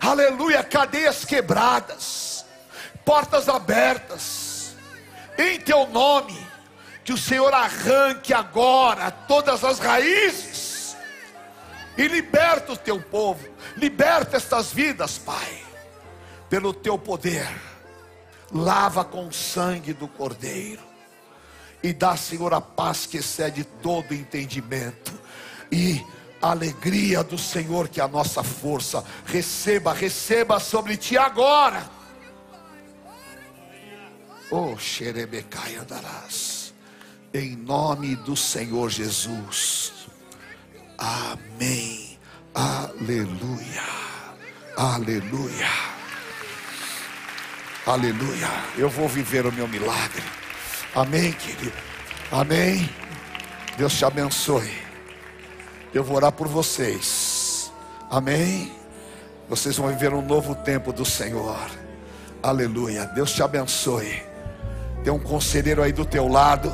aleluia, 0.00 0.62
cadeias 0.62 1.24
quebradas 1.24 2.26
portas 3.06 3.48
abertas, 3.48 4.74
em 5.38 5.60
teu 5.60 5.86
nome, 5.86 6.36
que 7.04 7.12
o 7.12 7.16
Senhor 7.16 7.54
arranque 7.54 8.34
agora 8.34 9.12
todas 9.12 9.62
as 9.62 9.78
raízes 9.78 10.96
e 11.96 12.08
liberta 12.08 12.72
o 12.72 12.76
teu 12.76 13.00
povo, 13.00 13.48
liberta 13.76 14.36
estas 14.36 14.72
vidas, 14.72 15.18
Pai, 15.18 15.62
pelo 16.50 16.74
teu 16.74 16.98
poder, 16.98 17.48
lava 18.52 19.04
com 19.04 19.28
o 19.28 19.32
sangue 19.32 19.92
do 19.92 20.08
Cordeiro 20.08 20.85
e 21.86 21.92
dá, 21.92 22.16
Senhor, 22.16 22.52
a 22.52 22.60
paz 22.60 23.06
que 23.06 23.18
excede 23.18 23.64
todo 23.64 24.14
entendimento 24.14 25.12
e 25.70 26.04
a 26.40 26.50
alegria 26.50 27.22
do 27.22 27.38
Senhor, 27.38 27.88
que 27.88 28.00
é 28.00 28.04
a 28.04 28.08
nossa 28.08 28.42
força, 28.42 29.04
receba, 29.24 29.92
receba 29.92 30.60
sobre 30.60 30.96
ti 30.96 31.16
agora 31.16 31.96
Oh, 34.50 34.76
xerebecai 34.78 35.76
andarás. 35.76 36.72
Em 37.34 37.56
nome 37.56 38.14
do 38.16 38.36
Senhor 38.36 38.90
Jesus. 38.90 39.92
Amém. 40.96 42.16
Aleluia. 42.54 43.82
Aleluia. 44.76 45.68
Aleluia. 47.86 48.48
Eu 48.78 48.88
vou 48.88 49.08
viver 49.08 49.46
o 49.46 49.52
meu 49.52 49.66
milagre. 49.66 50.22
Amém, 50.96 51.30
querido. 51.32 51.76
Amém. 52.32 52.88
Deus 53.76 53.92
te 53.92 54.06
abençoe. 54.06 54.72
Eu 55.92 56.02
vou 56.02 56.16
orar 56.16 56.32
por 56.32 56.48
vocês. 56.48 57.70
Amém. 58.10 58.72
Vocês 59.46 59.76
vão 59.76 59.88
viver 59.88 60.14
um 60.14 60.22
novo 60.22 60.54
tempo 60.54 60.94
do 60.94 61.04
Senhor. 61.04 61.58
Aleluia. 62.42 63.04
Deus 63.14 63.32
te 63.32 63.42
abençoe. 63.42 64.22
Tem 65.04 65.12
um 65.12 65.18
conselheiro 65.18 65.82
aí 65.82 65.92
do 65.92 66.06
teu 66.06 66.28
lado. 66.28 66.72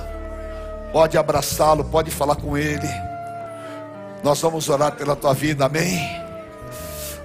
Pode 0.93 1.19
abraçá-lo, 1.19 1.85
pode 1.85 2.13
falar 2.13 2.37
com 2.37 2.57
ele. 2.57 2.89
Nós 4.23 4.41
vamos 4.41 4.69
orar 4.69 4.93
pela 4.93 5.17
tua 5.17 5.35
vida, 5.35 5.67
amém? 5.67 5.99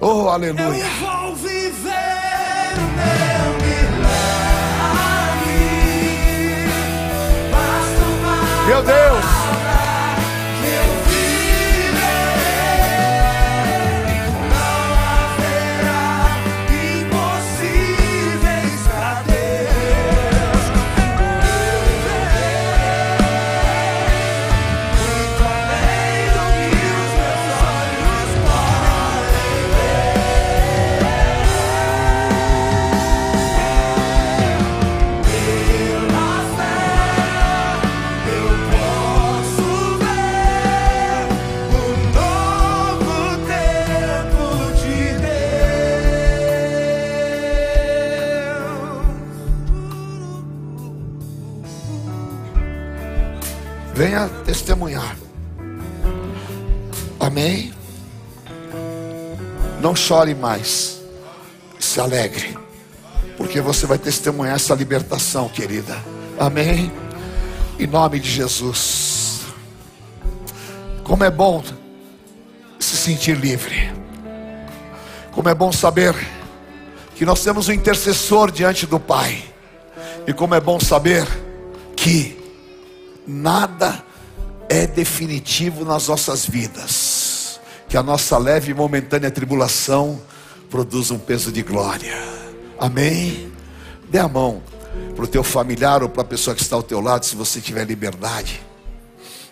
Oh, 0.00 0.28
aleluia. 0.28 0.84
Eu 0.84 1.06
vou 1.06 1.36
viver 1.36 2.74
meu 2.96 3.27
Meu 8.68 8.82
Deus, 8.82 9.47
chore 60.08 60.34
mais. 60.34 61.02
Se 61.78 62.00
alegre. 62.00 62.56
Porque 63.36 63.60
você 63.60 63.86
vai 63.86 63.98
testemunhar 63.98 64.56
essa 64.56 64.74
libertação, 64.74 65.50
querida. 65.50 66.02
Amém? 66.38 66.90
Em 67.78 67.86
nome 67.86 68.18
de 68.18 68.30
Jesus. 68.30 69.42
Como 71.04 71.22
é 71.24 71.30
bom 71.30 71.62
se 72.78 72.96
sentir 72.96 73.36
livre. 73.36 73.92
Como 75.30 75.46
é 75.46 75.54
bom 75.54 75.70
saber 75.70 76.14
que 77.14 77.26
nós 77.26 77.44
temos 77.44 77.68
um 77.68 77.72
intercessor 77.72 78.50
diante 78.50 78.86
do 78.86 78.98
Pai. 78.98 79.44
E 80.26 80.32
como 80.32 80.54
é 80.54 80.60
bom 80.60 80.80
saber 80.80 81.26
que 81.94 82.34
nada 83.26 84.02
é 84.70 84.86
definitivo 84.86 85.84
nas 85.84 86.08
nossas 86.08 86.46
vidas. 86.46 87.07
Que 87.88 87.96
a 87.96 88.02
nossa 88.02 88.36
leve 88.36 88.70
e 88.70 88.74
momentânea 88.74 89.30
tribulação 89.30 90.20
produz 90.70 91.10
um 91.10 91.18
peso 91.18 91.50
de 91.50 91.62
glória. 91.62 92.14
Amém? 92.78 93.50
Dê 94.08 94.18
a 94.18 94.28
mão 94.28 94.62
para 95.16 95.24
o 95.24 95.28
teu 95.28 95.42
familiar 95.42 96.02
ou 96.02 96.08
para 96.08 96.22
a 96.22 96.26
pessoa 96.26 96.54
que 96.54 96.62
está 96.62 96.76
ao 96.76 96.82
teu 96.82 97.00
lado, 97.00 97.24
se 97.24 97.34
você 97.34 97.60
tiver 97.60 97.84
liberdade. 97.84 98.62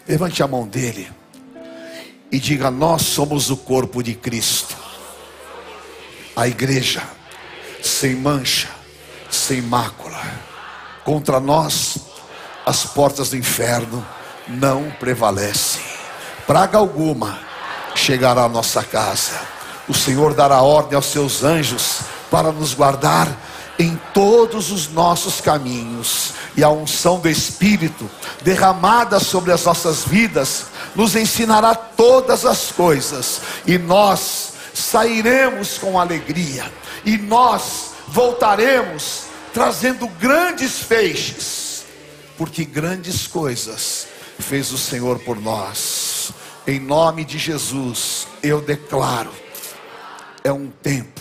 Levante 0.07 0.43
a 0.43 0.47
mão 0.47 0.67
dele 0.67 1.11
e 2.31 2.39
diga: 2.39 2.71
Nós 2.71 3.03
somos 3.03 3.51
o 3.51 3.57
corpo 3.57 4.03
de 4.03 4.15
Cristo, 4.15 4.77
a 6.35 6.47
igreja, 6.47 7.03
sem 7.83 8.15
mancha, 8.15 8.69
sem 9.31 9.63
mácula. 9.63 10.23
Contra 11.05 11.41
nós, 11.41 11.99
as 12.67 12.85
portas 12.85 13.31
do 13.31 13.37
inferno 13.37 14.07
não 14.47 14.91
prevalecem. 14.99 15.83
Praga 16.47 16.79
alguma 16.79 17.46
chegará 17.97 18.45
à 18.45 18.49
nossa 18.49 18.83
casa. 18.83 19.41
O 19.89 19.95
Senhor 19.95 20.35
dará 20.35 20.61
ordem 20.63 20.97
aos 20.97 21.07
seus 21.07 21.43
anjos 21.43 22.01
para 22.31 22.53
nos 22.53 22.75
guardar 22.75 23.29
em 23.79 24.01
todos 24.13 24.71
os 24.71 24.89
nossos 24.89 25.41
caminhos. 25.41 26.33
E 26.57 26.65
a 26.65 26.71
unção 26.71 27.19
do 27.19 27.29
Espírito 27.29 28.09
derramada 28.43 29.21
sobre 29.21 29.53
as 29.53 29.65
nossas 29.65 30.05
vidas 30.05 30.67
nos 30.95 31.15
ensinará 31.15 31.75
todas 31.75 32.45
as 32.45 32.73
coisas. 32.73 33.41
E 33.67 33.79
nós 33.79 34.53
sairemos 34.75 35.79
com 35.79 35.99
alegria. 35.99 36.71
E 37.05 37.17
nós 37.17 37.93
voltaremos 38.09 39.23
trazendo 39.53 40.07
grandes 40.09 40.79
feixes. 40.79 41.85
Porque 42.37 42.65
grandes 42.65 43.27
coisas 43.27 44.07
fez 44.39 44.73
o 44.73 44.79
Senhor 44.79 45.19
por 45.21 45.41
nós. 45.41 46.33
Em 46.67 46.81
nome 46.81 47.25
de 47.25 47.39
Jesus, 47.39 48.27
eu 48.43 48.61
declaro: 48.61 49.31
é 50.43 50.53
um 50.53 50.69
tempo 50.69 51.21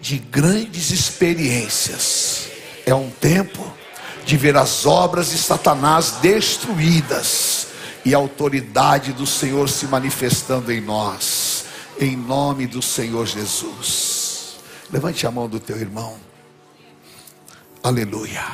de 0.00 0.18
grandes 0.18 0.90
experiências, 0.90 2.48
é 2.84 2.94
um 2.94 3.10
tempo 3.10 3.64
de 4.26 4.36
ver 4.36 4.56
as 4.56 4.84
obras 4.84 5.30
de 5.30 5.38
Satanás 5.38 6.12
destruídas 6.20 7.68
e 8.04 8.14
a 8.14 8.18
autoridade 8.18 9.12
do 9.12 9.26
Senhor 9.26 9.68
se 9.68 9.86
manifestando 9.86 10.70
em 10.70 10.80
nós, 10.80 11.64
em 11.98 12.14
nome 12.14 12.66
do 12.66 12.82
Senhor 12.82 13.26
Jesus. 13.26 14.58
Levante 14.92 15.26
a 15.26 15.30
mão 15.30 15.48
do 15.48 15.58
teu 15.58 15.78
irmão, 15.78 16.18
aleluia. 17.82 18.44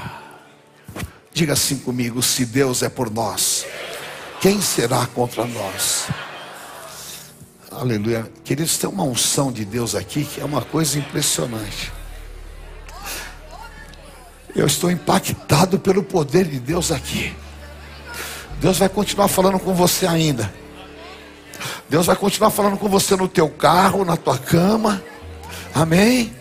Diga 1.32 1.54
assim 1.54 1.78
comigo: 1.78 2.22
se 2.22 2.46
Deus 2.46 2.82
é 2.82 2.88
por 2.88 3.10
nós, 3.10 3.66
quem 4.42 4.60
será 4.60 5.06
contra 5.06 5.46
nós? 5.46 6.08
Aleluia. 7.70 8.28
Queridos, 8.42 8.76
tem 8.76 8.90
uma 8.90 9.04
unção 9.04 9.52
de 9.52 9.64
Deus 9.64 9.94
aqui 9.94 10.24
que 10.24 10.40
é 10.40 10.44
uma 10.44 10.60
coisa 10.60 10.98
impressionante. 10.98 11.92
Eu 14.52 14.66
estou 14.66 14.90
impactado 14.90 15.78
pelo 15.78 16.02
poder 16.02 16.44
de 16.44 16.58
Deus 16.58 16.90
aqui. 16.90 17.32
Deus 18.60 18.78
vai 18.78 18.88
continuar 18.88 19.28
falando 19.28 19.60
com 19.60 19.74
você 19.74 20.08
ainda. 20.08 20.52
Deus 21.88 22.06
vai 22.06 22.16
continuar 22.16 22.50
falando 22.50 22.76
com 22.76 22.88
você 22.88 23.14
no 23.14 23.28
teu 23.28 23.48
carro, 23.48 24.04
na 24.04 24.16
tua 24.16 24.36
cama. 24.36 25.00
Amém? 25.72 26.34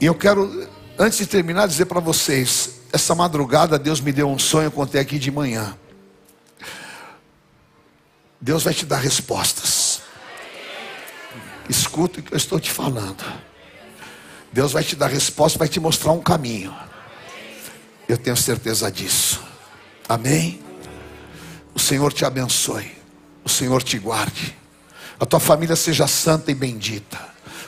E 0.00 0.06
eu 0.06 0.14
quero, 0.14 0.66
antes 0.98 1.18
de 1.18 1.26
terminar, 1.26 1.68
dizer 1.68 1.84
para 1.84 2.00
vocês: 2.00 2.80
essa 2.90 3.14
madrugada 3.14 3.78
Deus 3.78 4.00
me 4.00 4.12
deu 4.12 4.30
um 4.30 4.38
sonho, 4.38 4.68
eu 4.68 4.72
contei 4.72 4.98
aqui 4.98 5.18
de 5.18 5.30
manhã. 5.30 5.76
Deus 8.42 8.64
vai 8.64 8.74
te 8.74 8.84
dar 8.84 8.98
respostas. 8.98 10.00
Escuta 11.68 12.18
o 12.18 12.22
que 12.24 12.34
eu 12.34 12.36
estou 12.36 12.58
te 12.58 12.72
falando. 12.72 13.22
Deus 14.52 14.72
vai 14.72 14.82
te 14.82 14.96
dar 14.96 15.06
resposta, 15.06 15.60
vai 15.60 15.68
te 15.68 15.78
mostrar 15.78 16.10
um 16.10 16.20
caminho. 16.20 16.74
Eu 18.08 18.18
tenho 18.18 18.36
certeza 18.36 18.90
disso. 18.90 19.40
Amém? 20.08 20.60
O 21.72 21.78
Senhor 21.78 22.12
te 22.12 22.24
abençoe. 22.24 22.90
O 23.44 23.48
Senhor 23.48 23.80
te 23.80 23.96
guarde. 23.96 24.58
A 25.20 25.24
tua 25.24 25.38
família 25.38 25.76
seja 25.76 26.08
santa 26.08 26.50
e 26.50 26.54
bendita. 26.54 27.20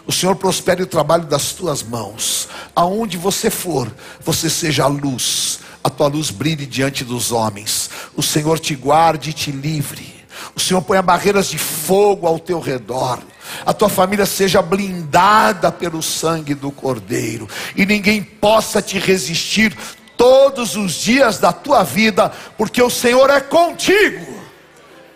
O 0.05 0.13
Senhor 0.13 0.35
prospere 0.35 0.83
o 0.83 0.89
trabalho 0.89 1.25
das 1.25 1.53
tuas 1.53 1.85
mãos. 1.85 2.49
Aonde 2.75 3.17
você 3.17 3.49
for, 3.49 3.95
você 4.25 4.51
seja 4.51 4.83
a 4.83 4.89
luz. 4.89 5.61
A 5.85 5.89
tua 5.89 6.09
luz 6.09 6.31
brilhe 6.31 6.67
diante 6.67 7.05
dos 7.05 7.31
homens. 7.31 7.91
O 8.17 8.23
Senhor 8.25 8.59
te 8.59 8.75
guarde 8.75 9.31
e 9.31 9.33
te 9.33 9.53
livre. 9.53 10.14
O 10.55 10.61
Senhor 10.61 10.81
ponha 10.83 11.03
barreiras 11.03 11.49
de 11.49 11.59
fogo 11.59 12.27
ao 12.27 12.39
teu 12.39 12.61
redor. 12.61 13.21
A 13.65 13.73
tua 13.73 13.89
família 13.89 14.27
seja 14.27 14.63
blindada 14.63 15.71
pelo 15.73 16.03
sangue 16.03 16.55
do 16.55 16.71
Cordeiro. 16.71 17.49
E 17.75 17.85
ninguém 17.85 18.23
possa 18.23 18.81
te 18.81 18.99
resistir 18.99 19.77
todos 20.17 20.77
os 20.77 20.95
dias 20.95 21.39
da 21.39 21.53
tua 21.53 21.83
vida, 21.83 22.31
porque 22.57 22.81
o 22.83 22.91
Senhor 22.91 23.29
é 23.31 23.41
contigo. 23.41 24.35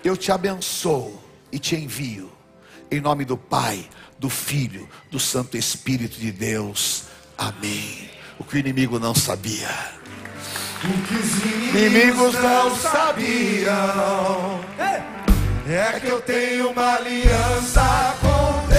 Eu 0.04 0.16
te 0.16 0.32
abençoo 0.32 1.22
e 1.52 1.58
te 1.58 1.76
envio. 1.76 2.30
Em 2.90 3.00
nome 3.00 3.24
do 3.24 3.36
Pai, 3.36 3.86
do 4.18 4.28
Filho, 4.28 4.88
do 5.10 5.20
Santo 5.20 5.56
Espírito 5.56 6.18
de 6.18 6.32
Deus. 6.32 7.04
Amém. 7.36 8.10
O 8.38 8.44
que 8.44 8.56
o 8.56 8.58
inimigo 8.58 8.98
não 8.98 9.14
sabia. 9.14 9.68
O 10.84 11.06
que 11.06 11.14
os 11.14 11.44
inimigos 11.44 12.34
não 12.34 12.74
sabiam 12.76 14.60
é 15.74 16.00
que 16.00 16.08
eu 16.08 16.20
tenho 16.20 16.70
uma 16.70 16.94
aliança 16.94 18.14
com 18.20 18.66
Deus. 18.68 18.78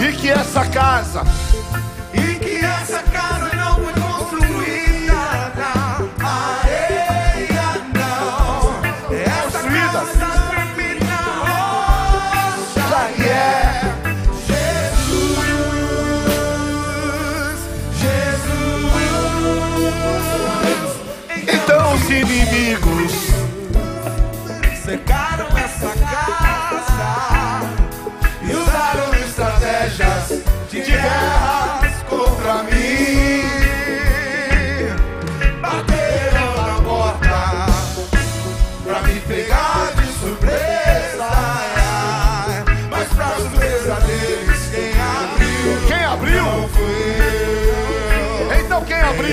E 0.00 0.12
que 0.16 0.30
essa 0.30 0.66
casa 0.66 1.22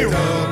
real. 0.05 0.46